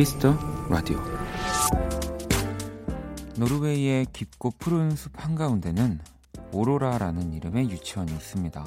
Kiss 0.00 0.19
the 0.19 0.34
Radio 0.70 0.98
노르웨이의 3.36 4.06
깊고 4.14 4.52
푸른 4.52 4.96
숲 4.96 5.12
한가운데는 5.14 6.00
오로라라는 6.52 7.34
이름의 7.34 7.68
유치원이 7.68 8.10
있습니다. 8.10 8.64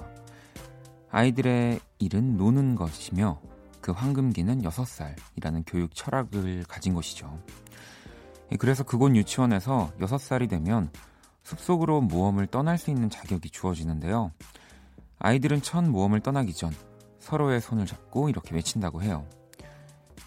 아이들의 1.09 1.79
일은 1.97 2.37
노는 2.37 2.75
것이며 2.75 3.41
그 3.81 3.91
황금기는 3.91 4.61
6살이라는 4.61 5.63
교육 5.65 5.95
철학을 5.95 6.65
가진 6.67 6.93
곳이죠. 6.93 7.35
그래서 8.59 8.83
그곳 8.83 9.15
유치원에서 9.15 9.91
6살이 9.99 10.47
되면 10.47 10.91
숲속으로 11.41 12.01
모험을 12.01 12.45
떠날 12.45 12.77
수 12.77 12.91
있는 12.91 13.09
자격이 13.09 13.49
주어지는데요. 13.49 14.31
아이들은 15.17 15.63
첫 15.63 15.83
모험을 15.83 16.19
떠나기 16.19 16.53
전 16.53 16.71
서로의 17.17 17.59
손을 17.59 17.87
잡고 17.87 18.29
이렇게 18.29 18.53
외친다고 18.53 19.01
해요. 19.01 19.25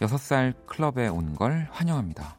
6살 0.01 0.67
클럽에 0.67 1.09
온 1.09 1.35
걸 1.35 1.69
환영합니다. 1.71 2.39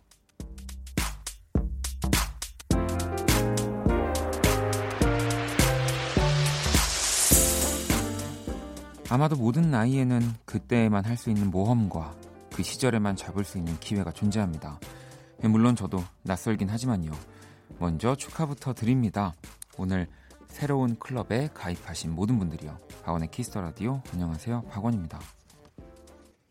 아마도 9.10 9.36
모든 9.36 9.72
나이에는 9.72 10.22
그때에만 10.46 11.06
할 11.06 11.18
수 11.18 11.30
있는 11.30 11.50
모험과 11.50 12.14
그 12.54 12.62
시절에만 12.64 13.16
잡을 13.16 13.44
수 13.44 13.58
있는 13.58 13.80
기회가 13.80 14.12
존재합니다. 14.12 14.80
물론 15.44 15.76
저도 15.76 16.04
낯설긴 16.24 16.70
하지만요. 16.70 17.12
먼저 17.80 18.16
축하부터 18.16 18.74
드립니다. 18.74 19.34
오늘 19.78 20.08
새로운 20.48 20.98
클럽에 21.00 21.50
가입하신 21.54 22.14
모든 22.14 22.38
분들이요. 22.40 22.78
박원의 23.04 23.30
Kiss 23.32 23.49
the 23.49 23.62
Radio 23.62 24.02
안녕하세요. 24.14 24.64
박원입니다. 24.64 25.20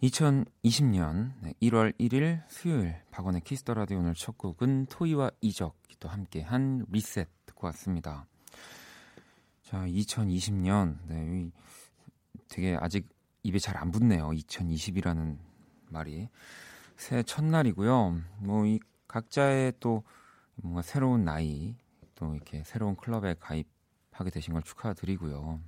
2020년 0.03 1.33
1월 1.63 1.99
1일 1.99 2.43
수요일 2.49 2.97
박원의 3.11 3.41
Kiss 3.41 3.59
the 3.59 3.73
Radio 3.73 3.99
오늘 3.99 4.13
첫 4.15 4.37
곡은 4.37 4.87
토이와 4.87 5.31
이적이 5.41 5.97
또 5.99 6.09
함께한 6.09 6.85
리셋 6.91 7.29
듣고 7.47 7.67
왔습니다. 7.69 8.27
자, 9.63 9.87
2020년 9.87 10.99
네, 11.07 11.51
되게 12.49 12.77
아직 12.79 13.09
입에 13.43 13.59
잘 13.59 13.77
안 13.79 13.91
붙네요. 13.91 14.29
2020이라는 14.31 15.39
말이 15.89 16.29
새해 16.97 17.23
첫날이고요. 17.23 18.21
뭐 18.41 18.67
이 18.67 18.79
각자의 19.09 19.75
또 19.81 20.03
뭔가 20.57 20.83
새로운 20.83 21.25
나이 21.25 21.75
또 22.15 22.35
이렇게 22.35 22.63
새로운 22.65 22.97
클럽에 22.97 23.37
가입하게 23.41 24.31
되신 24.31 24.53
걸 24.53 24.63
축하드리고요. 24.63 25.61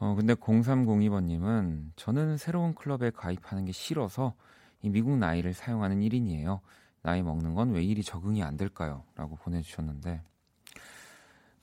어 0.00 0.14
근데 0.14 0.34
0302번님은 0.34 1.90
저는 1.96 2.36
새로운 2.38 2.74
클럽에 2.74 3.10
가입하는 3.10 3.66
게 3.66 3.72
싫어서 3.72 4.34
이 4.82 4.88
미국 4.88 5.16
나이를 5.18 5.52
사용하는 5.54 6.00
1인이에요. 6.00 6.60
나이 7.02 7.22
먹는 7.22 7.54
건 7.54 7.70
왜 7.72 7.82
이리 7.82 8.02
적응이 8.02 8.42
안 8.42 8.56
될까요? 8.56 9.04
라고 9.14 9.36
보내주셨는데 9.36 10.22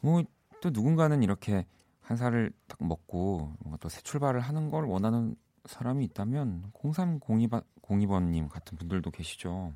뭐 0.02 0.24
또 0.62 0.72
누군가는 0.72 1.22
이렇게 1.22 1.66
한 2.02 2.18
살을 2.18 2.52
딱 2.68 2.84
먹고 2.84 3.54
뭔가 3.60 3.78
또 3.78 3.90
새 3.90 4.02
출발을 4.02 4.40
하는 4.40 4.70
걸 4.72 4.86
원하는 4.86 5.36
사람이 5.66 6.04
있다면 6.06 6.72
0302번 6.74 7.64
02번님 7.84 8.50
같은 8.50 8.78
분들도 8.78 9.12
계시죠. 9.12 9.74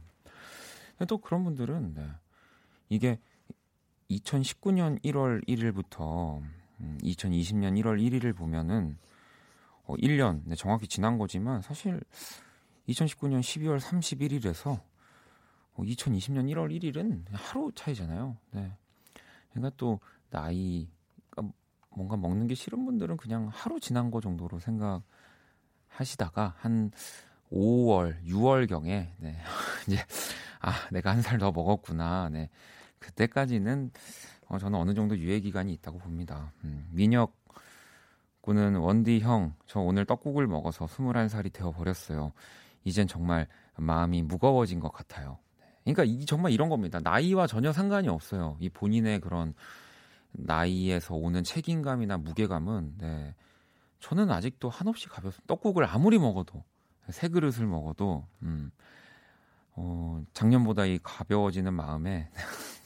또 1.07 1.17
그런 1.17 1.43
분들은 1.43 1.93
네. 1.95 2.07
이게 2.89 3.19
2019년 4.09 5.01
1월 5.03 5.47
1일부터 5.47 6.41
2020년 7.03 7.79
1월 7.81 7.99
1일을 8.01 8.35
보면은 8.35 8.97
어, 9.83 9.95
1년 9.95 10.41
네, 10.45 10.55
정확히 10.55 10.87
지난 10.87 11.17
거지만 11.17 11.61
사실 11.61 11.99
2019년 12.87 13.39
12월 13.41 13.79
31일에서 13.79 14.79
어, 15.73 15.83
2020년 15.83 16.45
1월 16.53 16.71
1일은 16.79 17.23
하루 17.31 17.71
차이잖아요. 17.75 18.37
네. 18.51 18.71
그러니까 19.51 19.75
또 19.77 19.99
나이가 20.29 21.41
뭔가 21.89 22.15
먹는 22.17 22.47
게 22.47 22.55
싫은 22.55 22.85
분들은 22.85 23.17
그냥 23.17 23.49
하루 23.51 23.79
지난 23.79 24.11
거 24.11 24.21
정도로 24.21 24.59
생각하시다가 24.59 26.55
한 26.57 26.91
5월, 27.51 28.23
6월 28.25 28.67
경에 28.67 29.13
네. 29.17 29.37
이제 29.87 29.97
아 30.59 30.73
내가 30.91 31.11
한 31.11 31.21
살 31.21 31.37
더 31.37 31.51
먹었구나. 31.51 32.29
네. 32.29 32.49
그때까지는 32.99 33.91
어, 34.51 34.57
저는 34.59 34.77
어느 34.77 34.93
정도 34.93 35.17
유예 35.17 35.39
기간이 35.39 35.71
있다고 35.73 35.97
봅니다. 35.97 36.51
음, 36.65 36.85
민혁 36.91 37.33
군은 38.41 38.75
원디 38.75 39.21
형, 39.21 39.55
저 39.65 39.79
오늘 39.79 40.03
떡국을 40.03 40.45
먹어서 40.45 40.87
21살이 40.87 41.53
되어 41.53 41.71
버렸어요. 41.71 42.33
이젠 42.83 43.07
정말 43.07 43.47
마음이 43.77 44.23
무거워진 44.23 44.81
것 44.81 44.91
같아요. 44.91 45.37
그러니까 45.85 46.03
이, 46.03 46.25
정말 46.25 46.51
이런 46.51 46.67
겁니다. 46.67 46.99
나이와 47.01 47.47
전혀 47.47 47.71
상관이 47.71 48.09
없어요. 48.09 48.57
이 48.59 48.67
본인의 48.67 49.21
그런 49.21 49.53
나이에서 50.33 51.15
오는 51.15 51.45
책임감이나 51.45 52.17
무게감은 52.17 52.95
네. 52.97 53.35
저는 53.99 54.31
아직도 54.31 54.69
한없이 54.69 55.07
가볍습니다. 55.07 55.47
떡국을 55.47 55.85
아무리 55.85 56.17
먹어도 56.17 56.63
세 57.09 57.29
그릇을 57.29 57.67
먹어도 57.67 58.27
음, 58.41 58.71
어, 59.75 60.21
작년보다 60.33 60.85
이 60.85 60.99
가벼워지는 61.01 61.73
마음에 61.73 62.29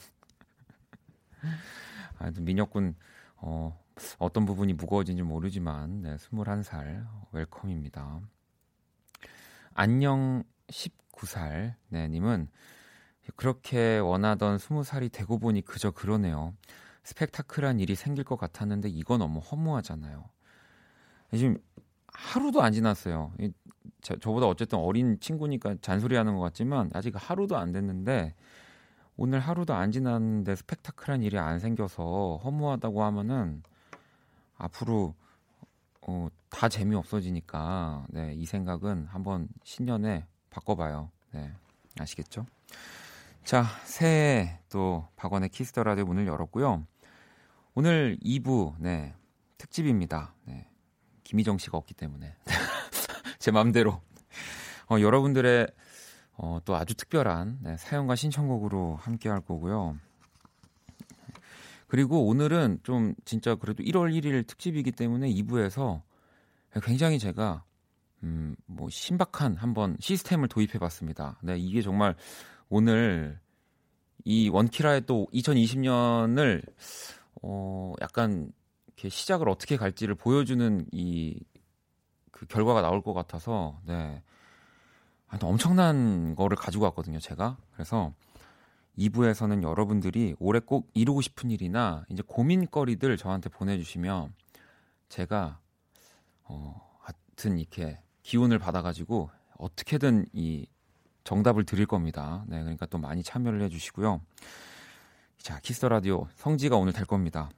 아, 2.20 2.32
민혁군 2.40 2.96
어, 3.38 3.80
어떤 4.20 4.46
부분이 4.46 4.74
무거워진지 4.74 5.24
모르지만 5.24 6.02
네, 6.02 6.16
21살 6.16 7.06
웰컴입니다. 7.32 8.22
안녕 9.74 10.44
19살 10.68 11.74
네, 11.90 12.08
님은 12.08 12.50
그렇게 13.36 13.98
원하던 13.98 14.58
20살이 14.58 15.12
되고 15.12 15.40
보니 15.40 15.62
그저 15.62 15.92
그러네요. 15.92 16.54
스펙타클한 17.04 17.80
일이 17.80 17.96
생길 17.96 18.24
것 18.24 18.36
같았는데 18.38 18.90
이건 18.90 19.20
너무 19.20 19.40
허무하잖아요. 19.40 20.30
지금 21.34 21.58
하루도 22.08 22.62
안 22.62 22.72
지났어요. 22.74 23.34
저, 24.02 24.16
저보다 24.16 24.48
어쨌든 24.48 24.80
어린 24.80 25.20
친구니까 25.20 25.76
잔소리하는 25.82 26.36
것 26.36 26.42
같지만 26.42 26.90
아직 26.94 27.14
하루도 27.16 27.58
안 27.58 27.72
됐는데 27.72 28.36
오늘 29.18 29.40
하루도 29.40 29.74
안 29.74 29.92
지났는데 29.92 30.56
스펙타클한 30.56 31.24
일이 31.24 31.38
안 31.38 31.60
생겨서 31.60 32.42
허무하다고 32.44 33.04
하면은 33.04 33.64
앞으로 34.58 35.16
어, 36.02 36.28
다 36.50 36.68
재미 36.68 36.96
없어지니까 36.96 38.06
네, 38.10 38.34
이 38.34 38.46
생각은 38.46 39.08
한번 39.08 39.48
신년에 39.64 40.26
바꿔봐요. 40.50 41.12
네, 41.32 41.52
아시겠죠? 42.00 42.46
자, 43.44 43.66
새해 43.86 44.60
또 44.70 45.08
박원의 45.16 45.50
Kiss 45.50 45.69
the 45.69 45.84
Radio 45.84 46.06
문을 46.06 46.28
열었고요. 46.28 46.86
오늘 47.74 48.18
2부 48.24 48.76
네, 48.80 49.14
특집입니다. 49.58 50.34
네, 50.44 50.68
김희정 51.24 51.58
씨가 51.58 51.78
없기 51.78 51.94
때문에 51.94 52.36
제 53.40 53.52
마음대로 53.52 54.02
어, 54.90 55.00
여러분들의 55.00 55.68
어, 56.38 56.60
또 56.66 56.76
아주 56.76 56.96
특별한 56.96 57.60
네, 57.62 57.78
사연과 57.78 58.16
신청곡으로 58.16 58.96
함께 58.96 59.30
할 59.30 59.42
거고요. 59.42 59.98
그리고 61.88 62.26
오늘은 62.28 62.80
좀 62.84 63.14
진짜 63.26 63.56
그래도 63.56 63.84
1월 63.84 64.14
1일 64.14 64.48
특집이기 64.48 64.92
때문에 64.92 65.30
2부에서 65.30 66.02
굉장히 66.84 67.20
제가 67.20 67.64
음, 68.24 68.56
뭐 68.66 68.90
신박한 68.90 69.56
한번 69.56 69.96
시스템을 70.00 70.48
도입해 70.48 70.80
봤습니다. 70.80 71.38
네, 71.42 71.58
이게 71.58 71.82
정말 71.82 72.16
오늘 72.70 73.40
이 74.24 74.50
원키라의 74.50 75.06
또 75.06 75.28
2020년을 75.34 76.64
어, 77.44 77.94
약간 78.02 78.52
이렇게 78.88 79.10
시작을 79.10 79.48
어떻게 79.48 79.78
갈지를 79.78 80.16
보여주는 80.16 80.86
이 80.92 81.40
그 82.36 82.46
결과가 82.48 82.82
나올 82.82 83.02
것 83.02 83.14
같아서 83.14 83.80
네. 83.86 84.22
엄청난 85.42 86.36
거를 86.36 86.58
가지고 86.58 86.86
왔거든요, 86.86 87.20
제가. 87.20 87.58
그래서 87.74 88.14
2부에서는 88.98 89.64
여러분들이 89.64 90.36
올해 90.40 90.60
꼭 90.60 90.90
이루고 90.94 91.22
싶은 91.22 91.52
일이나 91.52 92.06
이제 92.10 92.24
고민거리들 92.26 93.18
저한테 93.18 93.50
보내주시면 93.50 94.34
제가 95.10 95.60
어, 96.44 96.82
하여튼 97.00 97.58
이렇게 97.58 98.00
기운을 98.24 98.60
받아가지고 98.60 99.30
어떻게든 99.58 100.28
이 100.34 100.66
정답을 101.24 101.66
드릴 101.66 101.86
겁니다. 101.86 102.44
네, 102.48 102.60
그러니까 102.60 102.86
또 102.86 102.98
많이 102.98 103.24
참여를 103.24 103.62
해주시고요. 103.64 104.22
자, 105.38 105.60
Kiss 105.60 105.77
the 105.77 105.90
Radio 105.90 106.28
성지가 106.36 106.78
오늘 106.78 106.94
될 106.94 107.06
겁니다. 107.06 107.50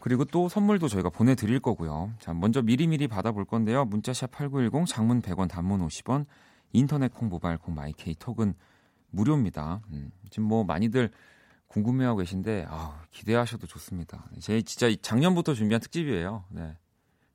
그리고 0.00 0.24
또 0.24 0.48
선물도 0.48 0.88
저희가 0.88 1.10
보내드릴 1.10 1.60
거고요. 1.60 2.12
자, 2.18 2.32
먼저 2.32 2.62
미리미리 2.62 3.06
받아볼 3.06 3.44
건데요. 3.44 3.84
문자샵 3.84 4.30
8910, 4.30 4.86
장문 4.86 5.20
100원, 5.20 5.48
단문 5.48 5.86
50원, 5.86 6.26
인터넷 6.72 7.12
콩, 7.12 7.28
모바일 7.28 7.58
콩, 7.58 7.74
My 7.74 8.01
K 8.01 8.14
톡은 8.14 8.54
무료입니다. 9.10 9.80
음, 9.92 10.10
지금 10.30 10.44
뭐 10.44 10.64
많이들 10.64 11.10
궁금해하고 11.68 12.18
계신데 12.18 12.66
아, 12.68 13.02
기대하셔도 13.10 13.66
좋습니다. 13.66 14.28
제 14.40 14.60
진짜 14.62 14.88
작년부터 15.02 15.54
준비한 15.54 15.80
특집이에요. 15.80 16.44
네. 16.50 16.76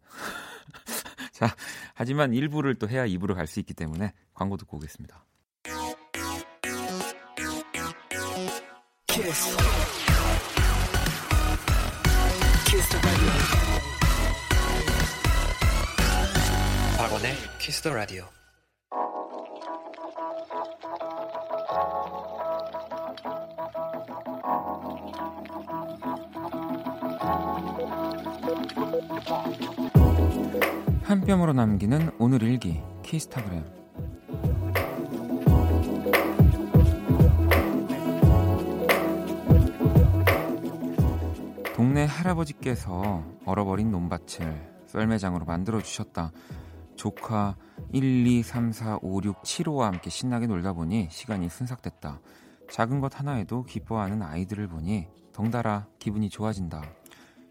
자, 1.32 1.56
하지만 1.94 2.32
1부를 2.32 2.78
또 2.78 2.88
해야 2.90 3.06
2부를 3.06 3.36
갈수 3.36 3.60
있기 3.60 3.74
때문에 3.74 4.14
광고 4.34 4.58
듣고 4.58 4.78
오겠습니다. 4.78 5.26
Kiss. 9.08 9.58
Kiss 12.66 13.00
박원의 16.98 17.34
Kiss 17.60 17.82
the 17.82 17.94
Radio. 17.94 18.26
한 31.04 31.22
뼘으로 31.22 31.54
남기는 31.54 32.12
오늘 32.20 32.44
일기 32.44 32.80
키스타그램 33.02 33.66
동네 41.74 42.06
할아버지께서 42.06 43.24
얼어버린 43.46 43.90
논밭을 43.90 44.86
썰매장으로 44.88 45.46
만들어 45.46 45.82
주셨다. 45.82 46.32
조카 46.96 47.56
1, 47.94 48.28
2, 48.28 48.44
3, 48.44 48.72
4, 48.72 49.00
5, 49.02 49.22
6, 49.24 49.42
7호와 49.42 49.86
함께 49.86 50.12
신나게 50.12 50.46
놀다 50.46 50.74
보니 50.74 51.08
시간이 51.10 51.50
순삭됐다. 51.50 52.22
작은 52.72 53.00
것 53.00 53.20
하나에도 53.20 53.64
기뻐하는 53.64 54.22
아이들을 54.22 54.68
보니 54.68 55.08
덩달아 55.34 55.88
기분이 55.98 56.30
좋아진다. 56.30 56.84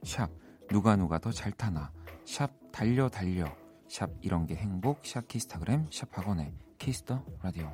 샵 0.05 0.31
누가 0.69 0.97
누가 0.97 1.19
더 1.19 1.31
잘 1.33 1.53
타나. 1.53 1.93
샵 2.25 2.51
달려 2.73 3.09
달려. 3.09 3.47
샵 3.89 4.11
이런 4.23 4.47
게 4.47 4.57
행복. 4.57 5.05
샵 5.05 5.29
키스타그램. 5.29 5.87
샵 5.91 6.17
박원의 6.17 6.53
Kiss 6.79 7.05
the 7.05 7.25
Radio. 7.43 7.73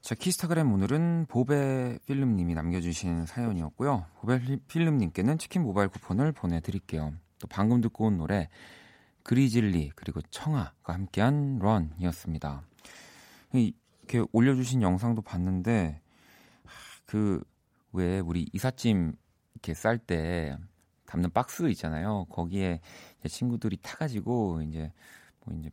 자 0.00 0.14
키스타그램 0.14 0.72
오늘은 0.72 1.26
보베 1.28 1.98
필름님이 2.06 2.54
남겨주신 2.54 3.26
사연이었고요. 3.26 4.06
보베 4.20 4.58
필름님께는 4.68 5.38
치킨 5.38 5.62
모바일 5.62 5.88
쿠폰을 5.88 6.32
보내드릴게요. 6.32 7.12
또 7.38 7.48
방금 7.48 7.80
듣고 7.80 8.06
온 8.06 8.16
노래 8.16 8.48
그리즐리 9.22 9.90
그리고 9.94 10.20
청하가 10.30 10.94
함께한 10.94 11.58
Run이었습니다. 11.58 12.62
이렇게 13.52 14.24
올려주신 14.32 14.82
영상도 14.82 15.22
봤는데 15.22 16.00
그 17.04 17.42
왜 17.92 18.20
우리 18.20 18.46
이삿짐 18.52 19.14
이렇게 19.54 19.74
쌀때 19.74 20.56
담는 21.08 21.30
박스 21.30 21.68
있잖아요. 21.70 22.26
거기에 22.26 22.80
친구들이 23.26 23.78
타가지고 23.78 24.62
이제 24.62 24.92
뭐 25.44 25.56
이제 25.58 25.70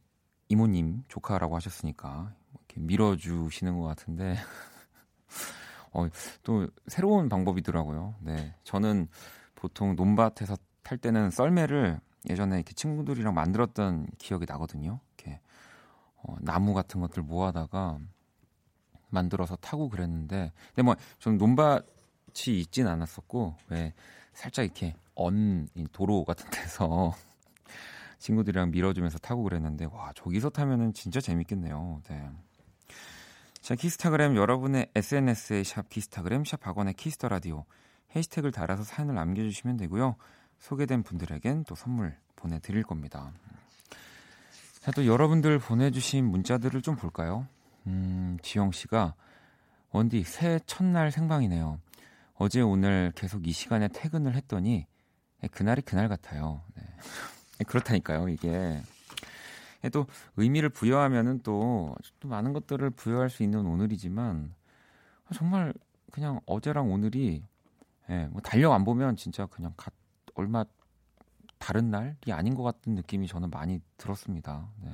이모님 0.47 1.03
조카라고 1.09 1.55
하셨으니까 1.57 2.33
이렇게 2.53 2.79
밀어주시는 2.79 3.77
것 3.77 3.85
같은데 3.85 4.37
어, 5.91 6.07
또 6.43 6.67
새로운 6.87 7.27
방법이더라고요. 7.27 8.15
네, 8.21 8.55
저는 8.63 9.09
보통 9.55 9.95
논밭에서 9.95 10.55
탈 10.83 10.97
때는 10.97 11.31
썰매를 11.31 11.99
예전에 12.29 12.55
이렇게 12.55 12.73
친구들이랑 12.73 13.33
만들었던 13.33 14.07
기억이 14.17 14.45
나거든요. 14.47 14.99
이렇게 15.17 15.41
어, 16.17 16.35
나무 16.39 16.73
같은 16.73 17.01
것들 17.01 17.23
모아다가 17.23 17.99
만들어서 19.09 19.55
타고 19.57 19.89
그랬는데, 19.89 20.51
근데 20.69 20.81
뭐 20.81 20.95
저는 21.19 21.37
논밭이 21.37 22.59
있진 22.59 22.87
않았었고 22.87 23.55
왜 23.69 23.93
살짝 24.33 24.65
이렇게 24.65 24.95
언 25.15 25.67
도로 25.91 26.23
같은 26.23 26.49
데서 26.49 27.13
친구들이랑 28.19 28.71
밀어주면서 28.71 29.17
타고 29.19 29.43
그랬는데 29.43 29.85
와 29.85 30.11
저기서 30.15 30.49
타면은 30.49 30.93
진짜 30.93 31.19
재밌겠네요. 31.19 32.01
네. 32.09 32.29
자 33.61 33.75
키스타그램 33.75 34.35
여러분의 34.35 34.89
SNS에 34.95 35.63
샵 35.63 35.89
키스타그램 35.89 36.45
샵 36.45 36.59
박원의 36.59 36.93
Kiss 36.93 37.14
the 37.14 37.29
Radio 37.29 37.65
해시태그를 38.15 38.51
달아서 38.51 38.83
사연을 38.83 39.15
남겨주시면 39.15 39.77
되고요. 39.77 40.15
소개된 40.59 41.03
분들에겐 41.03 41.65
또 41.65 41.75
선물 41.75 42.15
보내드릴 42.35 42.83
겁니다. 42.83 43.31
자, 44.79 44.91
또 44.91 45.05
여러분들 45.05 45.59
보내주신 45.59 46.25
문자들을 46.25 46.81
좀 46.81 46.95
볼까요? 46.95 47.47
음, 47.87 48.37
지영 48.41 48.71
씨가 48.71 49.15
원디 49.91 50.23
새해 50.23 50.59
첫날 50.65 51.11
생방이네요. 51.11 51.79
어제 52.35 52.61
오늘 52.61 53.11
계속 53.15 53.47
이 53.47 53.51
시간에 53.51 53.87
퇴근을 53.87 54.35
했더니 54.35 54.85
그날이 55.51 55.81
그날 55.81 56.07
같아요. 56.07 56.61
네. 56.75 56.83
그렇다니까요, 57.65 58.29
이게. 58.29 58.81
또 59.91 60.07
의미를 60.35 60.69
부여하면은 60.69 61.41
또, 61.43 61.95
또 62.19 62.27
많은 62.27 62.53
것들을 62.53 62.89
부여할 62.91 63.29
수 63.29 63.43
있는 63.43 63.65
오늘이지만 63.65 64.53
정말 65.33 65.73
그냥 66.11 66.39
어제랑 66.45 66.91
오늘이 66.91 67.43
예, 68.09 68.25
뭐 68.31 68.41
달력 68.41 68.73
안 68.73 68.83
보면 68.83 69.15
진짜 69.15 69.45
그냥 69.47 69.73
가, 69.75 69.91
얼마 70.35 70.63
다른 71.57 71.89
날이 71.89 72.31
아닌 72.31 72.55
것 72.55 72.63
같은 72.63 72.95
느낌이 72.95 73.27
저는 73.27 73.49
많이 73.49 73.81
들었습니다. 73.97 74.69
네. 74.81 74.91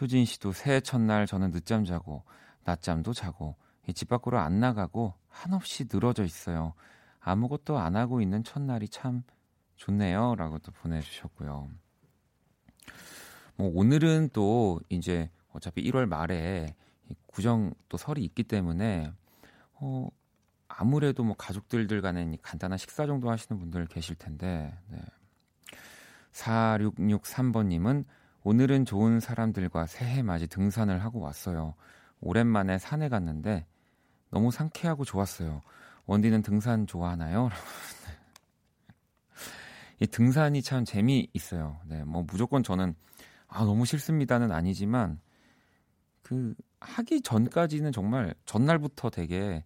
효진 0.00 0.24
씨도 0.24 0.52
새해 0.52 0.80
첫날 0.80 1.26
저는 1.26 1.50
늦잠 1.50 1.84
자고 1.84 2.24
낮잠도 2.64 3.12
자고 3.12 3.56
집 3.94 4.08
밖으로 4.08 4.38
안 4.38 4.60
나가고 4.60 5.14
한없이 5.28 5.86
늘어져 5.90 6.24
있어요. 6.24 6.74
아무것도 7.20 7.78
안 7.78 7.96
하고 7.96 8.20
있는 8.20 8.42
첫날이 8.42 8.88
참 8.88 9.22
좋네요. 9.76 10.34
라고 10.36 10.58
또 10.58 10.72
보내주셨고요. 10.72 11.68
뭐 13.56 13.70
오늘은 13.74 14.30
또 14.32 14.80
이제 14.88 15.30
어차피 15.52 15.82
1월 15.90 16.06
말에 16.06 16.74
구정 17.26 17.72
또 17.88 17.96
설이 17.96 18.24
있기 18.24 18.44
때문에 18.44 19.12
어 19.74 20.08
아무래도 20.68 21.24
뭐 21.24 21.34
가족들들 21.36 22.00
간에 22.00 22.36
간단한 22.42 22.78
식사 22.78 23.06
정도 23.06 23.30
하시는 23.30 23.58
분들 23.58 23.86
계실 23.86 24.16
텐데 24.16 24.76
네. 24.88 24.98
4663번님은 26.32 28.04
오늘은 28.42 28.84
좋은 28.84 29.20
사람들과 29.20 29.86
새해 29.86 30.22
맞이 30.22 30.46
등산을 30.46 31.04
하고 31.04 31.20
왔어요. 31.20 31.74
오랜만에 32.20 32.78
산에 32.78 33.08
갔는데 33.08 33.66
너무 34.30 34.50
상쾌하고 34.50 35.04
좋았어요. 35.04 35.62
원디는 36.10 36.42
등산 36.42 36.88
좋아하나요? 36.88 37.50
이 40.00 40.08
등산이 40.08 40.60
참 40.60 40.84
재미있어요. 40.84 41.78
네, 41.86 42.02
뭐 42.02 42.24
무조건 42.26 42.64
저는 42.64 42.96
아 43.46 43.62
너무 43.64 43.86
싫습니다는 43.86 44.50
아니지만 44.50 45.20
그 46.22 46.56
하기 46.80 47.22
전까지는 47.22 47.92
정말 47.92 48.34
전날부터 48.44 49.10
되게 49.10 49.62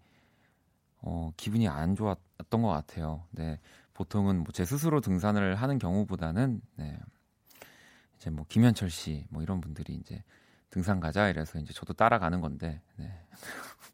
어, 0.98 1.32
기분이 1.38 1.66
안 1.66 1.96
좋았던 1.96 2.60
것 2.60 2.68
같아요. 2.68 3.24
네, 3.30 3.58
보통은 3.94 4.40
뭐 4.40 4.48
제 4.52 4.66
스스로 4.66 5.00
등산을 5.00 5.54
하는 5.54 5.78
경우보다는 5.78 6.60
네, 6.76 6.98
이제 8.18 8.28
뭐 8.28 8.44
김현철 8.50 8.90
씨 8.90 9.24
뭐 9.30 9.42
이런 9.42 9.62
분들이 9.62 9.94
이제 9.94 10.22
등산 10.68 11.00
가자 11.00 11.30
이래서 11.30 11.58
이제 11.58 11.72
저도 11.72 11.94
따라가는 11.94 12.42
건데. 12.42 12.82
네. 12.96 13.10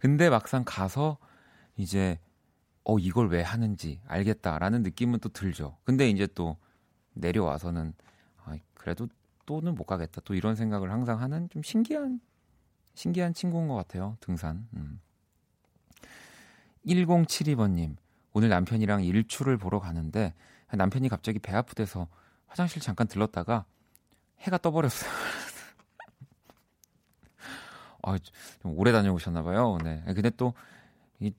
근데 0.00 0.30
막상 0.30 0.64
가서 0.66 1.18
이제 1.76 2.18
어 2.84 2.98
이걸 2.98 3.28
왜 3.28 3.42
하는지 3.42 4.00
알겠다라는 4.06 4.82
느낌은 4.82 5.20
또 5.20 5.28
들죠. 5.28 5.76
근데 5.84 6.08
이제 6.08 6.26
또 6.34 6.56
내려와서는 7.12 7.92
아 8.44 8.56
그래도 8.74 9.06
또는 9.44 9.74
못 9.74 9.84
가겠다. 9.84 10.22
또 10.24 10.34
이런 10.34 10.56
생각을 10.56 10.90
항상 10.90 11.20
하는 11.20 11.48
좀 11.50 11.62
신기한 11.62 12.20
신기한 12.94 13.34
친구인 13.34 13.68
것 13.68 13.74
같아요. 13.74 14.16
등산. 14.20 14.66
음. 14.74 15.00
1072번님 16.86 17.96
오늘 18.32 18.48
남편이랑 18.48 19.04
일출을 19.04 19.58
보러 19.58 19.80
가는데 19.80 20.32
남편이 20.72 21.10
갑자기 21.10 21.38
배 21.38 21.52
아프대서 21.52 22.08
화장실 22.46 22.80
잠깐 22.80 23.06
들렀다가 23.06 23.66
해가 24.38 24.56
떠버렸어요. 24.58 25.10
아, 28.02 28.18
좀 28.62 28.78
오래 28.78 28.92
다녀오셨나 28.92 29.42
봐요. 29.42 29.78
네. 29.84 30.02
근데 30.06 30.30
또 30.30 30.54
이, 31.18 31.32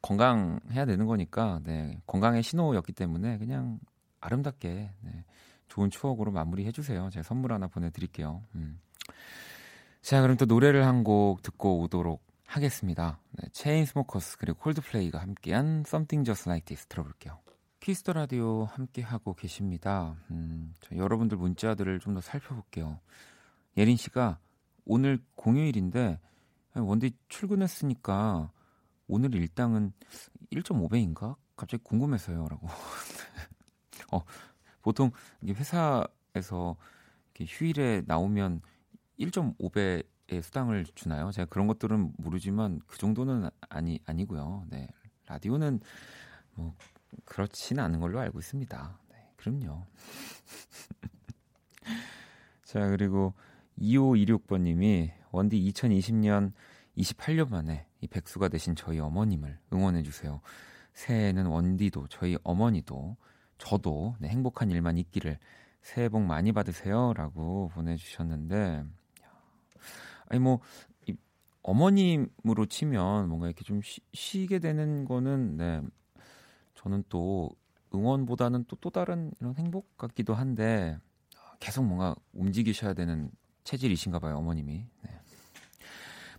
건강해야 0.00 0.84
되는 0.86 1.06
거니까 1.06 1.60
네. 1.64 2.00
건강의 2.06 2.42
신호였기 2.42 2.92
때문에 2.92 3.38
그냥 3.38 3.78
아름답게 4.20 4.90
네. 5.00 5.24
좋은 5.68 5.90
추억으로 5.90 6.30
마무리해 6.32 6.72
주세요. 6.72 7.08
제가 7.10 7.22
선물 7.22 7.52
하나 7.52 7.66
보내 7.66 7.90
드릴게요. 7.90 8.42
음. 8.54 8.80
자, 10.02 10.20
그럼 10.20 10.36
또 10.36 10.44
노래를 10.46 10.84
한 10.86 11.04
곡 11.04 11.42
듣고 11.42 11.80
오도록 11.80 12.22
하겠습니다. 12.46 13.18
네, 13.30 13.48
Chainsmokers 13.52 14.36
그리고 14.38 14.58
Coldplay가 14.58 15.18
함께한 15.18 15.84
Something 15.86 16.24
Just 16.26 16.48
Like 16.48 16.66
This 16.66 16.86
들어볼게요. 16.86 17.38
Kiss 17.80 17.98
the 17.98 18.12
Radio 18.12 18.64
함께 18.64 19.00
하고 19.02 19.34
계십니다. 19.34 20.14
음, 20.30 20.74
여러분들 20.94 21.36
문자들을 21.38 21.98
좀 22.00 22.14
더 22.14 22.20
살펴볼게요. 22.20 23.00
예린 23.76 23.96
씨가 23.96 24.38
오늘 24.84 25.18
공휴일인데 25.34 26.18
원디 26.74 27.12
출근했으니까 27.28 28.50
오늘 29.06 29.34
일당은 29.34 29.92
1.5배인가? 30.50 31.36
갑자기 31.56 31.82
궁금해서요라고. 31.84 32.66
어, 34.12 34.22
보통 34.82 35.10
회사 35.44 36.04
회사에서 36.36 36.76
휴일에 37.40 38.02
나오면 38.06 38.62
1.5배의 39.18 40.42
수당을 40.42 40.86
주나요? 40.94 41.30
제가 41.30 41.46
그런 41.46 41.66
것들은 41.66 42.14
모르지만 42.16 42.80
그 42.86 42.98
정도는 42.98 43.50
아니 43.68 44.00
아니고요. 44.06 44.66
네. 44.68 44.88
라디오는 45.26 45.80
뭐 46.54 46.74
그렇지는 47.24 47.82
않은 47.84 48.00
걸로 48.00 48.20
알고 48.20 48.38
있습니다. 48.38 48.98
네, 49.10 49.32
그럼요. 49.36 49.86
자, 52.64 52.88
그리고 52.88 53.34
2526번님이 53.78 55.12
원디 55.30 55.58
2020년 55.72 56.52
28년 56.96 57.50
만에 57.50 57.86
이 58.00 58.06
백수가 58.06 58.48
되신 58.48 58.76
저희 58.76 58.98
어머님을 58.98 59.58
응원해 59.72 60.02
주세요. 60.02 60.40
새해에는 60.94 61.46
원디도 61.46 62.08
저희 62.08 62.36
어머니도 62.42 63.16
저도 63.58 64.16
네, 64.18 64.28
행복한 64.28 64.70
일만 64.70 64.98
있기를 64.98 65.38
새해 65.80 66.08
복 66.08 66.22
많이 66.22 66.52
받으세요라고 66.52 67.70
보내주셨는데 67.74 68.84
아니 70.28 70.40
뭐 70.40 70.60
어머님으로 71.62 72.66
치면 72.66 73.28
뭔가 73.28 73.46
이렇게 73.46 73.64
좀 73.64 73.80
쉬, 73.82 74.00
쉬게 74.12 74.58
되는 74.58 75.04
거는 75.04 75.56
네 75.56 75.82
저는 76.74 77.04
또 77.08 77.50
응원보다는 77.94 78.64
또 78.64 78.76
또 78.80 78.90
다른 78.90 79.32
이런 79.40 79.54
행복 79.56 79.96
같기도 79.96 80.34
한데 80.34 80.98
계속 81.60 81.84
뭔가 81.84 82.16
움직이셔야 82.32 82.94
되는 82.94 83.30
체질이신가 83.64 84.18
봐요 84.18 84.36
어머님이 84.38 84.86
네. 85.02 85.20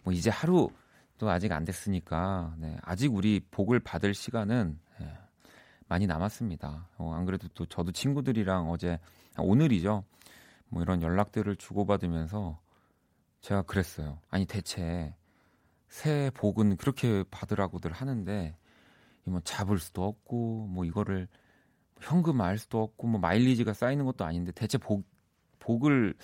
뭐 0.03 0.13
이제 0.13 0.30
하루 0.30 0.70
또 1.18 1.30
아직 1.30 1.51
안 1.51 1.63
됐으니까 1.63 2.56
네, 2.58 2.77
아직 2.82 3.13
우리 3.13 3.39
복을 3.51 3.80
받을 3.80 4.13
시간은 4.13 4.80
네, 5.00 5.18
많이 5.88 6.08
남았습니다. 6.08 6.89
어, 6.98 7.13
안 7.13 7.25
그래도 7.25 7.48
또 7.53 7.65
저도 7.65 7.92
친구들이랑 7.92 8.70
어제 8.70 9.00
아, 9.36 9.42
오늘이죠. 9.42 10.03
뭐 10.68 10.82
이런 10.82 11.01
연락들을 11.01 11.56
주고받으면서 11.56 12.60
제가 13.42 13.62
그랬어요. 13.63 14.20
아니 14.30 14.46
대체 14.46 15.15
새 15.88 16.32
복은 16.34 16.77
그렇게 16.77 17.24
받으라고들 17.30 17.92
하는데 17.92 18.58
뭐 19.25 19.39
잡을 19.44 19.77
수도 19.77 20.06
없고 20.06 20.68
뭐 20.68 20.86
이거를 20.86 21.27
현금 22.01 22.42
알 22.42 22.58
수도 22.58 22.82
없고 22.82 23.08
뭐 23.08 23.20
마일리지가 23.20 23.74
쌓이는 23.74 24.03
것도 24.06 24.25
아닌데 24.25 24.51
대체 24.51 24.77
복 24.77 25.06
복을 25.60 26.15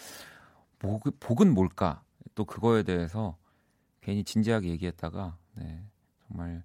복, 0.80 1.04
복은 1.20 1.54
뭘까? 1.54 2.04
또 2.36 2.46
그거에 2.46 2.84
대해서 2.84 3.38
괜히 4.02 4.24
진지하게 4.24 4.70
얘기했다가 4.70 5.38
네, 5.56 5.84
정말 6.28 6.64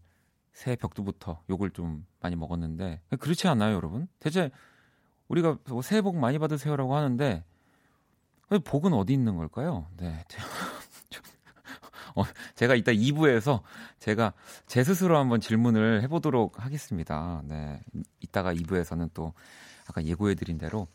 새 0.53 0.77
벽두부터 0.77 1.43
욕을 1.51 1.71
좀 1.71 2.07
많이 2.21 2.37
먹었는데 2.37 3.03
그렇지 3.19 3.49
않나요, 3.49 3.75
여러분? 3.75 4.07
대체 4.21 4.51
우리가 5.29 5.59
뭐 5.69 5.83
새해 5.83 6.01
복 6.01 6.17
많이 6.17 6.39
받으세요라고 6.39 6.95
하는데 6.95 7.45
복은 8.65 8.93
어디 8.93 9.13
있는 9.13 9.37
걸까요? 9.37 9.89
네. 9.97 10.25
어, 12.15 12.23
제가 12.55 12.77
이따 12.77 12.93
2부에서 12.93 13.63
제가 13.99 14.33
제 14.67 14.85
스스로 14.85 15.19
한번 15.19 15.41
질문을 15.41 16.03
해보도록 16.03 16.65
하겠습니다. 16.65 17.43
네. 17.47 17.83
이따가 18.21 18.55
2부에서는 18.55 19.11
또 19.13 19.33
아까 19.89 20.05
예고해드린 20.05 20.59
대로 20.59 20.87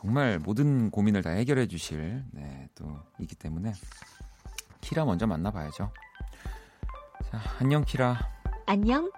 정말 0.00 0.38
모든 0.38 0.90
고민을 0.92 1.22
다 1.22 1.30
해결해 1.30 1.66
주실, 1.66 2.24
네, 2.30 2.68
또 2.76 3.00
있기 3.18 3.34
때문에 3.34 3.72
키라 4.80 5.04
먼저 5.04 5.26
만나봐야죠. 5.26 5.92
자, 7.30 7.40
안녕 7.58 7.84
키라. 7.84 8.16
안녕. 8.66 9.10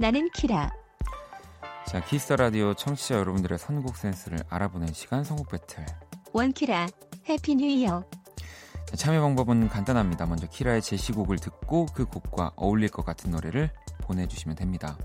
나는 0.00 0.30
키라. 0.30 0.72
자, 1.86 2.02
Kiss 2.02 2.32
Radio 2.32 2.72
청취자 2.72 3.16
여러분들의 3.16 3.58
선곡 3.58 3.96
센스를 3.96 4.38
알아보는 4.48 4.94
시간 4.94 5.22
선곡 5.22 5.50
배틀. 5.50 5.84
원키라 6.32 6.86
Happy 7.28 7.54
New 7.54 7.66
Year. 7.66 8.02
참여 8.94 9.20
방법은 9.20 9.68
간단합니다. 9.68 10.24
먼저 10.24 10.46
키라의 10.46 10.80
제시곡을 10.80 11.38
듣고 11.38 11.86
그 11.94 12.06
곡과 12.06 12.52
어울릴 12.56 12.88
것 12.88 13.04
같은 13.04 13.32
노래를 13.32 13.70
보내주시면 13.98 14.56
됩니다. 14.56 14.96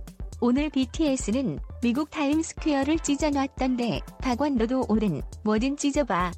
오늘 0.44 0.72
BTS는 0.72 1.60
미국 1.84 2.10
타임스퀘어를 2.10 2.98
찢어놨던데 2.98 4.02
박원 4.20 4.56
너도 4.56 4.84
오늘 4.90 5.22
뭐든 5.44 5.78
찢어봐. 5.78 6.32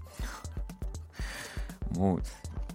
뭐 1.92 2.20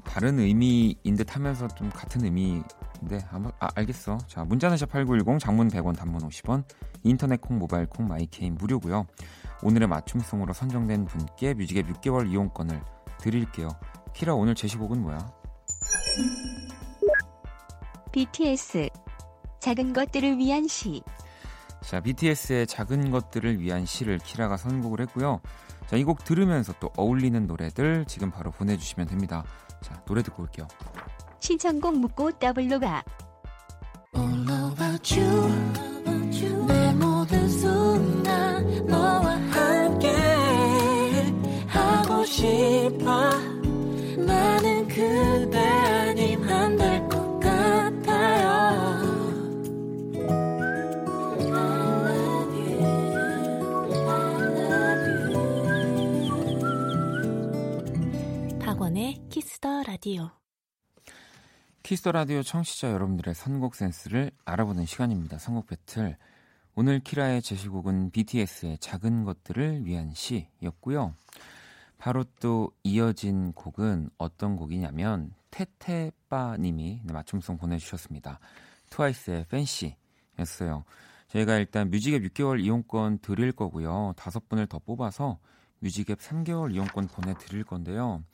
다른 0.05 0.39
의미인 0.39 1.17
듯 1.17 1.37
하면서 1.37 1.69
좀 1.69 1.91
같은 1.91 2.25
의미인데 2.25 3.27
아마 3.31 3.51
아, 3.61 3.69
알겠어. 3.75 4.17
자 4.27 4.43
문자는 4.45 4.79
샵8910 4.79 5.39
장문 5.39 5.69
100원 5.69 5.95
단문 5.95 6.23
50원 6.23 6.65
인터넷 7.03 7.39
콩 7.43 7.59
모바일 7.59 7.85
콩 7.85 8.09
My 8.09 8.22
K는 8.22 8.55
무료고요. 8.55 9.07
오늘의 9.63 9.87
맞춤송으로 9.87 10.55
선정된 10.55 11.05
분께 11.05 11.53
뮤직앱 11.53 11.89
6개월 11.89 12.31
이용권을 12.31 12.83
드릴게요. 13.19 13.69
키라 14.15 14.35
오늘 14.35 14.55
제시곡은 14.55 15.03
뭐야? 15.03 15.19
BTS 18.13 18.89
작은 19.61 19.93
것들을 19.93 20.39
위한 20.39 20.67
시. 20.69 21.03
자, 21.83 22.01
BTS의 22.01 22.67
작은 22.67 23.11
것들을 23.11 23.61
위한 23.61 23.87
시를 23.87 24.19
키라가 24.19 24.57
선곡을 24.57 25.01
했고요. 25.03 25.41
자, 25.89 25.97
이 25.97 26.05
곡 26.05 26.25
들으면서 26.25 26.75
또 26.81 26.91
어울리는 26.97 27.47
노래들 27.47 28.05
지금 28.07 28.31
바로 28.31 28.51
보내주시면 28.51 29.09
됩니다. 29.09 29.45
자, 29.81 29.95
노래 30.07 30.23
듣고 30.23 30.43
올게요. 30.43 30.67
신청곡 31.41 31.99
묻고 31.99 32.33
더블로 32.33 32.81
가. 32.81 33.03
All 34.17 34.51
about 34.73 35.21
you. 35.21 36.67
내 36.67 36.93
모든 36.95 37.49
순간 37.49 38.87
너와 38.87 39.37
함께 39.51 40.09
하고 41.69 42.25
싶어. 42.25 43.08
라디오 60.09 60.31
키스터 61.83 62.13
라디오 62.13 62.43
청취자 62.43 62.93
여러분들의 62.93 63.35
선곡 63.35 63.75
센스를 63.75 64.31
알아보는 64.47 64.87
시간입니다. 64.87 65.37
선곡 65.37 65.67
배틀. 65.67 66.17
오늘 66.75 67.01
키라의 67.01 67.43
제시곡은 67.43 68.13
BTS의 68.13 68.79
작은 68.79 69.25
것들을 69.25 69.85
위한 69.85 70.15
시였고요. 70.15 71.15
바로 71.99 72.25
또 72.41 72.73
이어진 72.85 73.53
곡은 73.53 74.09
어떤 74.17 74.57
곡이냐면 74.57 75.35
테테빠님이 75.51 77.03
네, 77.05 77.13
맞춤송 77.13 77.59
보내주셨습니다. 77.59 78.41
트와이스의 78.89 79.45
팬시였어요. 79.51 80.85
저희가 81.29 81.57
일단 81.57 81.91
뮤직앱 81.91 82.23
6개월 82.23 82.65
이용권 82.65 83.19
드릴 83.19 83.53
거고요. 83.53 84.15
다섯 84.17 84.49
분을 84.49 84.69
더 84.69 84.79
뽑아서 84.79 85.39
뮤직앱 85.81 86.19
3개월 86.19 86.73
이용권 86.73 87.09
보내드릴 87.09 87.65
건데요. 87.65 88.25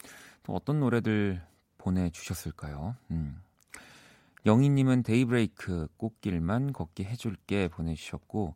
또 0.45 0.55
어떤 0.55 0.79
노래들 0.79 1.43
보내주셨을까요? 1.85 2.97
음. 3.11 3.41
영희님은 4.47 5.03
데이브레이크 5.03 5.89
꽃길만 5.97 6.73
걷게 6.73 7.05
해줄게 7.05 7.69
보내주셨고 7.69 8.55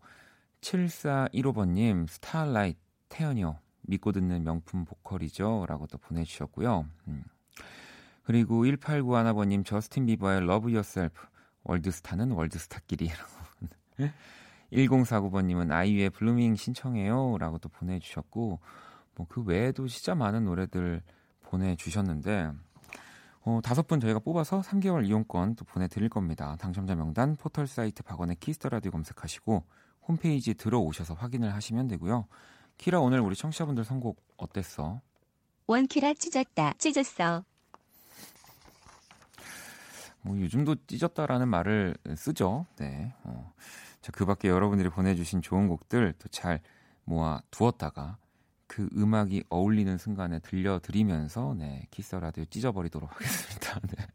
7415번님 0.60 2.08
Starlight 2.08 2.78
태연이요 3.08 3.58
믿고 3.82 4.12
듣는 4.12 4.44
명품 4.44 4.84
보컬이죠. 4.84 5.66
라고 5.68 5.86
또 5.86 5.98
보내주셨고요. 5.98 6.86
음. 7.08 7.24
그리고 8.24 8.64
1891 8.66 9.16
하나번님 9.16 9.64
저스틴 9.64 10.06
비버의 10.06 10.42
Love 10.42 10.74
Yourself 10.74 11.26
월드스타는 11.64 12.32
월드스타끼리 12.32 13.08
라고 13.08 14.10
1049번님은 14.72 15.72
아이유의 15.72 16.10
Blooming 16.10 16.56
신청해요 16.56 17.38
라고 17.38 17.58
또 17.58 17.68
보내주셨고 17.68 18.60
뭐 19.14 19.26
그 19.28 19.42
외에도 19.42 19.88
진짜 19.88 20.14
많은 20.14 20.44
노래들 20.44 21.02
보내주셨는데 21.42 22.52
어, 23.48 23.60
다섯 23.62 23.86
분 23.86 23.98
저희가 23.98 24.18
뽑아서 24.18 24.60
3개월 24.60 25.06
이용권 25.06 25.56
또 25.56 25.64
보내드릴 25.64 26.10
겁니다. 26.10 26.54
당첨자 26.60 26.94
명단 26.94 27.34
포털 27.34 27.66
사이트 27.66 28.02
박원의 28.02 28.36
Kiss 28.40 28.56
the 28.56 28.68
Radio 28.68 28.90
검색하시고 28.90 29.64
홈페이지 30.06 30.52
들어오셔서 30.52 31.14
확인을 31.14 31.54
하시면 31.54 31.88
되고요. 31.88 32.26
키라 32.76 33.00
오늘 33.00 33.20
우리 33.20 33.34
청취자분들 33.34 33.84
선곡 33.84 34.22
어땠어? 34.36 35.00
원키라 35.66 36.12
찢었다. 36.14 36.74
찢었어. 36.76 37.42
뭐 40.20 40.38
요즘도 40.38 40.76
찢었다라는 40.86 41.48
말을 41.48 41.96
쓰죠. 42.16 42.66
네. 42.76 43.14
어. 43.24 43.50
자, 44.02 44.12
그 44.12 44.26
밖에 44.26 44.48
여러분들이 44.48 44.90
보내주신 44.90 45.40
좋은 45.40 45.68
곡들 45.68 46.12
또 46.18 46.28
잘 46.28 46.60
모아 47.04 47.40
두었다가 47.50 48.18
그 48.68 48.88
음악이 48.96 49.42
어울리는 49.48 49.98
순간에 49.98 50.38
들려드리면서 50.40 51.56
네, 51.58 51.86
키스 51.90 52.14
라디오 52.14 52.44
찢어버리도록 52.44 53.10
하겠습니다. 53.12 53.80
네. 53.96 54.06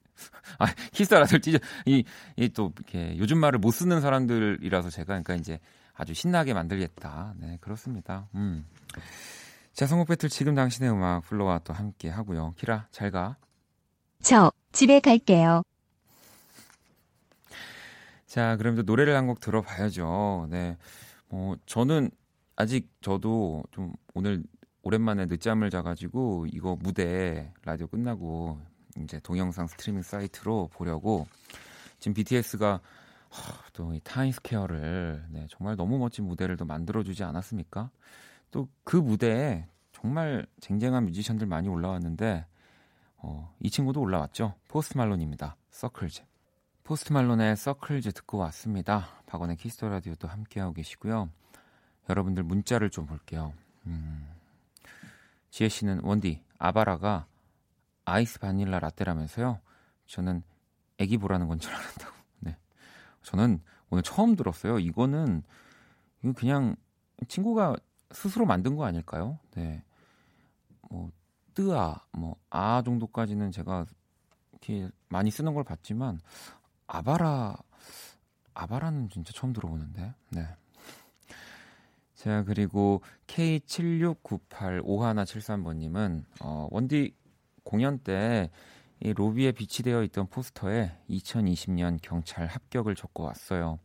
아, 0.60 0.67
키스 0.93 1.13
라디오 1.13 1.39
찢어 1.39 1.57
이이또 1.86 2.72
이렇게 2.77 3.17
요즘 3.17 3.39
말을 3.39 3.60
못 3.60 3.72
쓰는 3.72 4.00
사람들이라서 4.00 4.89
제가 4.91 5.07
그러니까 5.07 5.36
이제 5.36 5.60
아주 5.95 6.13
신나게 6.13 6.53
만들겠다. 6.53 7.33
네, 7.38 7.57
그렇습니다. 7.60 8.29
음. 8.36 8.65
자, 8.93 9.01
자, 9.74 9.88
선곡 9.88 10.08
배틀 10.07 10.29
지금 10.29 10.53
당신의 10.53 10.91
음악 10.91 11.24
FLO와 11.25 11.60
또 11.63 11.74
함께 11.74 12.10
하고요. 12.10 12.53
키라, 12.57 12.88
잘 12.91 13.10
가. 13.10 13.36
저 14.22 14.51
집에 14.72 15.00
갈게요. 15.00 15.63
자, 18.27 18.55
그럼 18.57 18.75
또 18.75 18.81
노래를 18.83 19.15
한 19.15 19.27
곡 19.27 19.39
들어봐야죠. 19.39 20.48
네. 20.50 20.77
뭐, 21.29 21.55
저는 21.65 22.12
아직 22.55 22.89
저도 23.01 23.63
좀 23.72 23.93
오늘 24.13 24.43
오랜만에 24.82 25.25
늦잠을 25.25 25.70
자가지고 25.70 26.48
이거 26.51 26.77
무대 26.79 27.51
라디오 27.63 27.88
끝나고 27.88 28.60
이제 28.98 29.20
동영상 29.20 29.67
스트리밍 29.67 30.01
사이트로 30.01 30.70
보려고 30.74 31.27
지금 32.00 32.13
BTS가 32.13 32.82
또이 33.74 34.01
타임스퀘어를 34.03 35.25
네, 35.29 35.48
정말 35.50 35.75
너무 35.75 35.98
멋진 35.98 36.25
무대를 36.25 36.58
또 36.58 36.65
만들어주지 36.65 37.24
않았습니까? 37.24 37.89
또 38.51 38.67
그 38.84 38.98
무대에 38.98 39.65
정말 39.91 40.46
쟁쟁한 40.60 41.05
뮤지션들 41.05 41.48
많이 41.48 41.70
올라왔는데 41.70 42.46
어, 43.17 43.55
이 43.62 43.70
친구도 43.70 44.01
올라왔죠. 44.01 44.53
포스트 44.67 44.98
말론입니다. 44.98 45.55
Circles. 45.72 46.24
포스트 46.84 47.13
말론의 47.13 47.55
Circles 47.56 48.12
듣고 48.12 48.38
왔습니다. 48.39 49.08
박원의 49.27 49.55
Kiss 49.56 49.74
the 49.74 49.88
Radio도 49.88 50.27
함께하고 50.27 50.74
계시고요. 50.74 51.29
여러분들 52.10 52.43
문자를 52.43 52.89
좀 52.89 53.05
볼게요. 53.05 53.53
음, 53.86 54.28
지혜 55.50 55.70
씨는 55.70 56.02
원디 56.04 56.42
아바라가 56.58 57.28
아이스 58.06 58.40
바닐라 58.40 58.80
라떼라면서요. 58.80 59.60
저는 60.08 60.44
애기 60.98 61.18
보라는 61.18 61.48
건 61.48 61.60
줄 61.60 61.74
알았다고. 61.74 62.16
네. 62.42 62.58
저는 63.24 63.62
오늘 63.90 64.04
처음 64.04 64.36
들었어요. 64.36 64.80
이거는 64.80 65.44
이거 66.24 66.34
그냥 66.34 66.75
친구가 67.28 67.75
스스로 68.12 68.46
만든 68.46 68.75
거 68.75 68.86
아닐까요? 68.86 69.40
네. 69.52 69.84
뭐 70.90 71.12
뜨아 71.54 72.04
뭐 72.12 72.36
아아 72.50 72.82
정도까지는 72.84 73.52
제가 73.52 73.86
이렇게 74.52 74.90
많이 75.10 75.32
쓰는 75.32 75.54
걸 75.54 75.63
봤지만 75.63 76.20
아바라 76.88 77.56
아바라는 78.54 79.10
진짜 79.10 79.32
처음 79.34 79.54
들어보는데. 79.54 80.13
네. 80.30 80.48
자, 82.24 82.44
그리고 82.44 83.01
K76985173번님은, 83.27 86.24
어, 86.42 86.68
원디 86.72 87.13
공연 87.63 88.00
때 88.00 88.50
이 89.03 89.12
로비에 89.12 89.51
비치되어 89.51 90.01
있던 90.03 90.27
포스터에 90.27 90.98
2020년 91.10 92.00
경찰 92.01 92.48
합격을 92.48 92.96
적고 92.96 93.24
왔어요. 93.24 93.80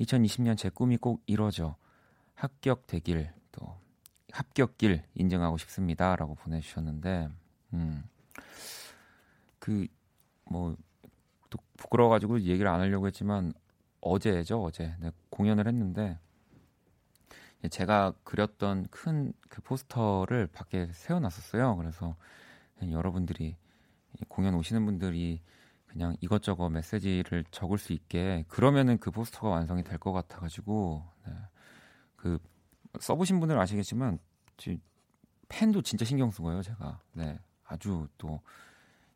2020년 0.00 0.58
제 0.58 0.68
꿈이 0.68 0.98
꼭 0.98 1.22
이뤄져 1.24 1.76
합격 2.34 2.86
되길 2.86 3.32
또 3.50 3.74
합격길 4.32 5.02
인정하고 5.14 5.56
싶습니다라고 5.56 6.34
보내주셨는데 6.34 7.30
음, 7.72 8.04
그뭐 9.58 10.76
또 11.48 11.58
부끄러워가지고 11.78 12.42
얘기를 12.42 12.68
안 12.68 12.80
하려고 12.80 13.06
했지만 13.06 13.54
어제죠 14.02 14.62
어제 14.62 14.94
네, 15.00 15.10
공연을 15.30 15.66
했는데 15.66 16.18
제가 17.70 18.12
그렸던 18.24 18.86
큰 18.90 19.32
그 19.48 19.62
포스터를 19.62 20.46
밖에 20.48 20.86
세워놨었어요. 20.92 21.76
그래서 21.76 22.14
여러분들이 22.82 23.56
공연 24.28 24.54
오시는 24.54 24.84
분들이 24.84 25.40
그냥 25.86 26.14
이것저것 26.20 26.68
메시지를 26.68 27.44
적을 27.50 27.78
수 27.78 27.92
있게 27.94 28.44
그러면은 28.48 28.98
그 28.98 29.10
포스터가 29.10 29.48
완성이 29.48 29.82
될 29.82 29.98
것 29.98 30.12
같아가지고 30.12 31.04
네. 31.26 31.32
그 32.16 32.38
써보신 33.00 33.40
분들 33.40 33.58
아시겠지만 33.58 34.18
펜도 35.48 35.82
진짜 35.82 36.04
신경 36.04 36.30
쓴 36.30 36.44
거예요 36.44 36.62
제가 36.62 37.00
네 37.12 37.38
아주 37.64 38.08
또 38.18 38.40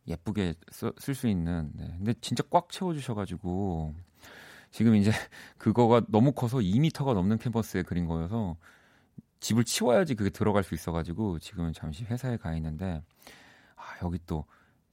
예쁘게 0.06 0.54
쓸 0.70 1.14
수 1.14 1.28
있는 1.28 1.70
네. 1.74 1.86
근데 1.98 2.14
진짜 2.20 2.42
꽉 2.50 2.70
채워주셔가지고 2.70 3.94
지금 4.70 4.94
이제 4.94 5.10
그거가 5.58 6.02
너무 6.08 6.32
커서 6.32 6.58
2미터가 6.58 7.14
넘는 7.14 7.38
캔버스에 7.38 7.82
그린 7.82 8.06
거여서 8.06 8.56
집을 9.40 9.64
치워야지 9.64 10.14
그게 10.14 10.30
들어갈 10.30 10.62
수 10.62 10.74
있어가지고 10.74 11.38
지금은 11.38 11.72
잠시 11.72 12.04
회사에 12.04 12.36
가 12.36 12.54
있는데 12.56 13.02
아 13.76 14.04
여기 14.04 14.18
또 14.26 14.44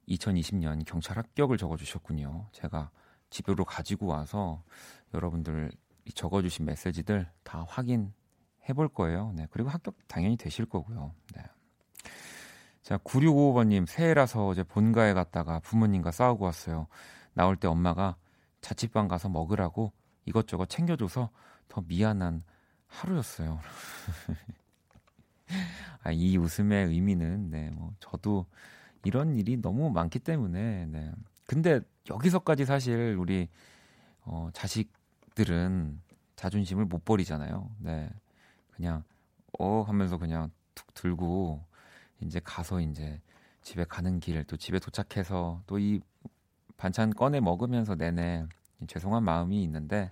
2020년 0.07 0.85
경찰 0.85 1.17
합격을 1.17 1.57
적어주셨군요. 1.57 2.47
제가 2.51 2.91
집으로 3.29 3.65
가지고 3.65 4.07
와서 4.07 4.63
여러분들 5.13 5.71
적어주신 6.13 6.65
메시지들 6.65 7.29
다 7.43 7.65
확인해 7.67 8.11
볼 8.73 8.87
거예요. 8.87 9.33
네. 9.35 9.47
그리고 9.51 9.69
합격 9.69 9.95
당연히 10.07 10.37
되실 10.37 10.65
거고요. 10.65 11.13
네. 11.35 11.43
자, 12.81 12.97
9655번님, 12.99 13.85
새해라서 13.85 14.47
어제 14.47 14.63
본가에 14.63 15.13
갔다가 15.13 15.59
부모님과 15.59 16.11
싸우고 16.11 16.45
왔어요. 16.45 16.87
나올 17.33 17.57
때 17.57 17.67
엄마가 17.67 18.15
자취방 18.67 19.07
가서 19.07 19.29
먹으라고 19.29 19.93
이것저것 20.25 20.67
챙겨줘서 20.67 21.29
더 21.69 21.81
미안한 21.87 22.43
하루였어요. 22.87 23.61
아, 26.03 26.11
이 26.11 26.35
웃음의 26.35 26.87
의미는, 26.87 27.49
네, 27.49 27.69
뭐, 27.69 27.93
저도 28.01 28.45
이런 29.05 29.37
일이 29.37 29.55
너무 29.55 29.89
많기 29.89 30.19
때문에, 30.19 30.85
네. 30.87 31.11
근데 31.45 31.79
여기서까지 32.09 32.65
사실 32.65 33.15
우리, 33.17 33.47
어, 34.23 34.49
자식들은 34.51 36.01
자존심을 36.35 36.85
못 36.85 37.05
버리잖아요. 37.05 37.71
네. 37.79 38.09
그냥, 38.71 39.05
어, 39.59 39.83
하면서 39.83 40.17
그냥 40.17 40.51
툭 40.75 40.93
들고, 40.93 41.63
이제 42.19 42.41
가서 42.43 42.81
이제 42.81 43.21
집에 43.61 43.85
가는 43.85 44.19
길, 44.19 44.43
또 44.43 44.57
집에 44.57 44.77
도착해서 44.79 45.63
또 45.67 45.79
이 45.79 46.01
반찬 46.77 47.11
꺼내 47.11 47.39
먹으면서 47.39 47.95
내내 47.95 48.45
죄송한 48.85 49.23
마음이 49.23 49.63
있는데, 49.63 50.09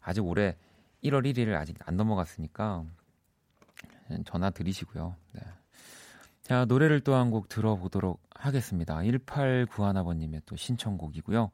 아직 0.00 0.24
올해 0.24 0.56
1월 1.04 1.24
1일을 1.24 1.54
아직 1.54 1.76
안 1.86 1.96
넘어갔으니까, 1.96 2.84
전화 4.24 4.50
드리시고요. 4.50 5.14
네. 5.32 5.40
자, 6.42 6.64
노래를 6.64 7.00
또 7.00 7.14
한 7.14 7.30
곡 7.30 7.48
들어보도록 7.48 8.20
하겠습니다. 8.34 8.98
1891번님의 8.98 10.42
또 10.46 10.56
신청곡이고요. 10.56 11.50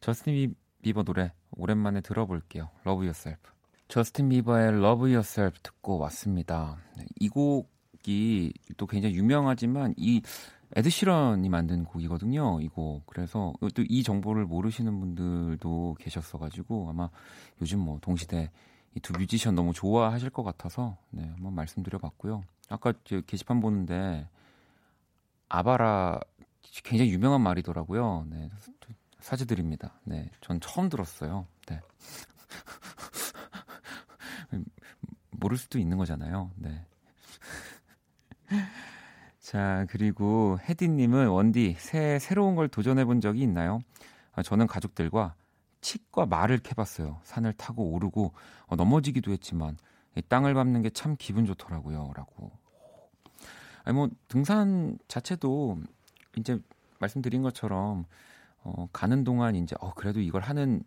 저스틴 0.00 0.54
비버 0.82 1.02
노래 1.02 1.32
오랜만에 1.50 2.00
들어볼게요. 2.00 2.70
Love 2.86 3.06
Yourself. 3.06 3.40
저스틴 3.88 4.30
비버의 4.30 4.68
Love 4.78 5.12
Yourself 5.12 5.58
듣고 5.62 5.98
왔습니다. 5.98 6.78
네, 6.96 7.04
이 7.18 7.28
곡이 7.28 8.54
또 8.78 8.86
굉장히 8.86 9.14
유명하지만 9.16 9.92
이 9.98 10.22
에드시런이 10.76 11.48
만든 11.48 11.84
곡이거든요. 11.84 12.60
이곡 12.60 13.06
그래서 13.06 13.52
또 13.60 13.82
이 13.88 14.02
정보를 14.02 14.44
모르시는 14.46 14.98
분들도 15.00 15.96
계셨어가지고 15.98 16.88
아마 16.90 17.10
요즘 17.60 17.80
뭐 17.80 17.98
동시대 18.00 18.50
이 18.94 19.00
두 19.00 19.12
뮤지션 19.12 19.54
너무 19.54 19.72
좋아하실 19.72 20.30
것 20.30 20.42
같아서 20.42 20.96
네, 21.10 21.28
한번 21.28 21.54
말씀드려봤고요. 21.54 22.42
아까 22.68 22.92
저 23.04 23.20
게시판 23.20 23.60
보는데 23.60 24.28
아바라 25.48 26.20
굉장히 26.84 27.12
유명한 27.12 27.40
말이더라고요. 27.40 28.26
네, 28.28 28.50
사죄드립니다. 29.20 30.00
네, 30.04 30.30
전 30.40 30.60
처음 30.60 30.88
들었어요. 30.88 31.46
네. 31.66 31.80
모를 35.30 35.56
수도 35.56 35.78
있는 35.78 35.96
거잖아요. 35.96 36.50
네. 36.56 36.84
자, 39.50 39.84
그리고 39.90 40.60
혜디님은 40.68 41.26
원디, 41.26 41.74
새, 41.76 42.20
새로운 42.20 42.54
걸 42.54 42.68
도전해 42.68 43.04
본 43.04 43.20
적이 43.20 43.40
있나요? 43.40 43.80
아, 44.30 44.44
저는 44.44 44.68
가족들과 44.68 45.34
칡과 45.80 46.26
말을 46.26 46.58
캐봤어요. 46.58 47.18
산을 47.24 47.54
타고 47.54 47.82
오르고 47.90 48.32
어, 48.68 48.76
넘어지기도 48.76 49.32
했지만 49.32 49.76
땅을 50.28 50.54
밟는 50.54 50.82
게 50.82 50.90
참 50.90 51.16
기분 51.18 51.46
좋더라고요. 51.46 52.12
라고. 52.14 52.52
아니, 53.82 53.96
뭐, 53.96 54.08
등산 54.28 54.96
자체도 55.08 55.80
이제 56.36 56.60
말씀드린 57.00 57.42
것처럼 57.42 58.04
어, 58.62 58.86
가는 58.92 59.24
동안 59.24 59.56
이제 59.56 59.74
어, 59.80 59.92
그래도 59.94 60.20
이걸 60.20 60.42
하는 60.42 60.84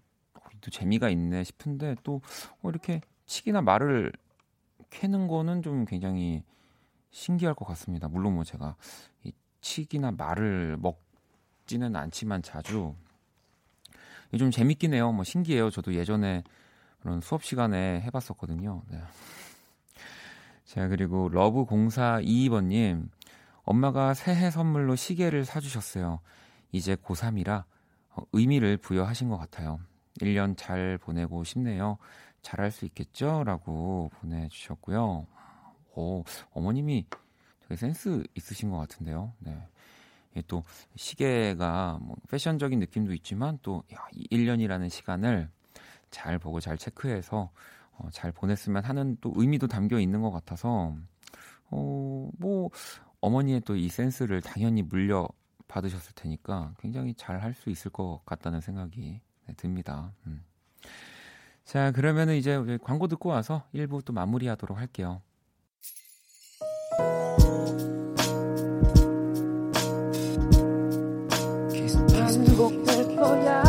또 0.62 0.72
재미가 0.72 1.10
있네 1.10 1.44
싶은데 1.44 1.98
또 2.04 2.22
어, 2.62 2.70
이렇게 2.70 3.02
칡이나 3.26 3.62
말을 3.62 4.14
캐는 4.90 5.28
거는 5.28 5.64
좀 5.64 5.84
굉장히 5.84 6.44
신기할 7.14 7.54
것 7.54 7.66
같습니다. 7.66 8.08
물론 8.10 8.34
뭐 8.34 8.44
제가 8.44 8.76
이 9.24 9.32
칡이나 9.62 10.12
말을 10.12 10.78
먹지는 10.78 11.96
않지만 11.96 12.42
자주 12.42 12.96
좀 14.38 14.52
재밌긴 14.52 14.94
해요. 14.94 15.12
뭐 15.12 15.24
신기해요. 15.24 15.70
저도 15.70 15.94
예전에 15.94 16.44
그런 17.02 17.22
수업 17.22 17.44
시간에 17.44 18.02
해봤었거든요. 18.02 18.82
네. 18.90 19.00
자, 20.66 20.88
그리고 20.88 21.30
러브0422번님. 21.30 23.10
엄마가 23.64 24.14
새해 24.14 24.50
선물로 24.50 24.96
시계를 24.96 25.46
사주셨어요. 25.46 26.20
이제 26.72 26.96
고3이라 26.96 27.64
어, 28.16 28.24
의미를 28.34 28.78
부여하신 28.78 29.30
것 29.30 29.38
같아요. 29.38 29.80
1년 30.20 30.58
잘 30.58 30.98
보내고 30.98 31.44
싶네요. 31.44 31.98
잘할 32.42 32.72
수 32.72 32.86
있겠죠? 32.86 33.44
라고 33.46 34.12
보내주셨고요. 34.20 35.28
오, 35.96 36.24
어머님이 36.52 37.06
센스 37.76 38.24
있으신 38.36 38.70
것 38.72 38.78
같은데요. 38.78 39.34
네. 39.40 39.68
또 40.48 40.64
시계가 40.96 42.00
뭐 42.02 42.16
패션적인 42.30 42.80
느낌도 42.80 43.14
있지만 43.14 43.60
또 43.62 43.84
야, 43.94 43.98
1년이라는 44.32 44.90
시간을 44.90 45.50
잘 46.10 46.40
보고 46.40 46.60
잘 46.60 46.78
체크해서 46.78 47.52
어, 47.98 48.10
잘 48.12 48.32
보냈으면 48.32 48.84
하는 48.84 49.18
또 49.22 49.32
의미도 49.36 49.68
담겨 49.68 50.00
있는 50.00 50.22
것 50.22 50.32
같아서 50.32 50.96
어, 51.70 52.30
뭐 52.38 52.70
어머니의 53.22 53.62
또 53.62 53.76
이 53.76 53.90
센스를 53.90 54.42
당연히 54.42 54.82
물려 54.82 55.28
받으셨을 55.68 56.14
테니까 56.16 56.74
굉장히 56.80 57.14
잘 57.16 57.40
할 57.42 57.54
수 57.54 57.70
있을 57.70 57.92
것 57.92 58.22
같다는 58.26 58.60
생각이 58.62 59.22
네, 59.48 59.54
듭니다. 59.56 60.14
음. 60.28 60.44
자, 61.64 61.92
그러면은 61.92 62.36
이제 62.36 62.60
광고 62.84 63.08
듣고 63.08 63.30
와서 63.30 63.64
1부 63.74 64.04
또 64.04 64.14
마무리하도록 64.14 64.78
할게요. 64.78 65.22
거야. 73.24 73.64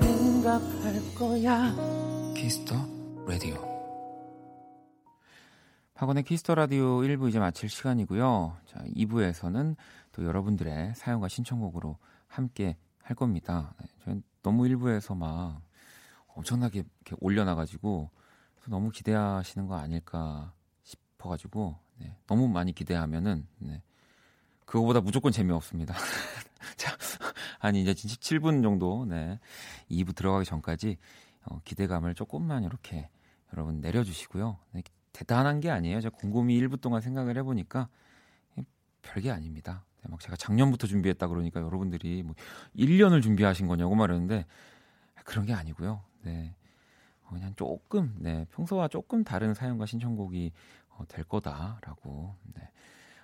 생각할 0.00 1.14
거야. 1.16 1.74
Kiss 2.34 2.57
the 2.57 2.74
Radio. 3.24 3.54
박원의 5.94 6.24
Kiss 6.24 6.42
the 6.42 6.56
Radio 6.56 7.02
1부 7.02 7.28
이제 7.28 7.38
마칠 7.38 7.68
시간이고요. 7.68 8.56
자, 8.66 8.82
2부에서는 8.96 9.76
또 10.10 10.24
여러분들의 10.24 10.94
사연과 10.96 11.28
신청곡으로 11.28 11.96
함께 12.26 12.76
할 13.00 13.14
겁니다. 13.14 13.74
네, 13.78 13.86
저는 14.04 14.22
너무 14.42 14.64
1부에서 14.64 15.16
막 15.16 15.60
엄청나게 16.34 16.80
이렇게 16.80 17.16
올려놔가지고 17.20 18.10
너무 18.66 18.90
기대하시는 18.90 19.68
거 19.68 19.76
아닐까 19.76 20.52
싶어가지고 20.82 21.76
네, 21.98 22.16
너무 22.26 22.48
많이 22.48 22.72
기대하면은 22.72 23.46
네, 23.58 23.82
그거보다 24.70 25.00
무조건 25.00 25.32
재미없습니다. 25.32 25.94
자, 26.76 26.96
아니 27.58 27.82
이제 27.82 27.92
진짜 27.92 28.14
7분 28.14 28.62
정도 28.62 29.04
네, 29.04 29.40
2부 29.90 30.14
들어가기 30.14 30.44
전까지 30.44 30.96
어, 31.46 31.60
기대감을 31.64 32.14
조금만 32.14 32.62
이렇게 32.62 33.08
여러분 33.52 33.80
내려주시고요. 33.80 34.58
네, 34.70 34.82
대단한 35.12 35.58
게 35.58 35.70
아니에요. 35.70 36.00
제가 36.00 36.16
곰곰이 36.16 36.56
1부 36.60 36.80
동안 36.80 37.00
생각을 37.00 37.36
해보니까 37.38 37.88
별게 39.02 39.32
아닙니다. 39.32 39.84
네, 40.04 40.08
막 40.08 40.20
제가 40.20 40.36
작년부터 40.36 40.86
준비했다 40.86 41.26
그러니까 41.26 41.60
여러분들이 41.60 42.22
뭐 42.22 42.36
1년을 42.76 43.22
준비하신 43.22 43.66
거냐고 43.66 43.96
말했는데 43.96 44.46
그런 45.24 45.46
게 45.46 45.52
아니고요. 45.52 46.00
네. 46.22 46.54
어, 47.24 47.30
그냥 47.30 47.54
조금, 47.56 48.14
네. 48.20 48.46
평소와 48.52 48.86
조금 48.86 49.24
다른 49.24 49.52
사연과 49.52 49.86
신청곡이 49.86 50.52
어, 50.90 51.04
될 51.08 51.24
거다라고, 51.24 52.36
네. 52.54 52.70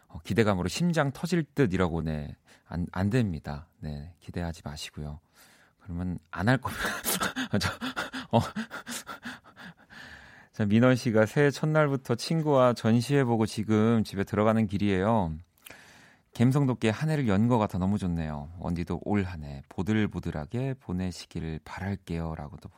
어, 0.08 0.18
기대감으로 0.24 0.68
심장 0.68 1.10
터질 1.12 1.44
듯이라고, 1.54 2.02
네. 2.02 2.34
안, 2.66 2.86
안 2.92 3.10
됩니다. 3.10 3.66
네. 3.80 4.12
기대하지 4.20 4.62
마시고요. 4.64 5.20
그러면 5.82 6.18
안 6.30 6.48
할 6.48 6.58
거면, 6.58 6.76
저, 7.60 7.70
어, 8.32 8.40
자, 10.52 10.64
민원 10.64 10.96
씨가 10.96 11.26
새해 11.26 11.50
첫날부터 11.50 12.14
친구와 12.14 12.72
전시해보고 12.72 13.46
지금 13.46 14.02
집에 14.04 14.24
들어가는 14.24 14.66
길이에요. 14.66 15.34
돋게 16.66 16.90
한 16.90 17.08
해를 17.08 17.28
연것 17.28 17.58
같아 17.58 17.78
너무 17.78 17.96
좋네요. 17.98 18.50
언니도 18.60 19.00
올 19.04 19.24
한 19.24 19.42
해 19.44 19.62
보들보들하게 19.70 20.74
보내시기를 20.80 21.60
바랄게요. 21.64 22.34
라고도 22.34 22.68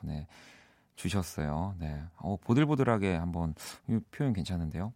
보내주셨어요. 0.97 1.75
네. 1.81 2.01
어, 2.19 2.37
보들보들하게 2.41 3.17
한번, 3.17 3.55
이 3.89 3.99
표현 4.13 4.33
괜찮은데요? 4.33 4.93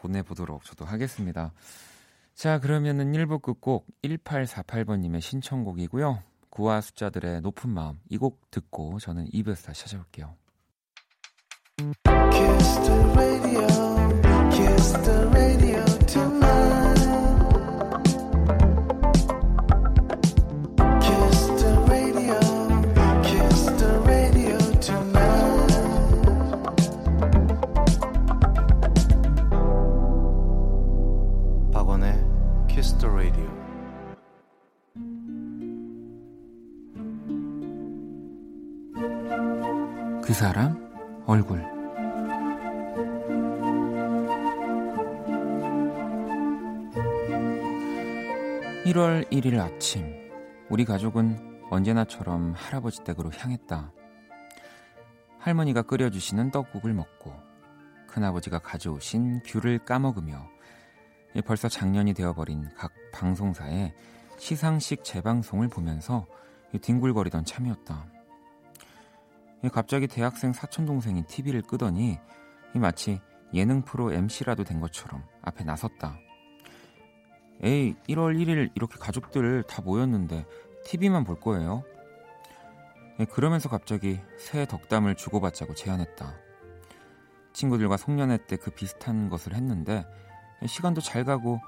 보내보도록 0.00 0.64
저도 0.64 0.84
하겠습니다. 0.84 1.52
자, 2.34 2.58
그러면은 2.60 3.12
1부 3.12 3.42
끝곡 3.42 3.86
1848번님의 4.04 5.20
신청곡이고요. 5.20 6.22
구화 6.50 6.80
숫자들의 6.80 7.40
높은 7.42 7.70
마음 7.70 7.98
이 8.10 8.16
곡 8.16 8.50
듣고 8.50 8.98
저는 8.98 9.26
2부에서 9.30 9.66
다시 9.66 9.82
찾아올게요. 9.84 10.34
그 40.28 40.34
사람 40.34 41.24
얼굴 41.24 41.62
1월 48.84 49.26
1일 49.32 49.58
아침 49.58 50.04
우리 50.68 50.84
가족은 50.84 51.62
언제나처럼 51.70 52.52
할아버지 52.52 53.02
댁으로 53.04 53.30
향했다. 53.32 53.90
할머니가 55.38 55.80
끓여주시는 55.80 56.50
떡국을 56.50 56.92
먹고 56.92 57.32
큰아버지가 58.08 58.58
가져오신 58.58 59.44
귤을 59.46 59.78
까먹으며 59.86 60.46
벌써 61.46 61.70
작년이 61.70 62.12
되어버린 62.12 62.68
각 62.76 62.92
방송사의 63.14 63.94
시상식 64.36 65.04
재방송을 65.04 65.68
보면서 65.68 66.26
뒹굴거리던 66.82 67.46
참이었다. 67.46 68.17
갑자기 69.72 70.06
대학생 70.06 70.52
사촌 70.52 70.86
동생이 70.86 71.24
TV를 71.26 71.62
끄더니 71.62 72.18
마치 72.74 73.20
예능 73.54 73.82
프로 73.82 74.12
MC라도 74.12 74.64
된 74.64 74.80
것처럼 74.80 75.24
앞에 75.42 75.64
나섰다. 75.64 76.18
에이, 77.62 77.96
1월 78.08 78.36
1일 78.38 78.70
이렇게 78.76 78.98
가족들 78.98 79.64
다 79.64 79.82
모였는데 79.82 80.46
TV만 80.84 81.24
볼 81.24 81.40
거예요? 81.40 81.82
그러면서 83.30 83.68
갑자기 83.68 84.20
새해 84.38 84.64
덕담을 84.64 85.16
주고받자고 85.16 85.74
제안했다. 85.74 86.36
친구들과 87.52 87.96
송년회 87.96 88.46
때 88.46 88.56
그 88.56 88.70
비슷한 88.70 89.28
것을 89.28 89.54
했는데 89.54 90.06
시간도 90.64 91.00
잘 91.00 91.24
가고 91.24 91.58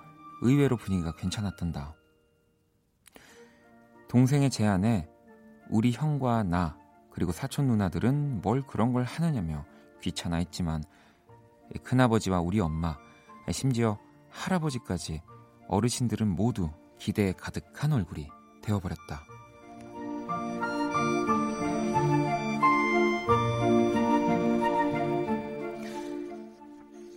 의외로 0.42 0.76
분위기가 0.76 1.12
괜찮았던다. 1.16 1.96
동생의 4.08 4.50
제안에 4.50 5.08
우리 5.68 5.90
형과 5.90 6.44
나 6.44 6.78
그리고 7.10 7.32
사촌 7.32 7.66
누나들은 7.66 8.40
뭘 8.42 8.62
그런 8.62 8.92
걸 8.92 9.04
하느냐며 9.04 9.64
귀찮아 10.00 10.36
했지만 10.36 10.82
큰아버지와 11.82 12.40
우리 12.40 12.60
엄마 12.60 12.96
심지어 13.50 13.98
할아버지까지 14.28 15.22
어르신들은 15.68 16.28
모두 16.28 16.70
기대에 16.98 17.32
가득한 17.32 17.92
얼굴이 17.92 18.28
되어버렸다. 18.62 19.24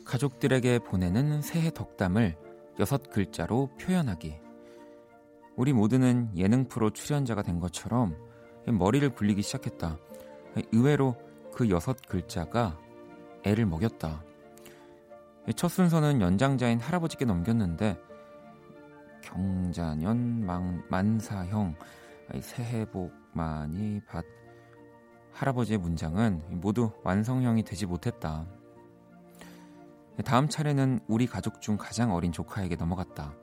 가족들에게 0.06 0.80
보내는 0.80 1.42
새해 1.42 1.72
덕담을 1.72 2.38
여섯 2.80 3.10
글자로 3.10 3.72
표현하기. 3.80 4.40
우리 5.56 5.74
모두는 5.74 6.30
예능 6.36 6.68
프로 6.68 6.92
출연자가 6.92 7.42
된 7.42 7.60
것처럼 7.60 8.16
머리를 8.66 9.10
굴리기 9.10 9.42
시작했다. 9.42 9.98
의외로 10.72 11.16
그 11.54 11.70
여섯 11.70 11.98
글자가 12.08 12.80
애를 13.44 13.66
먹였다. 13.66 14.24
첫 15.56 15.68
순서는 15.68 16.22
연장자인 16.22 16.80
할아버지께 16.80 17.26
넘겼는데 17.26 18.00
경자년 19.22 20.46
망, 20.46 20.84
만사형 20.90 21.76
새해 22.42 22.86
복 22.86 23.12
많이 23.34 24.00
받 24.08 24.24
할아버지의 25.34 25.80
문장은 25.80 26.62
모두 26.62 26.92
완성형이 27.04 27.64
되지 27.64 27.86
못했다. 27.86 28.46
다음 30.24 30.48
차례는 30.48 31.00
우리 31.08 31.26
가족 31.26 31.60
중 31.60 31.76
가장 31.76 32.14
어린 32.14 32.32
조카에게 32.32 32.76
넘어갔다. 32.76 33.34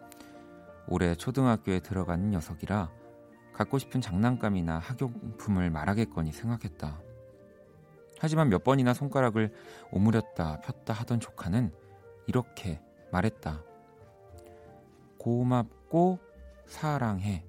올해 0.87 1.15
초등학교에 1.15 1.81
들어가는 1.81 2.31
녀석이라 2.31 2.91
갖고 3.61 3.79
싶은 3.79 4.01
장난감이나 4.01 4.79
학용품을 4.79 5.69
말하겠거니 5.69 6.33
생각했다. 6.33 6.99
하지만 8.19 8.49
몇 8.49 8.65
번이나 8.65 8.95
손가락을 8.95 9.53
오므렸다 9.93 10.63
폈다 10.63 10.95
하던 10.95 11.21
조카는 11.21 11.71
이렇게 12.27 12.81
말했다. 13.13 13.63
고맙고 15.19 16.21
사랑해. 16.65 17.45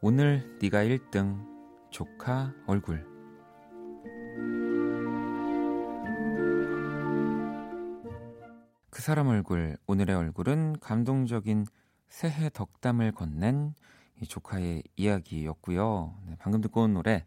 오늘 0.00 0.58
네가 0.60 0.82
1등 0.82 1.46
조카 1.90 2.52
얼굴 2.66 3.06
사람 9.08 9.28
얼굴 9.28 9.78
오늘의 9.86 10.14
얼굴은 10.14 10.80
감동적인 10.80 11.64
새해 12.10 12.50
덕담을 12.50 13.12
건넨 13.12 13.72
이 14.20 14.26
조카의 14.26 14.82
이야기였고요. 14.96 16.14
네, 16.26 16.36
방금 16.38 16.60
듣고 16.60 16.82
온 16.82 16.92
노래 16.92 17.24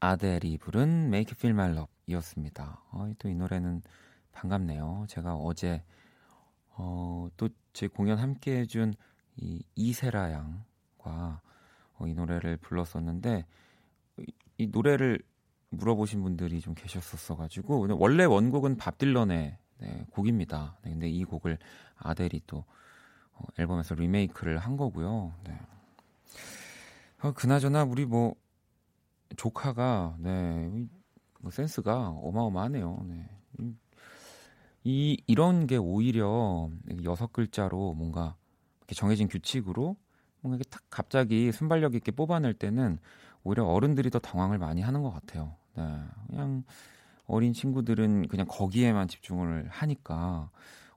아델이 0.00 0.58
부른 0.58 1.06
Make 1.06 1.32
You 1.32 1.36
Feel 1.38 1.54
My 1.54 1.70
Love 1.70 1.92
이었습니다. 2.08 2.82
어, 2.90 3.08
또이 3.20 3.36
노래는 3.36 3.82
반갑네요. 4.32 5.04
제가 5.08 5.36
어제 5.36 5.84
어, 6.70 7.28
또 7.36 7.50
제 7.72 7.86
공연 7.86 8.18
함께 8.18 8.58
해준 8.58 8.92
이 9.36 9.62
이세라 9.76 10.32
양과 10.32 11.40
어, 11.98 12.06
이 12.08 12.14
노래를 12.14 12.56
불렀었는데 12.56 13.46
이, 14.18 14.32
이 14.58 14.66
노래를 14.66 15.20
물어보신 15.68 16.20
분들이 16.24 16.60
좀 16.60 16.74
계셨었어가지고 16.74 17.96
원래 17.96 18.24
원곡은 18.24 18.76
밥 18.76 18.98
딜런의 18.98 19.56
네, 19.78 20.06
곡입니다. 20.10 20.76
네, 20.82 20.90
근데 20.90 21.08
이 21.08 21.24
곡을 21.24 21.58
아델이 21.96 22.42
또 22.46 22.64
어, 23.32 23.44
앨범에서 23.58 23.94
리메이크를 23.94 24.58
한 24.58 24.76
거고요. 24.76 25.34
네. 25.44 25.58
어, 27.22 27.32
그나저나 27.32 27.84
우리 27.84 28.06
뭐 28.06 28.34
조카가 29.36 30.16
네, 30.20 30.86
뭐 31.40 31.50
센스가 31.50 32.08
어마어마하네요. 32.08 33.04
네. 33.08 33.28
이 34.84 35.20
이런 35.26 35.66
게 35.66 35.76
오히려 35.76 36.70
여섯 37.02 37.32
글자로 37.32 37.94
뭔가 37.94 38.36
이렇게 38.78 38.94
정해진 38.94 39.26
규칙으로 39.26 39.96
뭔가 40.40 40.56
이렇게 40.56 40.70
딱 40.70 40.82
갑자기 40.90 41.50
순발력 41.50 41.94
있게 41.96 42.12
뽑아낼 42.12 42.54
때는 42.54 42.98
오히려 43.42 43.64
어른들이 43.64 44.10
더 44.10 44.18
당황을 44.18 44.58
많이 44.58 44.82
하는 44.82 45.02
것 45.02 45.10
같아요. 45.10 45.56
네. 45.74 45.82
그냥 46.28 46.64
어린 47.26 47.52
친구들은 47.52 48.28
그냥 48.28 48.46
거기에만 48.48 49.08
집중을 49.08 49.68
하니까 49.68 50.50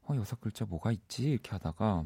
어 0.08 0.16
여섯 0.16 0.40
글자 0.40 0.66
뭐가 0.66 0.92
있지 0.92 1.32
이렇게 1.32 1.52
하다가 1.52 2.04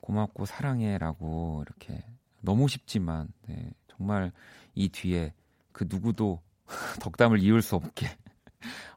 고맙고 0.00 0.46
사랑해라고 0.46 1.64
이렇게 1.66 2.04
너무 2.40 2.68
쉽지만 2.68 3.28
네, 3.46 3.70
정말 3.88 4.32
이 4.74 4.88
뒤에 4.88 5.34
그 5.72 5.86
누구도 5.88 6.40
덕담을 7.00 7.42
이을 7.42 7.62
수 7.62 7.76
없게 7.76 8.08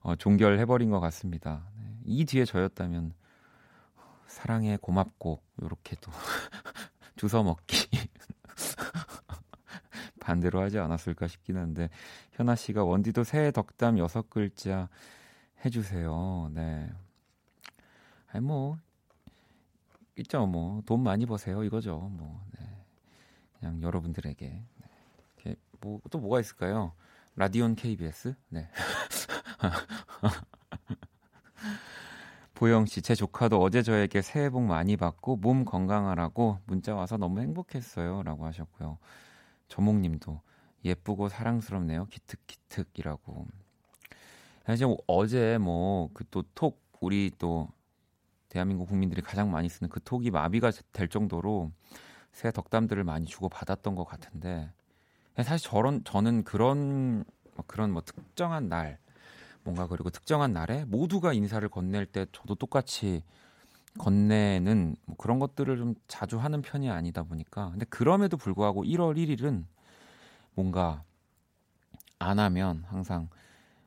어, 0.01 0.15
종결해버린 0.15 0.89
것 0.89 0.99
같습니다. 0.99 1.67
네, 1.77 1.97
이 2.05 2.25
뒤에 2.25 2.45
저였다면 2.45 3.13
사랑해 4.27 4.77
고맙고 4.81 5.41
이렇게도 5.61 6.11
주워 7.15 7.43
먹기 7.43 7.87
반대로 10.23 10.62
하지 10.62 10.79
않았을까 10.79 11.27
싶긴 11.27 11.57
한데 11.57 11.89
현아 12.31 12.55
씨가 12.55 12.83
원디도 12.83 13.23
새해 13.23 13.51
덕담 13.51 13.99
여섯 13.99 14.29
글자 14.29 14.89
해주세요. 15.65 16.51
네. 16.53 16.89
아니 18.31 18.43
뭐 18.45 18.77
있죠 20.15 20.45
뭐 20.47 20.81
돈 20.86 21.03
많이 21.03 21.25
버세요 21.25 21.63
이거죠 21.63 21.97
뭐 21.99 22.43
네. 22.59 22.67
그냥 23.59 23.81
여러분들에게 23.81 24.63
네. 25.45 25.55
뭐또 25.81 26.19
뭐가 26.19 26.39
있을까요? 26.39 26.93
라디온 27.36 27.75
KBS 27.75 28.36
네. 28.49 28.69
보영 32.63 32.86
씨, 32.86 33.01
제 33.01 33.13
조카도 33.15 33.62
어제 33.62 33.81
저에게 33.81 34.21
새해 34.21 34.49
복 34.49 34.62
많이 34.62 34.95
받고 34.95 35.36
몸 35.38 35.65
건강하라고 35.65 36.59
문자 36.65 36.95
와서 36.95 37.17
너무 37.17 37.41
행복했어요라고 37.41 38.45
하셨고요. 38.45 38.99
조목님도 39.73 40.41
예쁘고 40.86 41.29
사랑스럽네요. 41.29 42.05
기특기특이라고. 42.07 43.47
사실 44.65 44.88
어제 45.07 45.57
뭐 45.57 46.09
그 46.13 46.23
또 46.25 46.43
톡 46.55 46.81
우리 47.01 47.31
또 47.38 47.67
대한민국 48.49 48.88
국민들이 48.88 49.21
가장 49.21 49.51
많이 49.51 49.67
쓰는 49.67 49.89
그 49.89 49.99
톡이 50.01 50.31
마비가 50.31 50.71
될 50.93 51.09
정도로 51.09 51.71
새 52.31 52.51
덕담들을 52.51 53.03
많이 53.03 53.25
주고 53.25 53.49
받았던 53.49 53.95
것 53.95 54.05
같은데 54.05 54.71
사실 55.41 55.67
저런 55.69 56.03
저는 56.03 56.43
그런 56.43 57.25
그런 57.67 57.91
뭐 57.91 58.01
특정한 58.03 58.69
날 58.69 58.99
뭔가 59.63 59.88
그리고 59.88 60.09
특정한 60.12 60.53
날에 60.53 60.86
모두가 60.86 61.33
인사를 61.33 61.67
건넬 61.69 62.05
때 62.05 62.25
저도 62.31 62.55
똑같이 62.55 63.23
건네는 63.99 64.95
뭐 65.06 65.15
그런 65.17 65.39
것들을 65.39 65.77
좀 65.77 65.95
자주 66.08 66.38
하는 66.38 66.62
편이 66.62 66.89
아니다 66.89 67.23
보니까 67.23 67.69
근데 67.71 67.86
그럼에도 67.86 68.38
불구하고 68.38 68.84
1월 68.84 69.17
1일은 69.17 69.65
뭔가 70.56 71.03
안 72.19 72.39
하면 72.39 72.84
항상 72.88 73.29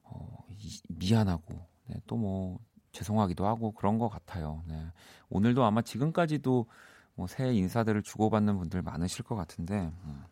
어, 0.02 0.44
미안하고 0.88 1.66
네, 1.86 1.96
또뭐 2.06 2.58
죄송하기도 2.92 3.46
하고 3.46 3.72
그런 3.72 3.98
것 3.98 4.08
같아요. 4.08 4.62
네. 4.66 4.86
오늘도 5.28 5.64
아마 5.64 5.82
지금까지도 5.82 6.66
뭐 7.14 7.26
새해 7.26 7.54
인사들을 7.54 8.02
주고받는 8.02 8.58
분들 8.58 8.82
많으실 8.82 9.24
것 9.24 9.36
같은데 9.36 9.92
음. 10.04 10.24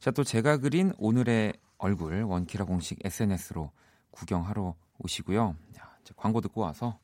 자 0.00 0.10
또 0.10 0.24
제가 0.24 0.56
그린 0.56 0.92
오늘의 0.98 1.52
얼굴 1.76 2.22
원키라 2.22 2.64
공식 2.64 2.98
SNS로 3.04 3.70
구경하러 4.10 4.74
오시고요. 4.98 5.56
자, 5.72 5.94
이제 6.00 6.14
광고 6.16 6.40
듣고 6.40 6.62
와서 6.62 6.98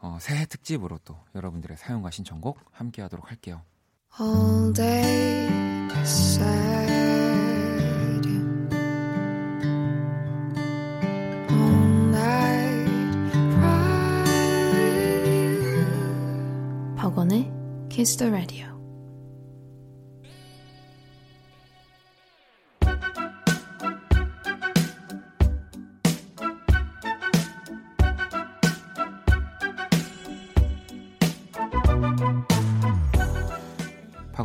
어, 0.00 0.18
새해 0.20 0.46
특집으로 0.46 0.98
또 1.04 1.16
여러분들의 1.34 1.76
사용과 1.76 2.10
신청곡 2.10 2.58
함께 2.70 3.02
하도록 3.02 3.28
할게요. 3.28 3.62
All 4.20 4.72
day 4.72 5.48
All 11.50 12.08
night 12.10 12.88
박원의 16.96 17.50
Kiss 17.90 18.16
the 18.16 18.30
Radio 18.32 18.77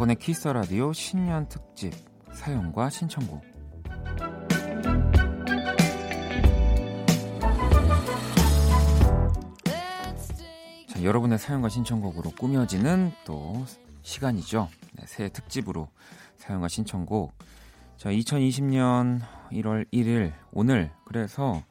박원의 0.04 0.18
키스 0.18 0.50
라디오 0.50 0.92
신년 0.92 1.48
특집 1.48 1.94
사연과 2.34 2.90
신청곡. 2.90 3.42
자, 10.88 11.04
여러분의 11.04 11.38
사연과 11.38 11.70
신청곡으로 11.70 12.32
꾸며지는 12.32 13.14
또 13.24 13.64
시간이죠. 14.02 14.68
네, 14.94 15.06
새해 15.08 15.30
특집으로 15.30 15.88
사연과 16.36 16.68
신청곡. 16.68 17.34
자, 17.96 18.10
2020년 18.10 19.22
1월 19.54 19.90
1일 19.94 20.34
오늘 20.52 20.92
그래서 21.06 21.64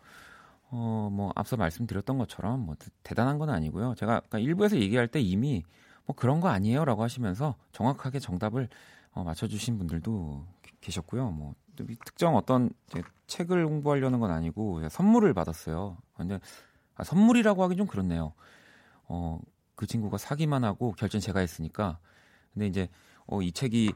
어, 0.71 1.11
뭐 1.12 1.33
앞서 1.35 1.59
말씀드렸던 1.59 2.16
것처럼 2.16 2.61
뭐 2.61 2.77
대단한 3.03 3.38
건 3.38 3.51
아니고요. 3.51 3.95
제가 3.97 4.16
아까 4.16 4.38
일부에서 4.38 4.77
얘기할 4.77 5.09
때 5.09 5.21
이미 5.21 5.64
뭐 6.07 6.15
그런 6.17 6.41
거 6.41 6.49
아니에요 6.49 6.85
라고 6.85 7.03
하시면서 7.03 7.55
정확하게 7.73 8.19
정답을 8.19 8.69
어, 9.12 9.25
맞춰주신 9.25 9.79
분들도 9.79 10.47
계셨고요. 10.81 11.31
뭐 11.31 11.55
특정 12.05 12.37
어떤 12.37 12.71
책을 13.27 13.65
홍보하려는 13.65 14.21
건 14.21 14.31
아니고 14.31 14.88
선물을 14.88 15.33
받았어요. 15.35 15.99
근데 16.17 16.38
아, 16.95 17.05
선물이라고 17.05 17.62
하기 17.65 17.77
좀 17.77 17.87
그렇네요. 17.87 18.35
어, 19.05 19.38
그 19.75 19.87
친구가 19.87 20.19
사기만 20.19 20.65
하고 20.65 20.93
결제는 20.93 21.21
제가 21.21 21.41
했으니까. 21.41 21.99
근데 22.53 22.67
이제 22.67 22.88
어, 23.27 23.41
이 23.43 23.53
책이 23.53 23.93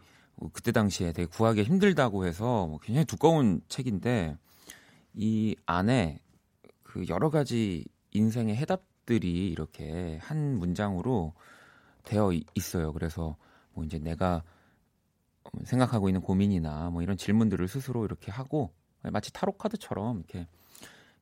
그때 0.52 0.72
당시에 0.72 1.12
되게 1.12 1.26
구하기 1.26 1.62
힘들다고 1.62 2.26
해서 2.26 2.66
뭐 2.66 2.78
굉장히 2.78 3.04
두꺼운 3.06 3.60
책인데 3.68 4.36
이 5.14 5.56
안에 5.66 6.20
그 6.82 7.04
여러 7.08 7.30
가지 7.30 7.84
인생의 8.12 8.56
해답들이 8.56 9.48
이렇게 9.48 10.18
한 10.22 10.58
문장으로 10.58 11.34
되어 12.06 12.30
있어요. 12.54 12.92
그래서 12.92 13.36
뭐 13.74 13.84
이제 13.84 13.98
내가 13.98 14.42
생각하고 15.64 16.08
있는 16.08 16.22
고민이나 16.22 16.88
뭐 16.90 17.02
이런 17.02 17.16
질문들을 17.16 17.68
스스로 17.68 18.04
이렇게 18.04 18.32
하고 18.32 18.72
마치 19.02 19.32
타로 19.32 19.52
카드처럼 19.52 20.18
이렇게 20.18 20.46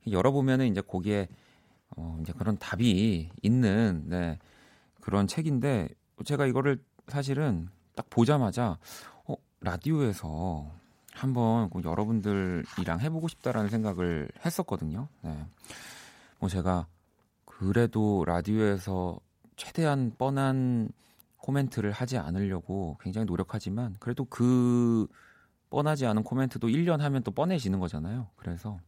열어보면은 0.09 0.68
이제 0.68 0.81
거기에 0.81 1.29
어 1.97 2.18
이제 2.20 2.33
그런 2.33 2.57
답이 2.59 3.31
있는 3.42 4.05
네 4.07 4.38
그런 5.01 5.27
책인데 5.27 5.88
제가 6.25 6.47
이거를 6.47 6.83
사실은 7.09 7.68
딱 7.94 8.09
보자마자 8.11 8.79
어 9.27 9.35
라디오에서 9.61 10.70
한번 11.12 11.70
여러분들이랑 11.83 13.01
해보고 13.01 13.29
싶다라는 13.29 13.70
생각을 13.70 14.29
했었거든요. 14.44 15.09
네. 15.23 15.47
뭐 16.40 16.49
제가 16.49 16.87
그래도 17.44 18.25
라디오에서 18.27 19.18
최대한 19.57 20.12
뻔한 20.17 20.88
코멘트를 21.38 21.93
하지 21.93 22.17
않으려고 22.17 22.97
굉장히 23.01 23.27
노력하지만 23.27 23.97
그래도 24.01 24.25
그 24.25 25.07
뻔하지 25.71 26.07
않은 26.07 26.23
코멘트도 26.23 26.69
1년 26.69 26.99
하면 26.99 27.23
또 27.23 27.31
뻔해지는 27.31 27.79
거잖아요. 27.81 28.29
그래서 28.37 28.79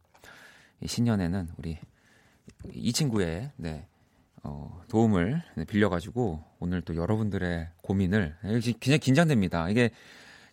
신년에는 0.85 1.49
우리 1.57 1.77
이 2.73 2.93
친구의 2.93 3.51
네, 3.57 3.87
어, 4.43 4.81
도움을 4.87 5.43
네, 5.55 5.65
빌려가지고 5.65 6.43
오늘 6.59 6.81
또 6.81 6.95
여러분들의 6.95 7.69
고민을 7.81 8.35
굉장히 8.41 8.99
긴장됩니다. 8.99 9.69
이게 9.69 9.91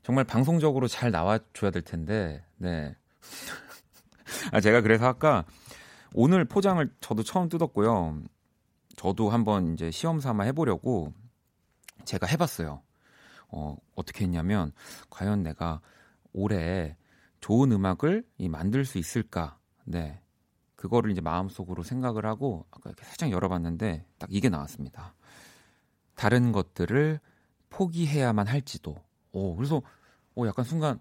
정말 0.03 0.25
방송적으로 0.25 0.89
잘 0.89 1.11
나와줘야 1.11 1.71
될 1.71 1.83
텐데, 1.83 2.45
네. 2.57 2.95
아, 4.53 4.61
제가 4.61 4.81
그래서 4.81 5.07
아까 5.07 5.45
오늘 6.13 6.45
포장을 6.45 6.87
저도 7.01 7.23
처음 7.23 7.49
뜯었고요. 7.49 8.21
저도 8.97 9.31
한번 9.31 9.75
이제 9.75 9.91
시험 9.91 10.21
삼아 10.21 10.45
해보려고 10.45 11.13
제가 12.05 12.27
해봤어요. 12.27 12.83
어, 13.49 13.77
어떻게 13.95 14.25
했냐면, 14.25 14.73
과연 15.11 15.43
내가 15.43 15.81
올해 16.33 16.97
좋은 17.41 17.73
음악을 17.73 18.25
이 18.39 18.49
만들 18.49 18.85
수 18.85 18.99
있을까? 18.99 19.59
네. 19.85 20.21
그거를 20.77 21.11
이제 21.11 21.21
마음속으로 21.21 21.83
생각을 21.83 22.27
하고 22.27 22.67
아까 22.71 22.91
이렇게 22.91 23.05
살짝 23.05 23.31
열어봤는데 23.31 24.05
딱 24.19 24.29
이게 24.33 24.49
나왔습니다. 24.49 25.15
다른 26.15 26.53
것들을 26.53 27.21
포기해야만 27.71 28.47
할지도. 28.47 28.97
오, 29.33 29.57
그래서 29.57 29.83
오 30.35 30.47
약간 30.47 30.65
순간 30.65 31.01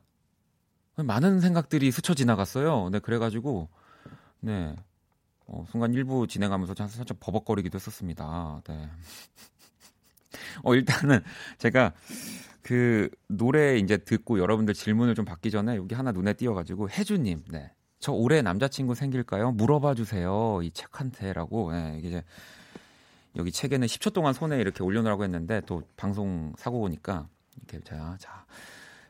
많은 0.95 1.41
생각들이 1.41 1.91
스쳐 1.91 2.13
지나갔어요. 2.13 2.89
네, 2.91 2.99
그래가지고 2.99 3.69
네, 4.39 4.75
어, 5.47 5.65
순간 5.69 5.93
일부 5.93 6.27
진행하면서 6.27 6.73
살짝 6.88 7.19
버벅거리기도 7.19 7.75
했었습니다. 7.75 8.62
네. 8.67 8.89
어 10.63 10.73
일단은 10.75 11.21
제가 11.58 11.93
그 12.62 13.10
노래 13.27 13.77
이제 13.77 13.97
듣고 13.97 14.39
여러분들 14.39 14.73
질문을 14.73 15.15
좀 15.15 15.25
받기 15.25 15.51
전에 15.51 15.75
여기 15.75 15.95
하나 15.95 16.12
눈에 16.12 16.34
띄어가지고 16.34 16.89
혜주님, 16.89 17.43
네. 17.49 17.71
저 17.99 18.12
올해 18.12 18.41
남자친구 18.41 18.95
생길까요? 18.95 19.51
물어봐 19.51 19.95
주세요. 19.95 20.60
이 20.63 20.71
책한테라고. 20.71 21.71
네, 21.71 21.95
이게 21.99 22.08
이제 22.10 22.23
여기 23.36 23.51
책에는 23.51 23.88
10초 23.88 24.13
동안 24.13 24.34
손에 24.34 24.60
이렇게 24.60 24.84
올려놓으라고 24.84 25.23
했는데 25.23 25.62
또 25.65 25.84
방송 25.97 26.53
사고 26.58 26.82
오니까 26.82 27.27
이렇게 27.58 27.79
자, 27.84 28.15
자, 28.19 28.45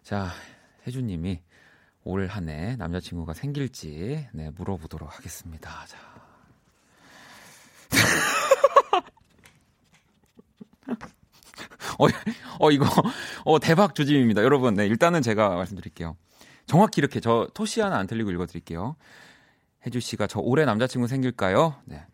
자, 0.04 0.30
혜주님이 0.88 1.42
올 2.06 2.28
한 2.28 2.50
해 2.50 2.76
남자친구가 2.76 3.34
생길지 3.34 4.28
네, 4.34 4.50
물어보도록 4.52 5.16
하겠습니다. 5.18 5.86
자. 5.88 6.13
어, 12.00 12.08
어, 12.60 12.72
이거, 12.72 12.86
어, 13.46 13.60
대박 13.60 13.96
조짐입니다. 13.96 14.44
여러분, 14.44 14.74
네, 14.76 14.86
일단은 14.88 15.22
제가 15.22 15.50
말씀드릴게요. 15.50 16.16
정확히 16.66 17.00
이렇게 17.00 17.20
저 17.20 17.48
토시 17.54 17.82
하나 17.82 17.98
안 17.98 18.08
틀리고 18.08 18.32
읽어드릴게요. 18.32 18.96
혜주 19.86 20.00
씨가 20.00 20.28
저 20.28 20.40
올해 20.40 20.66
남자친구 20.66 21.08
생길까요? 21.08 21.76
네. 21.86 22.06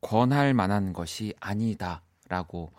권할 0.00 0.54
만한 0.54 0.92
것이 0.92 1.34
아니다 1.40 2.02
라고 2.28 2.72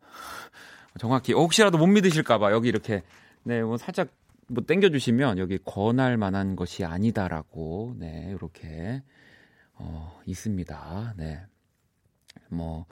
정확히 0.98 1.32
혹시라도 1.32 1.78
못 1.78 1.86
믿으실까봐 1.86 2.52
여기 2.52 2.68
이렇게 2.68 3.02
네 3.44 3.62
뭐 3.62 3.76
살짝 3.76 4.08
뭐 4.48 4.64
땡겨주시면 4.64 5.38
여기 5.38 5.58
권할 5.64 6.16
만한 6.16 6.56
것이 6.56 6.84
아니다라고 6.84 7.94
네 7.98 8.32
이렇게 8.36 9.02
어 9.74 10.20
있습니다. 10.26 11.14
네. 11.16 11.42
뭐 12.48 12.86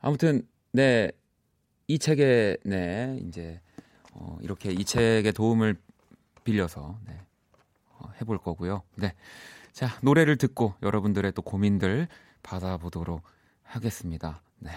아무튼 0.00 0.46
네 0.72 1.10
이 1.90 1.98
책에 1.98 2.56
네 2.64 3.18
이제 3.26 3.60
어 4.12 4.38
이렇게 4.42 4.70
이 4.70 4.84
책의 4.84 5.32
도움을 5.32 5.74
빌려서 6.44 7.00
네, 7.04 7.18
어, 7.98 8.08
해볼 8.20 8.38
거고요. 8.38 8.84
네, 8.94 9.12
자 9.72 9.88
노래를 10.00 10.36
듣고 10.36 10.74
여러분들의 10.84 11.32
또 11.32 11.42
고민들 11.42 12.06
받아보도록 12.44 13.24
하겠습니다. 13.64 14.40
네, 14.60 14.70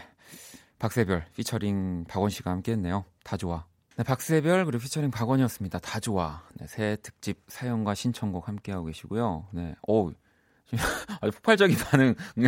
박세별 0.80 1.28
피처링 1.36 2.06
박원 2.06 2.32
씨가 2.32 2.50
함께했네요. 2.50 3.06
다 3.24 3.38
좋아. 3.38 3.68
네, 3.96 4.04
박세별 4.04 4.66
그리고 4.66 4.82
피처링 4.82 5.12
박원이었습니다. 5.12 5.78
다 5.78 6.00
좋아. 6.00 6.42
네, 6.56 6.66
새 6.66 6.98
특집 7.04 7.44
사연과 7.48 7.94
신청곡 7.94 8.48
함께하고 8.48 8.88
계시고요. 8.88 9.50
네, 9.52 9.76
오, 9.88 10.12
아주 11.22 11.32
폭발적인 11.34 11.76
반응. 11.78 12.16
네. 12.36 12.48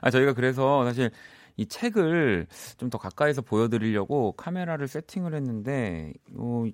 아 0.00 0.10
저희가 0.10 0.32
그래서 0.34 0.84
사실 0.84 1.10
이 1.56 1.66
책을 1.66 2.46
좀 2.78 2.90
더 2.90 2.98
가까이서 2.98 3.42
보여드리려고 3.42 4.32
카메라를 4.32 4.88
세팅을 4.88 5.34
했는데 5.34 6.12
어, 6.34 6.64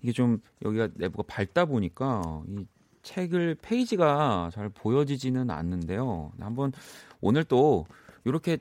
이게 0.00 0.12
좀 0.12 0.38
여기가 0.64 0.88
내부가 0.94 1.22
밝다 1.26 1.64
보니까 1.66 2.22
이 2.48 2.66
책을 3.02 3.56
페이지가 3.60 4.50
잘 4.52 4.68
보여지지는 4.70 5.50
않는데요. 5.50 6.32
한번 6.40 6.72
오늘 7.20 7.44
또 7.44 7.86
이렇게 8.24 8.58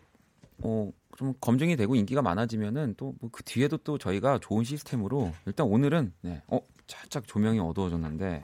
어, 0.63 0.91
좀 1.17 1.33
검증이 1.39 1.75
되고 1.77 1.95
인기가 1.95 2.21
많아지면은 2.21 2.95
또 2.97 3.13
그 3.31 3.43
뒤에도 3.43 3.77
또 3.77 3.97
저희가 3.97 4.39
좋은 4.39 4.63
시스템으로 4.65 5.31
일단 5.45 5.67
오늘은 5.67 6.13
네, 6.21 6.41
어 6.47 6.59
살짝 6.88 7.25
조명이 7.27 7.59
어두워졌는데 7.59 8.43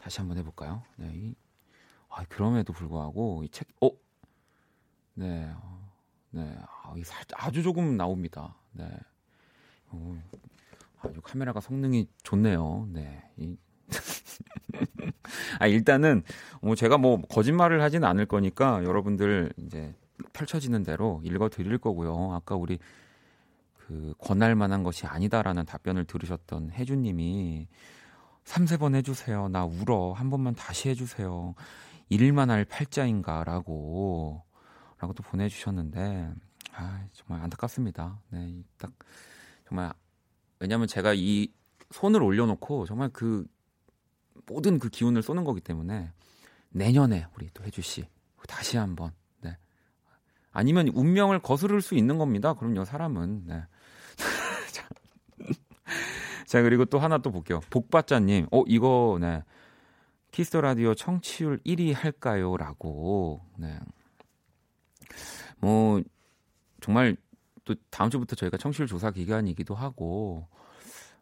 다시 0.00 0.18
한번 0.20 0.38
해볼까요? 0.38 0.82
네, 0.96 1.10
이, 1.14 1.34
아, 2.14 2.24
그럼에도 2.28 2.72
불구하고 2.72 3.42
이 3.44 3.48
책, 3.48 3.66
어, 3.80 3.90
네, 5.14 5.50
어, 5.52 5.90
네, 6.30 6.56
아, 6.60 6.94
이 6.96 7.02
살, 7.02 7.24
아주 7.34 7.62
조금 7.62 7.96
나옵니다. 7.96 8.54
네, 8.72 8.88
어, 9.88 10.22
아주 11.00 11.20
카메라가 11.20 11.60
성능이 11.60 12.06
좋네요. 12.22 12.88
네. 12.92 13.22
이... 13.36 13.56
아, 15.58 15.66
일단은 15.66 16.22
뭐 16.62 16.76
제가 16.76 16.98
뭐 16.98 17.20
거짓말을 17.22 17.82
하진 17.82 18.04
않을 18.04 18.26
거니까 18.26 18.82
여러분들 18.84 19.52
이제 19.56 19.92
펼쳐지는 20.32 20.84
대로 20.84 21.20
읽어 21.24 21.48
드릴 21.48 21.78
거고요. 21.78 22.32
아까 22.32 22.54
우리 22.54 22.78
그 23.74 24.14
권할 24.18 24.54
만한 24.54 24.82
것이 24.82 25.06
아니다라는 25.06 25.66
답변을 25.66 26.04
들으셨던 26.04 26.70
혜주 26.70 26.94
님이 26.96 27.68
3, 28.44 28.66
세번 28.66 28.94
해주세요. 28.94 29.48
나 29.48 29.64
울어. 29.64 30.12
한 30.12 30.30
번만 30.30 30.54
다시 30.54 30.90
해주세요. 30.90 31.54
일만 32.08 32.50
할 32.50 32.64
팔자인가라고 32.64 34.42
라고 34.98 35.14
또 35.14 35.22
보내주셨는데 35.22 36.34
아 36.72 37.04
정말 37.12 37.42
안타깝습니다. 37.44 38.20
네, 38.30 38.62
딱 38.78 38.92
정말 39.68 39.92
왜냐하면 40.58 40.86
제가 40.86 41.14
이 41.14 41.52
손을 41.90 42.22
올려놓고 42.22 42.86
정말 42.86 43.10
그 43.10 43.46
모든 44.46 44.78
그 44.78 44.88
기운을 44.88 45.22
쏘는 45.22 45.44
거기 45.44 45.60
때문에 45.60 46.10
내년에 46.70 47.26
우리 47.36 47.48
또 47.54 47.64
혜주 47.64 47.82
씨 47.82 48.06
다시 48.48 48.76
한번 48.76 49.12
네 49.40 49.56
아니면 50.52 50.88
운명을 50.88 51.40
거스를 51.40 51.80
수 51.80 51.94
있는 51.94 52.18
겁니다. 52.18 52.54
그럼요 52.54 52.84
사람은 52.84 53.44
네. 53.46 53.62
자 56.46 56.62
그리고 56.62 56.84
또 56.84 56.98
하나 56.98 57.18
또 57.18 57.30
볼게요. 57.30 57.60
복바자님, 57.70 58.48
어 58.50 58.62
이거 58.66 59.18
네 59.20 59.42
Kiss 60.34 60.49
the 60.49 60.60
Radio 60.60 60.96
청취율 60.96 61.60
1위 61.64 61.94
할까요?라고 61.94 63.40
네. 63.56 63.78
뭐 65.60 66.02
정말 66.80 67.16
또 67.64 67.76
다음 67.88 68.10
주부터 68.10 68.34
저희가 68.34 68.56
청취율 68.56 68.88
조사 68.88 69.12
기간이기도 69.12 69.76
하고 69.76 70.48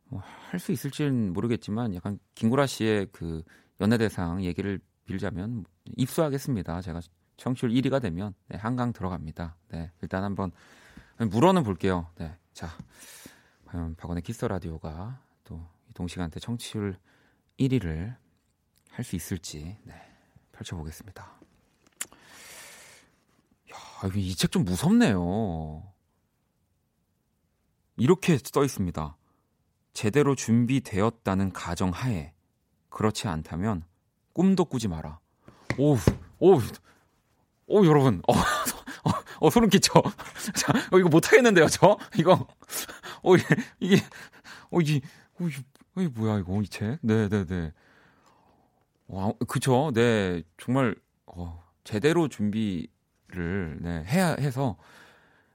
뭐 0.09 0.23
할수 0.49 0.73
있을지는 0.73 1.35
모르겠지만 1.35 1.95
약간 1.95 2.19
김구라 2.35 2.67
씨의 2.67 3.09
그 3.13 3.43
연예대상 3.83 4.45
얘기를 4.45 4.81
빌자면 5.05 5.67
입수하겠습니다. 5.99 6.81
제가 6.81 7.01
청취율 7.37 7.71
1위가 7.71 8.01
되면 8.01 8.33
네, 8.49 8.57
한강 8.57 8.95
들어갑니다. 8.95 9.59
네, 9.73 9.91
일단 10.01 10.25
한번 10.25 10.53
물어는 11.19 11.65
볼게요. 11.65 12.07
네, 12.17 12.35
자 12.55 12.67
과연 13.67 13.95
박원의 13.97 14.23
키스 14.23 14.47
라디오가 14.47 15.21
또 15.45 15.61
동시간대 15.93 16.41
청취율 16.41 16.97
1위를 17.61 18.22
할 18.93 19.05
수 19.05 19.17
있을지 19.17 19.77
네, 19.85 19.95
펼쳐보겠습니다. 20.53 21.23
야, 23.73 24.11
이책 24.15 24.51
좀 24.53 24.65
무섭네요. 24.65 25.83
이렇게 27.97 28.39
써 28.39 28.65
있습니다. 28.65 29.17
제대로 29.95 30.35
준비되었다는 30.35 31.53
가정 31.53 31.91
하에 31.91 32.33
그렇지 32.91 33.29
않다면 33.29 33.85
꿈도 34.33 34.65
꾸지 34.65 34.89
마라. 34.89 35.21
오, 35.79 35.97
오, 36.39 36.59
오, 37.67 37.87
여러분, 37.87 38.23
어, 38.29 38.33
어, 39.05 39.11
어 39.41 39.51
소름 39.51 39.71
끼쳐. 39.71 40.03
자, 40.55 40.73
어, 40.91 40.99
이거 40.99 41.09
못 41.09 41.27
하겠는데요, 41.27 41.67
저? 41.69 41.99
이거, 42.19 42.47
어, 43.23 43.37
이게, 43.81 43.97
어, 44.71 44.81
이게, 44.81 45.01
어, 45.41 45.47
이게, 45.49 46.09
뭐야, 46.09 46.39
이거, 46.41 46.61
이 46.63 46.69
책? 46.69 46.99
네 47.03 47.29
네 47.29 47.45
네. 47.47 47.73
와, 49.13 49.31
그쵸. 49.47 49.91
네, 49.95 50.43
정말, 50.57 50.97
어, 51.27 51.63
제대로 51.85 52.29
준비를, 52.29 53.79
네, 53.83 54.05
해야 54.07 54.29
해서, 54.39 54.79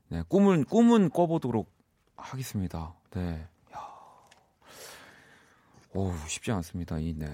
네, 0.10 0.22
꿈은, 0.28 0.66
꿈은 0.66 1.10
꿔보도록 1.10 1.68
하겠습니다. 2.16 2.94
네. 3.10 3.48
야. 3.76 3.80
오, 5.96 6.14
쉽지 6.28 6.52
않습니다. 6.52 7.00
이, 7.00 7.16
네. 7.18 7.28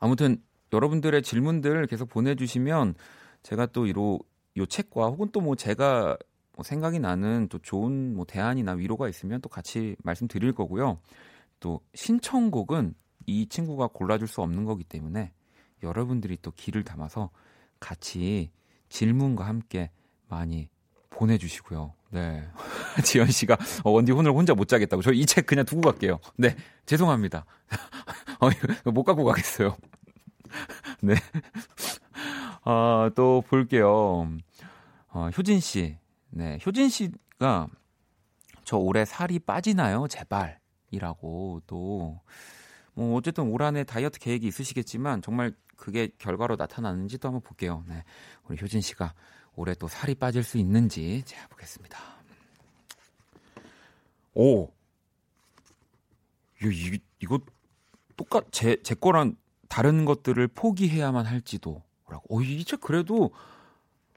아무튼 0.00 0.42
여러분들의 0.70 1.22
질문들 1.22 1.86
계속 1.86 2.10
보내주시면 2.10 2.94
제가 3.42 3.66
또 3.66 3.86
이로 3.86 4.20
요 4.58 4.66
책과 4.66 5.06
혹은 5.06 5.30
또 5.32 5.40
뭐 5.40 5.56
제가 5.56 6.18
뭐 6.52 6.62
생각이 6.62 6.98
나는 6.98 7.48
또 7.48 7.58
좋은 7.58 8.14
뭐 8.14 8.26
대안이나 8.26 8.72
위로가 8.72 9.08
있으면 9.08 9.40
또 9.40 9.48
같이 9.48 9.96
말씀드릴 10.02 10.52
거고요. 10.52 11.00
또 11.58 11.80
신청곡은 11.94 12.94
이 13.26 13.46
친구가 13.46 13.88
골라줄 13.88 14.28
수 14.28 14.42
없는 14.42 14.64
거기 14.64 14.84
때문에 14.84 15.32
여러분들이 15.82 16.38
또 16.42 16.50
길을 16.52 16.84
담아서 16.84 17.30
같이 17.78 18.50
질문과 18.88 19.46
함께 19.46 19.90
많이 20.28 20.68
보내주시고요. 21.10 21.94
네. 22.10 22.48
지연 23.04 23.30
씨가 23.30 23.56
어, 23.84 23.90
원디 23.90 24.12
오늘 24.12 24.32
혼자 24.32 24.54
못 24.54 24.66
자겠다고. 24.68 25.02
저 25.02 25.12
이 25.12 25.24
책 25.26 25.46
그냥 25.46 25.64
두고 25.64 25.80
갈게요. 25.82 26.18
네. 26.36 26.56
죄송합니다. 26.86 27.44
어, 28.84 28.90
못 28.90 29.04
갖고 29.04 29.24
가겠어요. 29.24 29.76
네. 31.02 31.14
아, 32.64 33.10
또 33.14 33.42
볼게요. 33.48 34.28
어, 35.08 35.28
효진 35.36 35.60
씨. 35.60 35.96
네. 36.30 36.58
효진 36.66 36.88
씨가 36.88 37.68
저 38.64 38.76
올해 38.76 39.04
살이 39.04 39.38
빠지나요? 39.38 40.06
제발. 40.08 40.58
이라고 40.92 41.60
또, 41.68 42.20
뭐, 42.94 43.16
어쨌든 43.16 43.44
올 43.44 43.62
한해 43.62 43.84
다이어트 43.84 44.18
계획이 44.18 44.46
있으시겠지만 44.46 45.22
정말 45.22 45.54
그게 45.76 46.10
결과로 46.18 46.56
나타나는지도 46.56 47.28
한번 47.28 47.40
볼게요. 47.40 47.84
네. 47.88 48.04
우리 48.48 48.60
효진 48.60 48.80
씨가 48.80 49.14
올해 49.54 49.74
또 49.74 49.88
살이 49.88 50.14
빠질 50.14 50.42
수 50.42 50.58
있는지 50.58 51.22
제가 51.24 51.48
보겠습니다. 51.48 51.98
오! 54.34 54.70
이거, 56.62 56.98
이거 57.20 57.40
똑같, 58.16 58.44
제, 58.52 58.80
제 58.82 58.94
거랑 58.94 59.36
다른 59.68 60.04
것들을 60.04 60.46
포기해야만 60.48 61.26
할지도. 61.26 61.82
라고. 62.06 62.24
오, 62.28 62.42
이책 62.42 62.80
그래도 62.80 63.30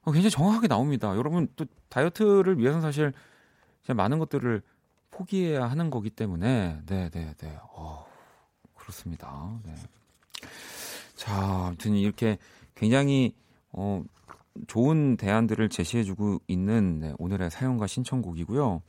굉장히 0.06 0.30
정확하게 0.30 0.68
나옵니다. 0.68 1.16
여러분, 1.16 1.48
또 1.56 1.66
다이어트를 1.90 2.58
위해서는 2.58 2.82
사실 2.82 3.14
많은 3.88 4.20
것들을 4.20 4.62
포기해야 5.12 5.66
하는 5.66 5.90
거기 5.90 6.10
때문에, 6.10 6.82
네, 6.86 7.10
네, 7.10 7.34
네. 7.38 7.58
어, 7.76 8.06
그렇습니다. 8.84 9.60
네. 9.66 9.76
자, 11.16 11.66
아무튼 11.68 11.96
이렇게 11.96 12.38
굉장히, 12.76 13.34
어, 13.72 14.04
좋은 14.68 15.18
대안들을 15.18 15.68
제시해주고 15.70 16.42
있는 16.48 17.00
네, 17.00 17.14
오늘의 17.18 17.50
사연과 17.50 17.88
신청곡이고요. 17.88 18.84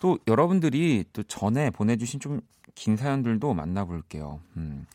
또 0.00 0.18
여러분들이 0.28 1.04
또 1.12 1.22
전에 1.24 1.70
보내주신 1.70 2.20
좀 2.20 2.40
긴 2.74 2.96
사연들도 2.96 3.54
만나볼게요. 3.54 4.40
음, 4.56 4.86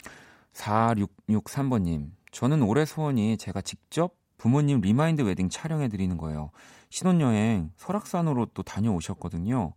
4663번님. 0.54 2.12
저는 2.32 2.62
올해 2.62 2.86
소원이 2.86 3.38
제가 3.38 3.62
직접 3.62 4.16
부모님 4.38 4.82
remind 4.82 5.22
웨딩 5.22 5.50
촬영해드리는 5.50 6.18
거예요. 6.18 6.52
신혼여행 6.90 7.72
설악산으로 7.78 8.48
또 8.54 8.64
다녀오셨거든요. 8.64 9.74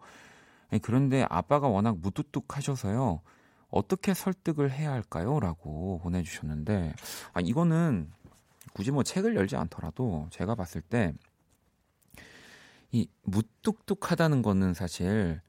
네, 0.70 0.78
그런데 0.78 1.26
아빠가 1.28 1.68
워낙 1.68 1.98
무뚝뚝하셔서요. 2.00 3.20
어떻게 3.70 4.14
설득을 4.14 4.70
해야 4.72 4.92
할까요? 4.92 5.40
라고 5.40 5.98
보내주셨는데, 6.02 6.94
아, 7.32 7.40
이거는 7.40 8.10
굳이 8.72 8.90
뭐 8.90 9.02
책을 9.02 9.36
열지 9.36 9.56
않더라도 9.56 10.28
제가 10.30 10.54
봤을 10.54 10.80
때 10.80 11.14
이 12.92 13.08
무뚝뚝하다는 13.22 14.42
거는 14.42 14.74
사실 14.74 15.40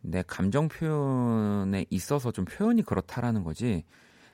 내 0.00 0.22
감정 0.22 0.68
표현에 0.68 1.86
있어서 1.90 2.32
좀 2.32 2.44
표현이 2.44 2.82
그렇다라는 2.82 3.44
거지 3.44 3.84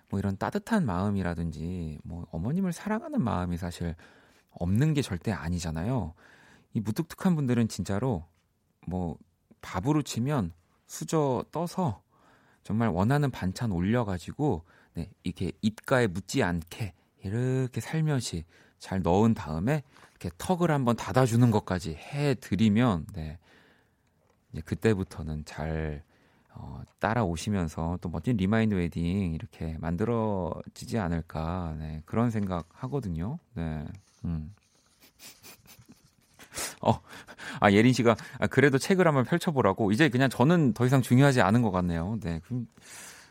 뭐 0.08 0.18
이런 0.18 0.36
따뜻한 0.36 0.86
마음이라든지 0.86 1.98
뭐 2.04 2.26
어머님을 2.30 2.72
사랑하는 2.72 3.22
마음이 3.22 3.56
사실 3.58 3.94
없는 4.50 4.94
게 4.94 5.02
절대 5.02 5.32
아니잖아요. 5.32 6.14
이 6.74 6.80
무뚝뚝한 6.80 7.34
분들은 7.34 7.68
진짜로 7.68 8.26
뭐 8.86 9.18
밥으로 9.60 10.02
치면 10.02 10.52
수저 10.86 11.44
떠서 11.50 12.02
정말 12.64 12.88
원하는 12.88 13.30
반찬 13.30 13.70
올려가지고 13.70 14.64
네, 14.94 15.10
이렇게 15.22 15.52
입가에 15.60 16.06
묻지 16.06 16.42
않게 16.42 16.94
이렇게 17.22 17.80
살며시 17.80 18.44
잘 18.78 19.02
넣은 19.02 19.34
다음에 19.34 19.82
이렇게 20.10 20.30
턱을 20.38 20.70
한번 20.70 20.96
닫아주는 20.96 21.50
것까지 21.50 21.94
해드리면 21.94 23.06
네. 23.12 23.38
이제 24.52 24.62
그때부터는 24.62 25.44
잘 25.44 26.02
어, 26.52 26.82
따라오시면서 27.00 27.98
또 28.00 28.08
멋진 28.08 28.36
remind 28.36 28.74
웨딩 28.74 29.34
이렇게 29.34 29.76
만들어지지 29.78 30.98
않을까 30.98 31.74
네, 31.78 32.02
그런 32.06 32.30
생각 32.30 32.68
하거든요. 32.70 33.38
네. 33.54 33.84
음. 34.24 34.54
어, 36.84 37.00
아, 37.60 37.72
예린 37.72 37.92
씨가, 37.92 38.16
아, 38.38 38.46
그래도 38.46 38.78
책을 38.78 39.06
한번 39.06 39.24
펼쳐보라고. 39.24 39.92
이제 39.92 40.08
그냥 40.08 40.28
저는 40.28 40.74
더 40.74 40.86
이상 40.86 41.02
중요하지 41.02 41.40
않은 41.40 41.62
것 41.62 41.70
같네요. 41.70 42.18
네. 42.20 42.40
그럼 42.44 42.66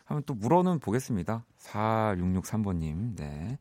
한번 0.06 0.24
또 0.26 0.34
물어는 0.34 0.80
보겠습니다. 0.80 1.46
4663번님, 1.60 3.16
네. 3.16 3.58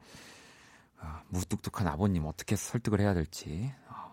아, 0.98 1.22
무뚝뚝한 1.28 1.86
아버님 1.88 2.26
어떻게 2.26 2.56
설득을 2.56 3.00
해야 3.00 3.14
될지. 3.14 3.72
아, 3.88 4.10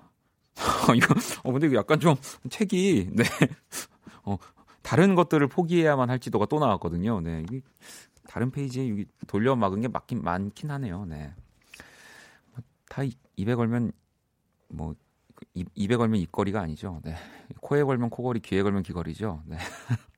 이거, 0.95 1.15
어, 1.43 1.51
근데 1.51 1.73
약간 1.75 1.99
좀 1.99 2.15
책이, 2.49 3.11
네. 3.13 3.23
어, 4.23 4.38
다른 4.82 5.15
것들을 5.15 5.47
포기해야만 5.47 6.09
할지도가 6.09 6.45
또 6.47 6.59
나왔거든요. 6.59 7.21
네. 7.21 7.45
다른 8.27 8.51
페이지에 8.51 9.05
돌려 9.27 9.55
막은 9.55 9.82
게 9.82 9.88
많긴, 9.88 10.21
많긴 10.23 10.71
하네요. 10.71 11.05
네. 11.05 11.34
다 12.89 13.03
입에 13.36 13.55
걸면, 13.55 13.91
뭐, 14.69 14.95
입에 15.54 15.95
걸면 15.97 16.20
입거리가 16.22 16.62
아니죠. 16.62 17.00
네. 17.04 17.16
코에 17.62 17.84
걸면 17.84 18.10
코걸이, 18.10 18.39
귀에 18.41 18.64
걸면 18.64 18.84
귀걸이죠. 18.84 19.43
네. 19.45 19.58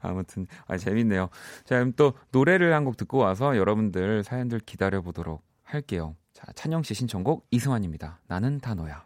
아무튼 0.00 0.46
아, 0.66 0.76
재밌네요. 0.78 1.28
자, 1.64 1.76
그럼 1.76 1.92
또 1.96 2.14
노래를 2.32 2.72
한 2.74 2.84
곡 2.84 2.96
듣고 2.96 3.18
와서 3.18 3.56
여러분들 3.56 4.24
사연들 4.24 4.60
기다려 4.60 5.02
보도록 5.02 5.42
할게요. 5.62 6.16
자, 6.32 6.46
찬영 6.54 6.82
씨 6.82 6.94
신청곡 6.94 7.46
이승환입니다. 7.50 8.20
나는 8.26 8.58
다 8.58 8.74
너야. 8.74 9.04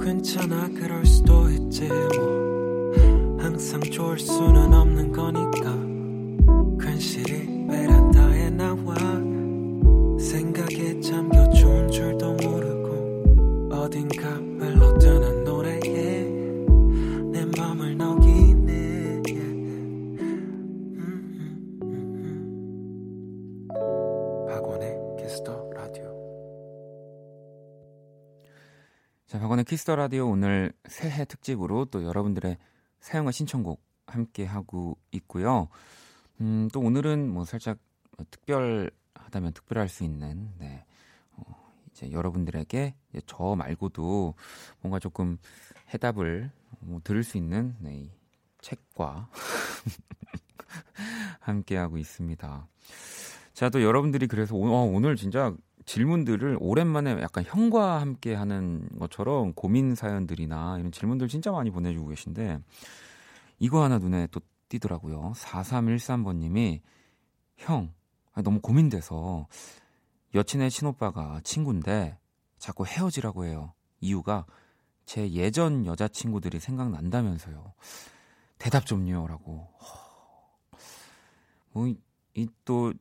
괜찮아 0.00 0.68
그럴 0.68 1.04
수도 1.04 1.50
있지 1.50 1.88
뭐 1.88 3.38
항상 3.40 3.80
좋을 3.80 4.18
수는 4.18 4.72
없는 4.72 5.12
거니까 5.12 6.86
괜시리 6.86 7.66
베란다에 7.66 8.50
나와 8.50 8.94
생각에 10.18 10.94
모르고 10.94 11.27
어딘가 13.98 14.28
흘러드는 14.30 15.42
노래에 15.42 16.22
내 17.32 17.44
맘을 17.58 17.96
녹이네 17.98 19.22
박원의 24.46 24.96
Kiss 25.18 25.48
the 25.48 25.70
Radio 25.74 26.04
자 29.26 29.40
박원의 29.40 29.64
Kiss 29.64 29.82
the 29.82 29.96
Radio 29.96 30.28
오늘 30.30 30.72
새해 30.88 31.24
특집으로 31.24 31.86
또 31.86 32.04
여러분들의 32.04 32.56
사연과 33.00 33.32
신청곡 33.32 33.82
함께 34.06 34.44
하고 34.44 34.96
있고요. 35.10 35.68
음, 36.40 36.68
또 36.72 36.78
오늘은 36.78 37.28
뭐 37.28 37.44
살짝 37.44 37.78
특별하다면 38.30 39.54
특별할 39.54 39.88
수 39.88 40.04
있는 40.04 40.52
네. 40.58 40.84
어, 41.98 41.98
이제 41.98 42.12
여러분들에게 42.12 42.94
이제 43.10 43.20
저 43.26 43.54
말고도 43.56 44.34
뭔가 44.80 44.98
조금 44.98 45.38
해답을 45.92 46.50
뭐 46.80 47.00
들을 47.02 47.24
수 47.24 47.36
있는 47.36 47.74
네, 47.80 48.10
책과 48.60 49.28
함께하고 51.40 51.98
있습니다. 51.98 52.68
자, 53.54 53.70
또 53.70 53.82
여러분들이 53.82 54.28
그래서 54.28 54.54
오, 54.54 54.66
어, 54.66 54.84
오늘 54.84 55.16
진짜 55.16 55.54
질문들을 55.84 56.58
오랜만에 56.60 57.20
약간 57.22 57.44
형과 57.46 58.00
함께 58.00 58.34
하는 58.34 58.86
것처럼 58.98 59.54
고민 59.54 59.94
사연들이나 59.94 60.78
이런 60.78 60.92
질문들 60.92 61.28
진짜 61.28 61.50
많이 61.50 61.70
보내주고 61.70 62.08
계신데 62.08 62.58
이거 63.58 63.82
하나 63.82 63.98
눈에 63.98 64.28
또 64.30 64.40
띄더라고요. 64.68 65.32
4313번님이 65.34 66.80
형, 67.56 67.92
너무 68.44 68.60
고민돼서 68.60 69.46
여친의 70.34 70.70
친오빠가 70.70 71.40
친구인데 71.44 72.18
자꾸 72.58 72.86
헤어지라고 72.86 73.44
해요. 73.44 73.72
이유가 74.00 74.46
제 75.04 75.30
예전 75.32 75.86
여자친구들이 75.86 76.60
생각난다면서요. 76.60 77.72
대답 78.58 78.86
좀요. 78.86 79.26
라고. 79.26 79.68
뭐, 81.72 81.86
이 82.34 82.48
또 82.64 82.92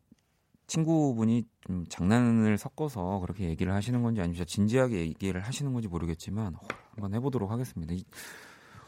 친구분이 0.68 1.46
좀 1.62 1.86
장난을 1.88 2.58
섞어서 2.58 3.20
그렇게 3.20 3.46
얘기를 3.46 3.74
하시는 3.74 4.02
건지 4.02 4.22
아니면 4.22 4.46
진지하게 4.46 5.00
얘기를 5.00 5.42
하시는 5.42 5.72
건지 5.74 5.88
모르겠지만 5.88 6.56
한번 6.92 7.14
해보도록 7.16 7.52
하겠습니다. 7.52 7.94
이, 7.94 8.04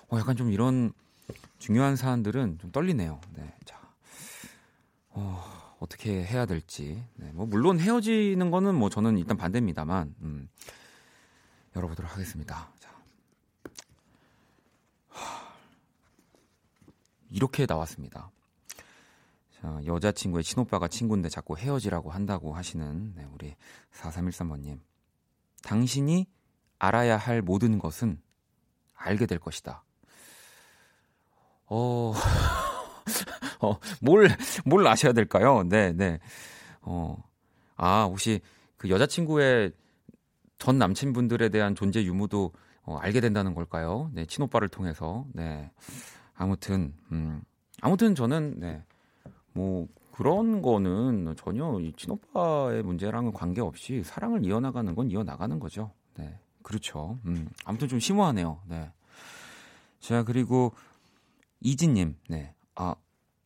어, 0.10 0.20
약간 0.20 0.36
좀 0.36 0.52
이런 0.52 0.92
중요한 1.58 1.96
사안들은 1.96 2.60
좀 2.60 2.72
떨리네요. 2.72 3.22
네, 3.36 3.56
자, 3.66 3.80
어, 5.12 5.44
어떻게 6.00 6.24
해야 6.24 6.45
될지. 6.45 7.04
네, 7.16 7.30
뭐 7.34 7.45
물론 7.45 7.78
헤어지는 7.78 8.52
거는 8.52 8.74
뭐 8.74 8.89
저는 8.89 9.18
일단 9.18 9.36
반대입니다만, 9.36 10.16
음, 10.22 10.50
열어보도록 11.76 12.14
하겠습니다. 12.14 12.72
자, 12.80 12.89
이렇게 17.30 17.66
나왔습니다. 17.68 18.32
자, 19.60 19.82
여자친구의 19.86 20.45
친오빠가 20.45 20.88
친구인데 20.88 21.28
자꾸 21.28 21.58
헤어지라고 21.58 22.12
한다고 22.12 22.54
하시는 22.54 23.14
네, 23.16 23.28
우리 23.34 23.56
4313번님. 23.93 24.80
당신이 25.64 26.28
알아야 26.80 27.18
할 27.18 27.41
모든 27.41 27.78
것은 27.78 28.22
알게 28.95 29.26
될 29.26 29.38
것이다. 29.38 29.84
어, 31.66 32.14
어, 33.62 33.78
뭘, 34.01 34.30
뭘 34.66 34.88
아셔야 34.88 35.14
될까요? 35.14 35.64
네, 35.68 35.91
네. 35.93 36.20
어, 36.82 37.18
아, 37.76 38.03
혹시 38.03 38.41
그 38.78 38.89
여자친구의 38.89 39.74
전 40.57 40.78
남친분들에 40.78 41.49
대한 41.49 41.76
존재 41.76 42.03
유무도 42.03 42.53
어, 42.84 42.97
알게 42.97 43.22
된다는 43.22 43.53
걸까요? 43.53 44.10
네, 44.14 44.26
친오빠를 44.26 44.68
통해서. 44.68 45.26
네. 45.34 45.70
아무튼, 46.34 46.93
음, 47.12 47.41
아무튼 47.82 48.16
저는, 48.16 48.55
네. 48.60 48.84
뭐, 49.53 49.88
그런 50.12 50.62
거는 50.62 51.36
전혀 51.38 51.80
이 51.80 51.93
친오빠의 51.95 52.84
문제랑은 52.84 53.32
관계없이 53.32 54.03
사랑을 54.03 54.45
이어나가는 54.45 54.93
건 54.95 55.12
이어나가는 55.12 55.60
거죠. 55.60 55.91
네. 56.16 56.39
그렇죠. 56.64 57.20
음, 57.26 57.47
아무튼 57.64 57.88
좀 57.88 57.99
심오하네요. 57.99 58.60
네. 58.68 58.91
자, 59.99 60.24
그리고 60.24 60.74
이진님, 61.62 62.18
네. 62.28 62.53
아, 62.76 62.95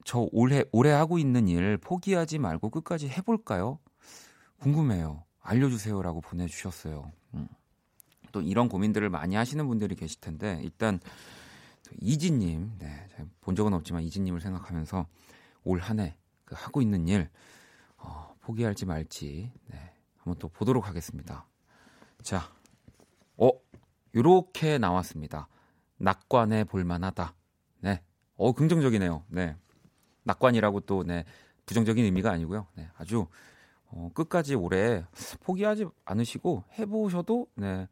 저 0.06 0.28
올해, 0.32 0.64
올해 0.72 0.92
하고 0.92 1.18
있는 1.18 1.48
일 1.48 1.78
포기하지 1.78 2.40
말고 2.40 2.70
끝까지 2.70 3.10
해볼까요? 3.10 3.80
궁금해요. 4.60 5.24
알려주세요라고 5.42 6.22
보내주셨어요. 6.22 7.12
음. 7.34 7.48
또 8.32 8.42
이런 8.42 8.70
고민들을 8.70 9.10
많이 9.10 9.36
하시는 9.36 9.68
분들이 9.68 9.96
계실 9.96 10.20
텐데, 10.20 10.60
일단, 10.64 11.00
이진님, 12.02 12.74
네. 12.80 13.08
본 13.42 13.56
적은 13.56 13.74
없지만 13.74 14.04
이진님을 14.04 14.42
생각하면서 14.42 15.06
올 15.66 15.80
한해 15.80 16.16
그 16.46 16.56
하고 16.58 16.82
있는 16.82 17.08
일, 17.08 17.30
어, 17.98 18.34
포기할지 18.42 18.86
말지, 18.86 19.52
네. 19.68 19.94
한번 20.18 20.40
또 20.40 20.48
보도록 20.50 20.88
하겠습니다. 20.88 21.46
자, 22.22 22.50
어, 23.38 23.50
요렇게 24.16 24.78
나왔습니다. 24.78 25.48
낙관해 25.98 26.64
볼만하다. 26.66 27.36
네. 27.82 28.02
어, 28.36 28.54
긍정적이네요. 28.54 29.26
네. 29.28 29.56
낙관이라고 30.24 30.82
또, 30.82 31.04
네. 31.04 31.26
부정적인 31.66 32.04
의미가 32.04 32.32
아니고요. 32.32 32.68
네. 32.76 32.90
아주, 32.98 33.28
어, 33.88 34.10
끝까지 34.14 34.56
올해 34.56 35.06
포기하지 35.44 35.86
않으시고 36.06 36.64
해보셔도, 36.80 37.48
네. 37.56 37.88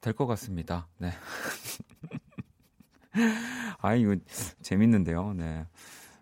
될 0.00 0.12
것 0.14 0.26
같습니다. 0.26 0.86
네. 0.98 1.10
아, 3.80 3.94
이거 3.94 4.16
재밌는데요. 4.62 5.32
네. 5.34 5.66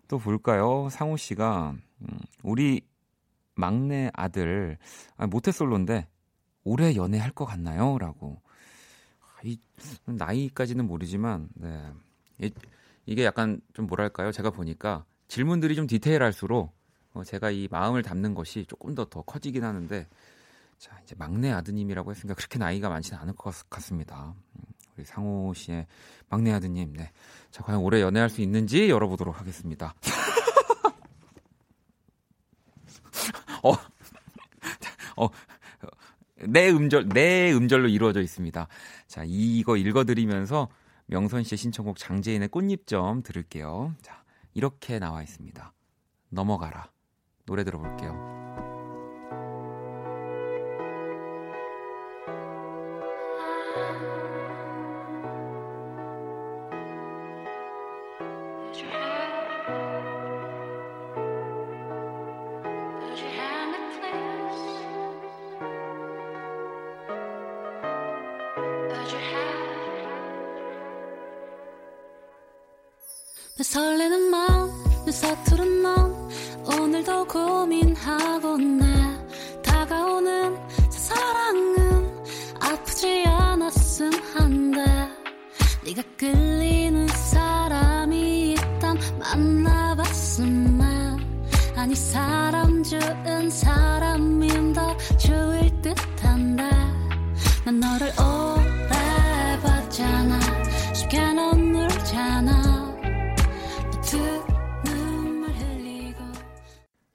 또 0.07 0.17
볼까요? 0.17 0.87
상우 0.89 1.17
씨가, 1.17 1.75
음, 2.01 2.19
우리 2.43 2.81
막내 3.55 4.09
아들, 4.13 4.77
아, 5.17 5.27
모태솔로인데, 5.27 6.07
올해 6.63 6.95
연애할 6.95 7.31
것 7.31 7.45
같나요? 7.45 7.97
라고. 7.97 8.41
아, 9.21 9.39
이, 9.43 9.59
나이까지는 10.05 10.85
모르지만, 10.85 11.49
네. 11.55 11.93
이게 13.05 13.23
약간 13.25 13.61
좀 13.73 13.87
뭐랄까요? 13.87 14.31
제가 14.31 14.49
보니까 14.51 15.05
질문들이 15.27 15.75
좀 15.75 15.87
디테일할수록 15.87 16.73
어, 17.13 17.23
제가 17.23 17.51
이 17.51 17.67
마음을 17.71 18.01
담는 18.03 18.33
것이 18.33 18.65
조금 18.67 18.93
더 18.95 19.05
더 19.05 19.21
커지긴 19.23 19.63
하는데, 19.63 20.07
자, 20.77 20.99
이제 21.03 21.15
막내 21.17 21.51
아드님이라고 21.51 22.11
했으니까 22.11 22.35
그렇게 22.35 22.59
나이가 22.59 22.89
많지는 22.89 23.19
않을 23.21 23.33
것 23.35 23.67
같습니다. 23.69 24.35
음, 24.55 24.61
우리 24.95 25.05
상호 25.05 25.53
씨의 25.53 25.87
막내 26.29 26.51
아드님, 26.51 26.93
네. 26.93 27.11
자, 27.49 27.63
과연 27.63 27.79
올해 27.81 28.01
연애할 28.01 28.29
수 28.29 28.41
있는지 28.41 28.89
열어보도록 28.89 29.39
하겠습니다. 29.39 29.95
어, 33.63 33.71
어, 35.15 35.29
네 36.47 36.69
음절, 36.69 37.09
네 37.09 37.51
음절로 37.53 37.87
이루어져 37.87 38.21
있습니다. 38.21 38.67
자, 39.07 39.23
이거 39.25 39.77
읽어드리면서 39.77 40.69
명선 41.07 41.43
씨의 41.43 41.57
신청곡 41.57 41.97
장재인의 41.97 42.49
꽃잎점 42.49 43.23
들을게요. 43.23 43.95
자, 44.01 44.23
이렇게 44.57 44.97
나와 44.97 45.21
있습니다. 45.21 45.71
넘어가라. 46.29 46.91
노래 47.45 47.63
들어볼게요. 47.63 48.46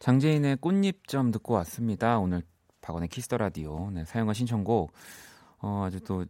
장재인의 0.03 0.57
꽃잎점 0.57 1.31
듣고 1.31 1.55
왔습니다. 1.55 2.19
오늘 2.19 2.43
박원의 2.81 3.09
Kiss 3.09 3.25
the 3.25 3.37
Radio 3.37 3.89
네, 3.93 4.05
사연과 4.05 4.35
신청곡 4.35 4.93
어, 5.61 5.85
아주 5.87 6.01
또 6.01 6.25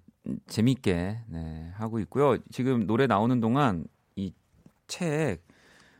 재밌게 0.46 1.20
네, 1.26 1.70
하고 1.76 1.98
있고요. 2.00 2.36
지금 2.50 2.86
노래 2.86 3.06
나오는 3.06 3.40
동안 3.40 3.86
이 4.14 4.32
책 4.88 5.42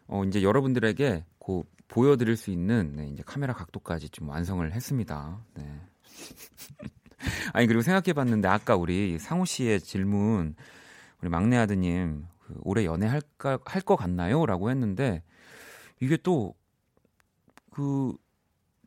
어, 0.07 0.23
이제 0.25 0.43
여러분들에게 0.43 1.25
그 1.43 1.63
보여드릴 1.89 2.37
수 2.37 2.51
있는 2.51 2.93
네, 2.97 3.09
이제 3.09 3.23
카메라 3.25 3.55
각도까지 3.55 4.11
좀 4.11 4.29
완성을 4.29 4.71
했습니다. 4.71 5.43
네. 5.55 5.81
아니 7.55 7.67
그리고 7.67 7.81
생각해봤는데 7.81 8.49
아까 8.49 8.77
우리 8.77 9.19
상우 9.19 9.47
씨의 9.47 9.81
질문 9.81 10.57
우리 11.23 11.31
막내 11.31 11.57
아드님 11.57 12.27
그 12.41 12.59
올해 12.65 12.85
연애 12.85 13.07
할까 13.07 13.59
할 13.65 13.81
것 13.81 13.97
같나요?라고 13.97 14.69
했는데 14.69 15.23
이게 16.01 16.19
또 16.19 16.55
그 17.73 18.15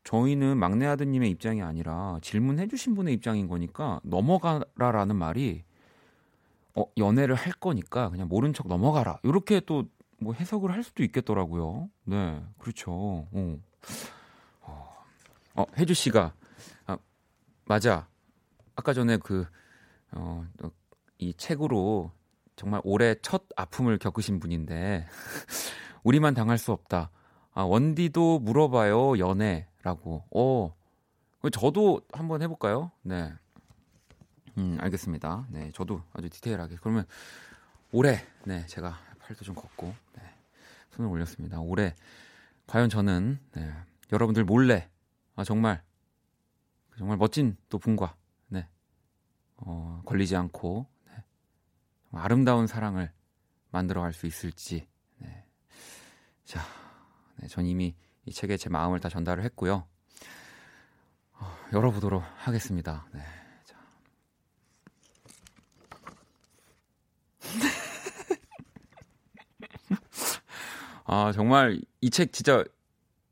저희는 0.04 0.58
막내 0.58 0.86
아드님의 0.86 1.30
입장이 1.32 1.62
아니라 1.62 2.20
질문해 2.22 2.68
주신 2.68 2.96
분의 2.96 3.14
입장인 3.16 3.48
거니까 3.48 4.00
넘어가라라는 4.04 5.16
말이 5.16 5.64
어 6.76 6.86
연애를 6.98 7.36
할 7.36 7.54
거니까 7.54 8.10
그냥 8.10 8.28
모른 8.28 8.54
척 8.54 8.68
넘어가라 8.68 9.20
이렇게 9.24 9.60
또 9.60 9.86
뭐 10.18 10.34
해석을 10.34 10.72
할 10.72 10.84
수도 10.84 11.04
있겠더라고요. 11.04 11.90
네, 12.06 12.42
그렇죠. 12.58 12.92
어, 12.92 13.60
어, 14.62 15.06
어 15.56 15.66
혜주 15.78 15.94
씨가 15.94 16.34
아, 16.88 16.98
맞아. 17.66 18.08
아까 18.76 18.94
전에 18.94 19.18
그 19.18 19.46
어, 20.12 20.46
이 21.18 21.34
책으로 21.34 22.12
정말 22.56 22.82
올해 22.84 23.16
첫 23.22 23.44
아픔을 23.56 23.98
겪으신 23.98 24.40
분인데 24.40 25.08
우리만 26.04 26.34
당할 26.34 26.58
수 26.58 26.72
없다. 26.72 27.12
아, 27.56 27.64
원디도 27.64 28.40
물어봐요 28.40 29.18
연애라고. 29.18 30.24
어, 30.36 30.76
저도 31.52 32.02
한번 32.12 32.42
해볼까요? 32.42 32.92
네. 33.02 33.34
음, 34.58 34.78
알겠습니다. 34.80 35.48
네, 35.50 35.72
저도 35.74 36.02
아주 36.14 36.30
디테일하게. 36.30 36.78
그러면 36.82 37.06
올해, 37.94 38.18
네, 38.46 38.66
제가 38.68 39.00
팔도 39.20 39.44
좀 39.46 39.56
걷고, 39.56 39.94
네, 40.16 40.22
손을 40.92 41.10
올렸습니다. 41.10 41.60
올해 41.62 41.96
과연 42.68 42.90
저는 42.90 43.40
네, 43.54 43.74
여러분들 44.12 44.44
몰래, 44.44 44.90
아 45.36 45.44
정말 45.44 45.82
정말 46.98 47.18
멋진 47.18 47.56
또 47.70 47.78
분과, 47.78 48.16
네, 48.50 48.68
어, 49.58 50.02
걸리지 50.06 50.36
않고 50.36 50.88
네, 51.08 51.14
아름다운 52.12 52.68
사랑을 52.68 53.12
만들어 53.72 54.02
갈 54.02 54.14
수 54.14 54.26
있을지. 54.28 54.88
네. 55.20 55.46
자, 56.46 56.62
네, 56.62 56.85
전 57.48 57.66
이미 57.66 57.96
이 58.26 58.32
책에 58.32 58.58
제 58.58 58.70
마음을 58.70 59.00
다 59.00 59.10
전달을 59.10 59.44
했고요. 59.46 59.86
어, 61.34 61.58
열어보도록 61.74 62.24
하겠습니다. 62.38 63.08
네. 63.14 63.22
자. 63.66 63.78
아, 71.06 71.32
정말 71.34 71.82
이 72.02 72.10
책 72.10 72.32
진짜 72.34 72.64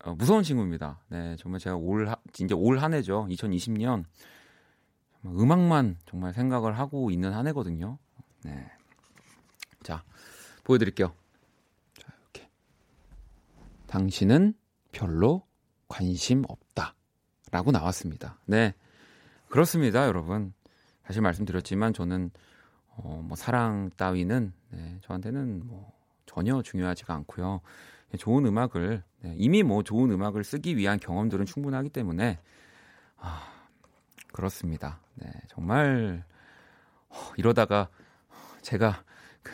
어, 0.03 0.13
무서운 0.15 0.43
친구입니다. 0.43 0.99
네, 1.07 1.35
정말 1.37 1.59
제가 1.59 1.75
올, 1.77 2.07
하, 2.09 2.15
이제 2.39 2.53
올 2.53 2.77
한 2.79 2.93
해죠. 2.93 3.25
2020년. 3.29 4.03
음악만 5.25 5.97
정말 6.05 6.33
생각을 6.33 6.77
하고 6.77 7.09
있는 7.09 7.31
한 7.33 7.47
해거든요. 7.47 7.97
네. 8.43 8.69
자, 9.81 10.03
보여드릴게요. 10.65 11.13
당신은 13.93 14.55
별로 14.91 15.45
관심 15.87 16.43
없다. 16.47 16.95
라고 17.51 17.69
나왔습니다. 17.69 18.39
네. 18.47 18.73
그렇습니다, 19.49 20.07
여러분. 20.07 20.51
다시 21.03 21.21
말씀드렸지만 21.21 21.93
저는 21.93 22.31
어, 22.87 23.21
뭐 23.23 23.37
사랑 23.37 23.91
따위는 23.95 24.51
네, 24.71 24.97
저한테는 25.01 25.67
뭐 25.67 25.93
전혀 26.25 26.63
중요하지가 26.63 27.13
않고요. 27.13 27.61
좋은 28.17 28.47
음악을 28.47 29.03
네, 29.21 29.35
이미 29.37 29.61
뭐 29.61 29.83
좋은 29.83 30.09
음악을 30.09 30.43
쓰기 30.43 30.75
위한 30.75 30.99
경험들은 30.99 31.45
충분하기 31.45 31.89
때문에 31.89 32.39
아, 33.17 33.47
그렇습니다. 34.31 35.01
네, 35.13 35.31
정말 35.49 36.25
어, 37.09 37.15
이러다가 37.37 37.89
제가 38.63 39.03
그, 39.43 39.51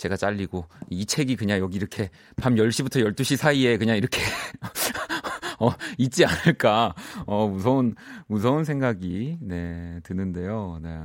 제가 0.00 0.16
잘리고 0.16 0.64
이 0.88 1.04
책이 1.04 1.36
그냥 1.36 1.58
여기 1.58 1.76
이렇게 1.76 2.08
밤 2.36 2.54
10시부터 2.54 3.04
12시 3.14 3.36
사이에 3.36 3.76
그냥 3.76 3.98
이렇게 3.98 4.22
어, 5.60 5.70
있지 5.98 6.24
않을까 6.24 6.94
어, 7.26 7.46
무서운 7.46 7.94
무서운 8.26 8.64
생각이 8.64 9.36
네, 9.42 10.00
드는데요. 10.02 10.78
네. 10.82 10.98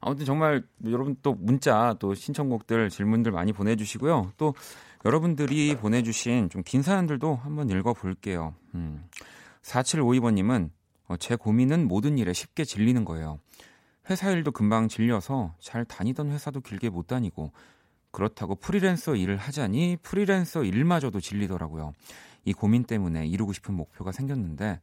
아무튼 0.00 0.24
정말 0.26 0.62
여러분 0.84 1.16
또 1.20 1.34
문자 1.34 1.96
또 1.98 2.14
신청곡들 2.14 2.88
질문들 2.88 3.32
많이 3.32 3.52
보내주시고요. 3.52 4.32
또 4.36 4.54
여러분들이 5.04 5.74
보내주신 5.76 6.50
좀 6.50 6.62
긴 6.62 6.82
사연들도 6.82 7.34
한번 7.34 7.68
읽어볼게요. 7.68 8.54
음. 8.76 9.04
4752번님은 9.62 10.70
어, 11.08 11.16
제 11.16 11.34
고민은 11.34 11.88
모든 11.88 12.16
일에 12.16 12.32
쉽게 12.32 12.64
질리는 12.64 13.04
거예요. 13.04 13.40
회사 14.10 14.30
일도 14.30 14.52
금방 14.52 14.88
질려서 14.88 15.54
잘 15.60 15.84
다니던 15.84 16.30
회사도 16.30 16.60
길게 16.60 16.90
못 16.90 17.06
다니고 17.06 17.52
그렇다고 18.10 18.54
프리랜서 18.54 19.14
일을 19.14 19.36
하자니 19.36 19.98
프리랜서 20.02 20.64
일마저도 20.64 21.20
질리더라고요. 21.20 21.92
이 22.44 22.52
고민 22.52 22.84
때문에 22.84 23.26
이루고 23.26 23.52
싶은 23.52 23.74
목표가 23.74 24.12
생겼는데 24.12 24.80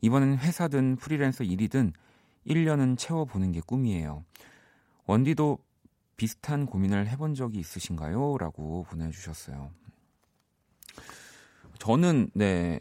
이번엔 0.00 0.38
회사든 0.38 0.96
프리랜서 0.96 1.44
일이든 1.44 1.92
1년은 2.46 2.98
채워보는 2.98 3.52
게 3.52 3.60
꿈이에요. 3.60 4.24
원디도 5.06 5.58
비슷한 6.16 6.66
고민을 6.66 7.08
해본 7.08 7.34
적이 7.34 7.58
있으신가요? 7.58 8.38
라고 8.38 8.84
보내주셨어요. 8.84 9.70
저는, 11.78 12.30
네, 12.34 12.78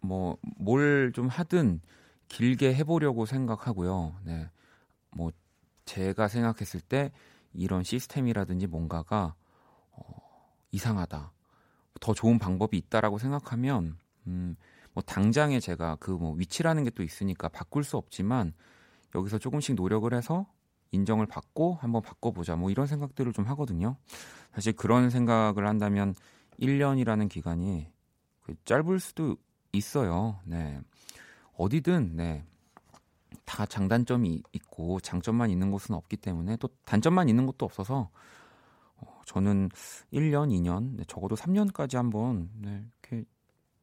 뭐, 0.00 0.38
뭘 0.56 1.12
좀 1.14 1.28
하든 1.28 1.80
길게 2.28 2.74
해보려고 2.74 3.26
생각하고요. 3.26 4.14
네, 4.24 4.48
뭐, 5.10 5.30
제가 5.84 6.28
생각했을 6.28 6.80
때 6.80 7.12
이런 7.52 7.82
시스템이라든지 7.84 8.66
뭔가가 8.66 9.34
어, 9.92 10.04
이상하다. 10.72 11.32
더 12.00 12.14
좋은 12.14 12.38
방법이 12.38 12.76
있다라고 12.78 13.18
생각하면, 13.18 13.98
음, 14.26 14.56
뭐, 14.94 15.02
당장에 15.04 15.60
제가 15.60 15.96
그 15.96 16.12
뭐 16.12 16.32
위치라는 16.34 16.84
게 16.84 16.90
또 16.90 17.02
있으니까 17.02 17.48
바꿀 17.48 17.84
수 17.84 17.96
없지만 17.96 18.52
여기서 19.14 19.38
조금씩 19.38 19.74
노력을 19.76 20.12
해서 20.14 20.46
인정을 20.92 21.26
받고 21.26 21.74
한번 21.80 22.02
바꿔보자 22.02 22.56
뭐 22.56 22.70
이런 22.70 22.86
생각들을 22.86 23.32
좀 23.32 23.46
하거든요. 23.48 23.96
사실 24.54 24.72
그런 24.74 25.10
생각을 25.10 25.66
한다면 25.68 26.14
1년이라는 26.58 27.28
기간이 27.28 27.88
그 28.42 28.54
짧을 28.64 29.00
수도 29.00 29.36
있어요. 29.72 30.40
네. 30.44 30.80
어디든 31.56 32.16
네. 32.16 32.44
다 33.44 33.66
장단점이 33.66 34.42
있고 34.52 35.00
장점만 35.00 35.50
있는 35.50 35.70
곳은 35.70 35.94
없기 35.94 36.16
때문에 36.16 36.56
또 36.56 36.68
단점만 36.84 37.28
있는 37.28 37.46
것도 37.46 37.64
없어서 37.64 38.10
어, 38.96 39.20
저는 39.26 39.70
1년, 40.12 40.50
2년, 40.50 40.96
네, 40.96 41.04
적어도 41.06 41.36
3년까지 41.36 41.96
한번 41.96 42.50
네, 42.56 42.84
이렇게 43.02 43.24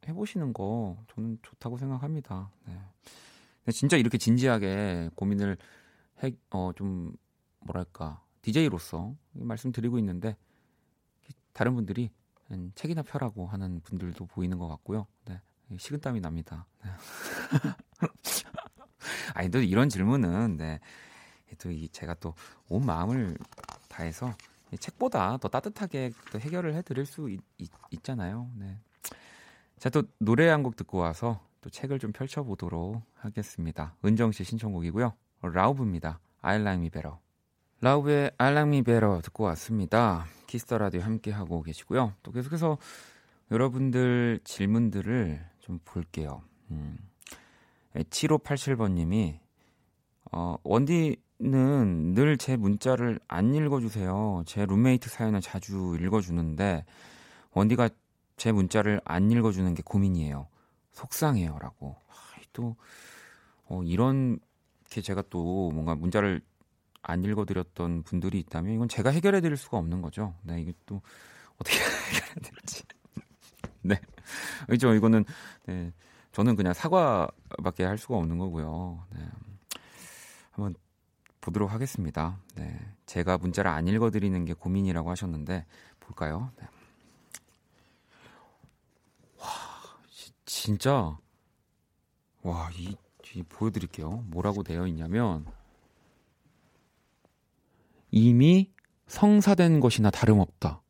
해보시는 0.07 0.53
거 0.53 0.97
저는 1.13 1.39
좋다고 1.41 1.77
생각합니다. 1.77 2.51
네. 2.65 3.71
진짜 3.71 3.97
이렇게 3.97 4.17
진지하게 4.17 5.09
고민을 5.15 5.57
해, 6.23 6.31
어, 6.51 6.71
좀 6.75 7.13
뭐랄까 7.59 8.21
DJ로서 8.41 9.15
말씀드리고 9.33 9.97
있는데 9.99 10.37
다른 11.53 11.73
분들이 11.73 12.11
책이나 12.75 13.01
펴라고 13.01 13.47
하는 13.47 13.81
분들도 13.81 14.27
보이는 14.27 14.59
것 14.59 14.67
같고요. 14.67 15.07
네, 15.25 15.41
식은땀이 15.77 16.21
납니다. 16.21 16.67
네. 16.83 16.91
아니 19.33 19.49
또 19.49 19.59
이런 19.59 19.89
질문은 19.89 20.57
네, 20.57 20.79
또 21.59 21.71
이, 21.71 21.87
제가 21.89 22.15
또 22.15 22.33
온 22.67 22.85
마음을 22.85 23.37
다해서 23.87 24.33
책보다 24.79 25.37
더 25.37 25.47
따뜻하게 25.47 26.11
또 26.31 26.39
해결을 26.39 26.73
해드릴 26.73 27.05
수 27.05 27.29
있, 27.29 27.39
있 27.57 28.03
잖아요 28.03 28.49
네. 28.55 28.77
자, 29.77 29.89
또 29.89 30.03
노래 30.19 30.49
한 30.49 30.63
곡 30.63 30.75
듣고 30.75 30.97
와서 30.97 31.39
또 31.61 31.69
책을 31.69 31.99
좀 31.99 32.11
펼쳐보도록 32.11 33.01
하겠습니다. 33.15 33.95
은정 34.03 34.31
씨 34.31 34.43
신청곡이고요. 34.43 35.13
라우브입니다. 35.41 36.19
I 36.41 36.59
like 36.59 36.79
me 36.79 36.89
better. 36.89 37.17
라우브의 37.81 38.31
I 38.37 38.51
like 38.51 38.67
me 38.67 38.81
better 38.81 39.21
듣고 39.21 39.43
왔습니다. 39.45 40.25
Kiss 40.47 40.64
the 40.64 40.77
Radio 40.77 41.01
함께 41.01 41.31
하고 41.31 41.61
계시고요. 41.61 42.13
또 42.23 42.31
계속해서 42.31 42.77
여러분들 43.51 44.39
질문들을 44.43 45.45
좀 45.59 45.79
볼게요. 45.85 46.41
음. 46.71 46.97
7587번님이 48.03 49.39
어, 50.31 50.57
원디는 50.63 52.13
늘 52.13 52.37
제 52.37 52.55
문자를 52.57 53.19
안 53.27 53.53
읽어주세요. 53.53 54.43
제 54.45 54.65
룸메이트 54.65 55.09
사연을 55.09 55.41
자주 55.41 55.97
읽어주는데 55.99 56.85
원디가 57.51 57.89
제 58.37 58.51
문자를 58.51 59.01
안 59.05 59.31
읽어주는 59.31 59.73
게 59.73 59.81
고민이에요. 59.83 60.47
속상해요라고. 60.91 61.95
아, 62.09 62.13
또 62.53 62.75
어, 63.65 63.81
이런 63.83 64.39
게 64.89 65.01
제가 65.01 65.23
또 65.29 65.71
뭔가 65.71 65.95
문자를 65.95 66.41
안 67.01 67.23
읽어드렸던 67.23 68.03
분들이 68.03 68.39
있다면 68.39 68.73
이건 68.73 68.89
제가 68.89 69.09
해결해드릴 69.11 69.57
수가 69.57 69.77
없는 69.77 70.01
거죠. 70.01 70.33
네, 70.43 70.59
이게 70.61 70.73
또 70.85 71.01
어떻게 71.57 71.77
해결해야 72.09 72.35
될지. 72.41 72.83
네, 73.81 73.99
그렇죠. 74.65 74.93
이거는 74.93 75.23
네, 75.67 75.91
저는 76.35 76.57
그냥 76.57 76.73
사과밖에 76.73 77.85
할 77.85 77.97
수가 77.97 78.17
없는 78.17 78.37
거고요. 78.37 79.05
네, 79.11 79.21
한번 80.51 80.75
보도록 81.39 81.71
하겠습니다. 81.71 82.37
네, 82.55 82.77
제가 83.05 83.37
문자를 83.37 83.71
안 83.71 83.87
읽어드리는 83.87 84.43
게 84.43 84.51
고민이라고 84.51 85.09
하셨는데 85.09 85.65
볼까요? 86.01 86.51
네. 86.59 86.67
진짜 90.43 91.17
와, 92.41 92.69
이, 92.75 92.97
이 93.33 93.43
보여드릴게요. 93.43 94.25
뭐라고 94.27 94.63
되어 94.63 94.87
있냐면 94.87 95.45
이미 98.11 98.73
성사된 99.07 99.79
것이나 99.79 100.11
다름없다. 100.11 100.81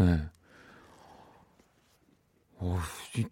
예. 0.00 0.04
네. 0.04 0.28
어, 2.56 2.78
이, 3.18 3.26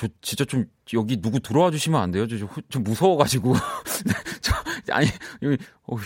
저 0.00 0.08
진짜 0.22 0.46
좀 0.46 0.64
여기 0.94 1.20
누구 1.20 1.40
들어와 1.40 1.70
주시면 1.70 2.00
안 2.00 2.10
돼요? 2.10 2.26
저, 2.26 2.38
좀 2.70 2.82
무서워가지고 2.82 3.52
저 4.40 4.94
아니 4.94 5.08
여기 5.42 5.58
어, 5.82 5.96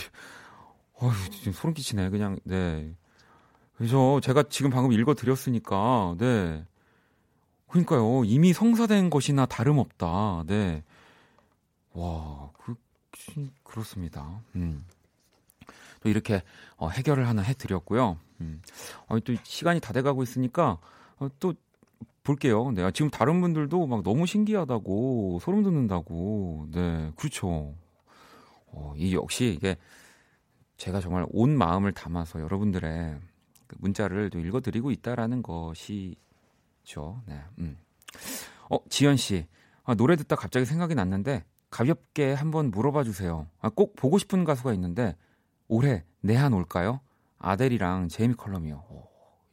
어, 0.94 1.12
지금 1.30 1.52
소름 1.52 1.74
끼치네. 1.74 2.10
그냥 2.10 2.36
네. 2.42 2.92
그래서 3.76 4.20
제가 4.20 4.46
지금 4.48 4.72
방금 4.72 4.90
읽어 4.90 5.14
드렸으니까 5.14 6.16
네. 6.18 6.64
그러니까요. 7.68 8.24
이미 8.24 8.52
성사된 8.52 9.10
것이나 9.10 9.46
다름없다. 9.46 10.42
네. 10.48 10.82
와, 11.92 12.50
그, 12.58 12.74
그렇습니다. 13.62 14.40
음. 14.56 14.84
또 16.00 16.08
이렇게 16.08 16.42
어, 16.76 16.88
해결을 16.88 17.28
하나 17.28 17.42
해드렸고요. 17.42 18.18
음. 18.40 18.60
어, 19.06 19.20
또 19.20 19.36
시간이 19.44 19.78
다 19.78 19.92
돼가고 19.92 20.24
있으니까 20.24 20.78
어, 21.18 21.28
또 21.38 21.54
볼게요. 22.24 22.72
네, 22.72 22.90
지금 22.92 23.10
다른 23.10 23.40
분들도 23.40 23.86
막 23.86 24.02
너무 24.02 24.26
신기하다고 24.26 25.38
소름 25.42 25.62
돋는다고. 25.62 26.66
네, 26.72 27.12
그렇죠. 27.16 27.74
어, 28.66 28.94
이 28.96 29.14
역시 29.14 29.54
이게 29.54 29.76
제가 30.78 31.00
정말 31.00 31.26
온 31.30 31.56
마음을 31.56 31.92
담아서 31.92 32.40
여러분들의 32.40 33.20
그 33.66 33.76
문자를 33.78 34.30
또 34.30 34.40
읽어드리고 34.40 34.90
있다라는 34.90 35.42
것이죠. 35.42 37.22
네. 37.26 37.40
음. 37.58 37.78
어, 38.70 38.78
지현 38.88 39.16
씨. 39.16 39.46
아, 39.84 39.94
노래 39.94 40.16
듣다 40.16 40.34
갑자기 40.34 40.64
생각이 40.64 40.94
났는데 40.94 41.44
가볍게 41.70 42.32
한번 42.32 42.70
물어봐 42.70 43.04
주세요. 43.04 43.46
아, 43.60 43.68
꼭 43.68 43.96
보고 43.96 44.16
싶은 44.16 44.44
가수가 44.44 44.72
있는데 44.72 45.14
올해 45.68 46.04
내한 46.20 46.54
올까요? 46.54 47.00
아델이랑 47.38 48.08
제이미 48.08 48.34
컬럼이요. 48.34 48.82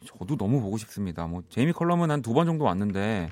오, 0.02 0.18
저도 0.20 0.36
너무 0.38 0.62
보고 0.62 0.78
싶습니다. 0.78 1.28
뭐 1.28 1.44
제이미 1.50 1.72
컬럼은 1.74 2.12
한 2.12 2.22
두 2.22 2.34
번 2.34 2.46
정도 2.46 2.66
왔는데 2.66 3.32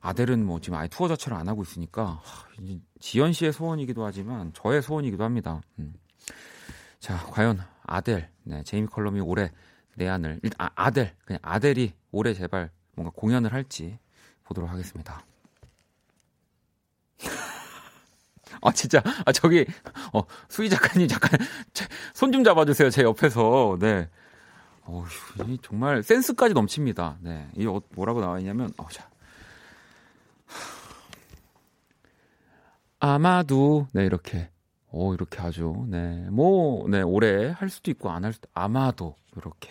아델은 0.00 0.44
뭐 0.44 0.60
지금 0.60 0.78
아예 0.78 0.88
투어 0.88 1.08
자체를 1.08 1.36
안 1.36 1.48
하고 1.48 1.62
있으니까 1.62 2.20
하, 2.22 2.46
지연 3.00 3.32
씨의 3.32 3.52
소원이기도 3.52 4.04
하지만 4.04 4.52
저의 4.54 4.82
소원이기도 4.82 5.24
합니다. 5.24 5.60
음. 5.78 5.94
자, 7.00 7.16
과연 7.30 7.60
아델, 7.84 8.28
네, 8.44 8.62
제이미 8.64 8.86
컬럼이 8.86 9.20
올해 9.20 9.50
내한을 9.96 10.40
아, 10.58 10.70
아델 10.74 11.14
그냥 11.24 11.40
아델이 11.42 11.92
올해 12.12 12.34
제발 12.34 12.70
뭔가 12.94 13.12
공연을 13.16 13.52
할지 13.52 13.98
보도록 14.44 14.70
하겠습니다. 14.70 15.24
아 18.62 18.72
진짜 18.72 19.02
아 19.24 19.32
저기 19.32 19.66
어 20.12 20.22
수희 20.48 20.68
작가님 20.70 21.06
잠깐 21.08 21.38
손 22.14 22.32
좀 22.32 22.42
잡아주세요 22.44 22.90
제 22.90 23.02
옆에서 23.02 23.76
네. 23.80 24.08
어휴 24.88 25.58
정말 25.62 26.02
센스까지 26.02 26.54
넘칩니다. 26.54 27.18
네. 27.20 27.46
이 27.56 27.66
어, 27.66 27.80
뭐라고 27.94 28.20
나와 28.20 28.38
있냐면 28.38 28.72
어 28.78 28.88
자. 28.90 29.08
아마도 33.00 33.86
네 33.92 34.04
이렇게 34.04 34.50
오 34.90 35.14
이렇게 35.14 35.38
하죠. 35.38 35.86
네. 35.88 36.26
뭐 36.30 36.88
네, 36.88 37.02
올해 37.02 37.50
할 37.50 37.68
수도 37.68 37.90
있고 37.90 38.10
안 38.10 38.24
할 38.24 38.32
수도 38.32 38.48
아마도 38.54 39.14
이렇게 39.36 39.70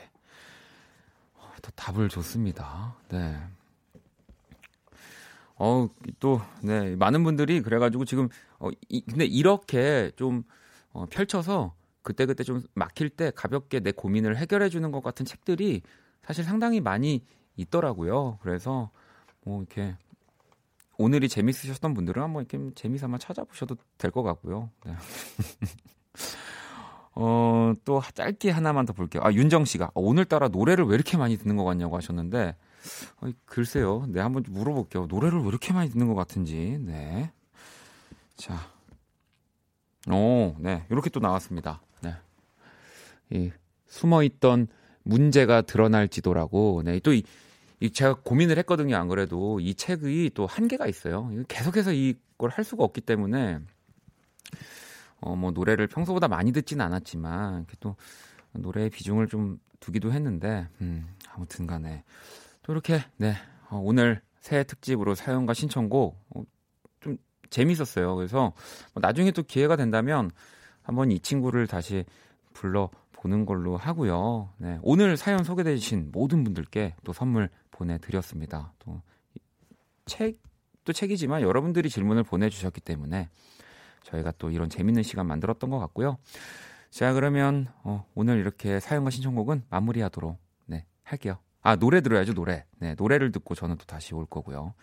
더 1.61 1.71
답을 1.75 2.09
줬습니다. 2.09 2.95
네. 3.09 3.37
어, 5.59 5.89
또, 6.19 6.39
네, 6.61 6.95
많은 6.95 7.23
분들이 7.23 7.61
그래가지고 7.61 8.05
지금, 8.05 8.29
어, 8.59 8.69
이, 8.89 9.01
근데 9.01 9.25
이렇게 9.25 10.11
좀, 10.15 10.43
어, 10.91 11.07
펼쳐서 11.09 11.73
그때그때 12.07 12.45
좀 12.45 12.63
막힐 12.73 13.09
때 13.09 13.33
가볍게 13.35 13.81
내 13.81 13.91
고민을 13.91 14.37
해결해 14.37 14.69
주는 14.69 14.93
것 14.93 15.03
같은 15.03 15.25
책들이 15.25 15.81
사실 16.23 16.45
상당히 16.45 16.79
많이 16.79 17.21
있더라고요. 17.57 18.39
그래서, 18.41 18.91
뭐, 19.43 19.59
이렇게, 19.59 19.97
오늘이 20.97 21.27
재밌으셨던 21.27 21.93
분들은 21.93 22.23
한번 22.23 22.45
이렇게 22.49 22.73
재미삼아 22.75 23.17
찾아보셔도 23.17 23.75
될 23.97 24.11
것 24.11 24.23
같고요. 24.23 24.69
네. 24.85 24.95
어, 27.13 27.73
또 27.83 28.01
짧게 28.13 28.51
하나만 28.51 28.85
더 28.85 28.93
볼게요. 28.93 29.21
아, 29.25 29.33
윤정 29.33 29.65
씨가 29.65 29.91
어, 29.93 29.99
오늘따라 29.99 30.47
노래를 30.47 30.85
왜 30.85 30.95
이렇게 30.95 31.17
많이 31.17 31.37
듣는 31.37 31.57
것 31.57 31.65
같냐고 31.65 31.97
하셨는데, 31.97 32.55
어, 33.19 33.27
글쎄요. 33.43 34.05
네, 34.07 34.21
한번 34.21 34.45
물어볼게요. 34.47 35.07
노래를 35.07 35.41
왜 35.41 35.47
이렇게 35.49 35.73
많이 35.73 35.89
듣는 35.89 36.07
것 36.07 36.15
같은지. 36.15 36.77
네. 36.79 37.33
자. 38.37 38.71
오, 40.09 40.55
네. 40.59 40.85
이렇게 40.89 41.09
또 41.09 41.19
나왔습니다. 41.19 41.81
네. 43.29 43.37
이 43.37 43.51
숨어 43.87 44.23
있던 44.23 44.67
문제가 45.03 45.61
드러날지도라고. 45.61 46.81
네. 46.83 46.99
또 46.99 47.13
이, 47.13 47.23
이 47.79 47.91
제가 47.91 48.15
고민을 48.23 48.57
했거든요. 48.59 48.97
안 48.97 49.07
그래도 49.07 49.59
이 49.59 49.73
책이 49.75 50.31
또 50.33 50.45
한계가 50.45 50.87
있어요. 50.87 51.31
계속해서 51.47 51.93
이걸 51.93 52.49
할 52.49 52.63
수가 52.63 52.83
없기 52.83 53.01
때문에 53.01 53.59
어, 55.19 55.35
뭐 55.35 55.51
노래를 55.51 55.87
평소보다 55.87 56.27
많이 56.27 56.51
듣지는 56.51 56.85
않았지만 56.85 57.65
또 57.79 57.95
노래의 58.53 58.89
비중을 58.89 59.27
좀 59.27 59.59
두기도 59.79 60.11
했는데 60.11 60.67
음, 60.81 61.07
아무튼 61.33 61.67
간에 61.67 62.03
또 62.63 62.73
이렇게 62.73 63.03
네 63.17 63.35
어, 63.69 63.79
오늘 63.83 64.21
새 64.39 64.63
특집으로 64.63 65.15
사연과 65.15 65.53
신청곡 65.53 66.19
어, 66.35 66.43
좀 66.99 67.17
재밌었어요. 67.49 68.15
그래서 68.15 68.53
뭐 68.93 69.01
나중에 69.01 69.31
또 69.31 69.43
기회가 69.43 69.75
된다면 69.75 70.31
한번 70.81 71.11
이 71.11 71.19
친구를 71.19 71.67
다시 71.67 72.05
불러 72.53 72.89
보는 73.17 73.45
걸로 73.45 73.77
하고요. 73.77 74.53
네, 74.57 74.79
오늘 74.81 75.17
사연 75.17 75.43
소개되신 75.43 76.11
모든 76.11 76.43
분들께 76.43 76.95
또 77.03 77.13
선물 77.13 77.49
보내드렸습니다. 77.71 78.73
또 78.79 79.01
책도 80.05 80.93
책이지만 80.93 81.41
여러분들이 81.41 81.89
질문을 81.89 82.23
보내주셨기 82.23 82.81
때문에 82.81 83.29
저희가 84.03 84.33
또 84.37 84.51
이런 84.51 84.69
재밌는 84.69 85.03
시간 85.03 85.25
만들었던 85.27 85.69
것 85.69 85.79
같고요. 85.79 86.17
자, 86.89 87.13
그러면 87.13 87.67
어, 87.83 88.05
오늘 88.15 88.37
이렇게 88.37 88.79
사연과 88.79 89.09
신청곡은 89.09 89.63
마무리하도록 89.69 90.37
네, 90.67 90.85
할게요. 91.03 91.37
아, 91.61 91.75
노래 91.75 92.01
들어야죠, 92.01 92.33
노래. 92.33 92.65
네, 92.77 92.95
노래를 92.97 93.31
듣고 93.31 93.55
저는 93.55 93.77
또 93.77 93.85
다시 93.85 94.13
올 94.13 94.25
거고요. 94.25 94.73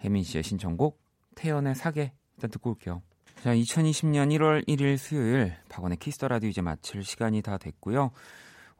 혜민 0.00 0.24
씨의 0.24 0.42
신청곡 0.42 1.00
태연의 1.36 1.74
사계 1.74 2.12
일단 2.36 2.50
듣고 2.50 2.70
올게요. 2.70 3.02
자, 3.44 3.54
2020년 3.54 4.34
1월 4.38 4.66
1일 4.66 4.96
수요일 4.96 5.54
박원의 5.68 5.98
Kiss 5.98 6.15
the 6.15 6.28
Radio 6.28 6.48
이제 6.48 6.62
마칠 6.62 7.04
시간이 7.04 7.42
다 7.42 7.58
됐고요. 7.58 8.10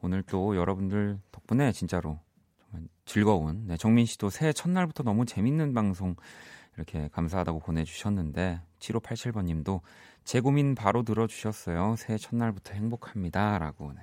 오늘 0.01 0.23
또 0.23 0.55
여러분들 0.55 1.19
덕분에 1.31 1.71
진짜로 1.71 2.19
정말 2.57 2.87
즐거운 3.05 3.67
네, 3.67 3.77
정민 3.77 4.07
씨도 4.07 4.31
새해 4.31 4.53
첫날부터 4.53 5.03
너무 5.03 5.27
재밌는 5.27 5.75
방송 5.75 6.15
이렇게 6.77 7.09
감사하다고 7.09 7.59
보내주셨는데 7.59 8.59
7587번 8.79 9.43
님도 9.43 9.81
제 10.23 10.39
고민 10.39 10.73
바로 10.73 11.03
들어주셨어요. 11.03 11.95
새해 11.99 12.17
첫날부터 12.17 12.73
행복합니다. 12.73 13.59
라고. 13.59 13.93
네. 13.93 14.01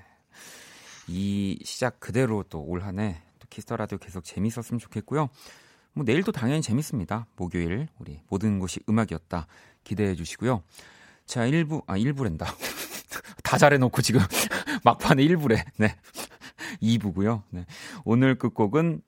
이 1.08 1.58
시작 1.64 1.98
그대로 1.98 2.44
또 2.44 2.60
올 2.60 2.82
한해 2.82 3.20
또 3.40 3.48
Kiss 3.50 3.64
the 3.64 3.74
Radio 3.74 3.98
계속 3.98 4.22
재밌었으면 4.22 4.78
좋겠고요. 4.78 5.28
뭐 5.94 6.04
내일도 6.04 6.32
당연히 6.32 6.62
재밌습니다. 6.62 7.26
목요일 7.36 7.88
우리 7.98 8.20
모든 8.28 8.58
것이 8.58 8.80
음악이었다 8.88 9.46
기대해 9.84 10.14
주시고요. 10.14 10.62
자, 11.26 11.46
1부 11.46 11.82
아 11.86 11.96
1부랜다. 11.96 12.46
다 13.42 13.58
잘해 13.58 13.78
놓고 13.78 14.02
지금 14.02 14.20
막판에 14.84 15.22
1부래. 15.24 15.64
네. 15.76 15.96
2부고요. 16.82 17.42
네. 17.50 17.66
오늘 18.04 18.36
끝곡은 18.36 19.02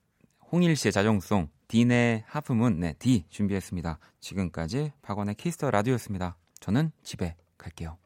홍일 0.53 0.77
씨의 0.77 0.93
자정송 0.93 1.49
딘의 1.68 2.25
Half 2.27 2.54
Moon 2.54 2.81
네, 2.81 2.95
D 2.99 3.25
준비했습니다. 3.31 3.99
지금까지 4.20 4.93
박원의 5.03 5.35
Kiss 5.35 5.55
the 5.55 5.70
Radio였습니다. 5.70 6.37
저는 6.61 6.93
집에 7.03 7.35
갈게요. 7.59 8.04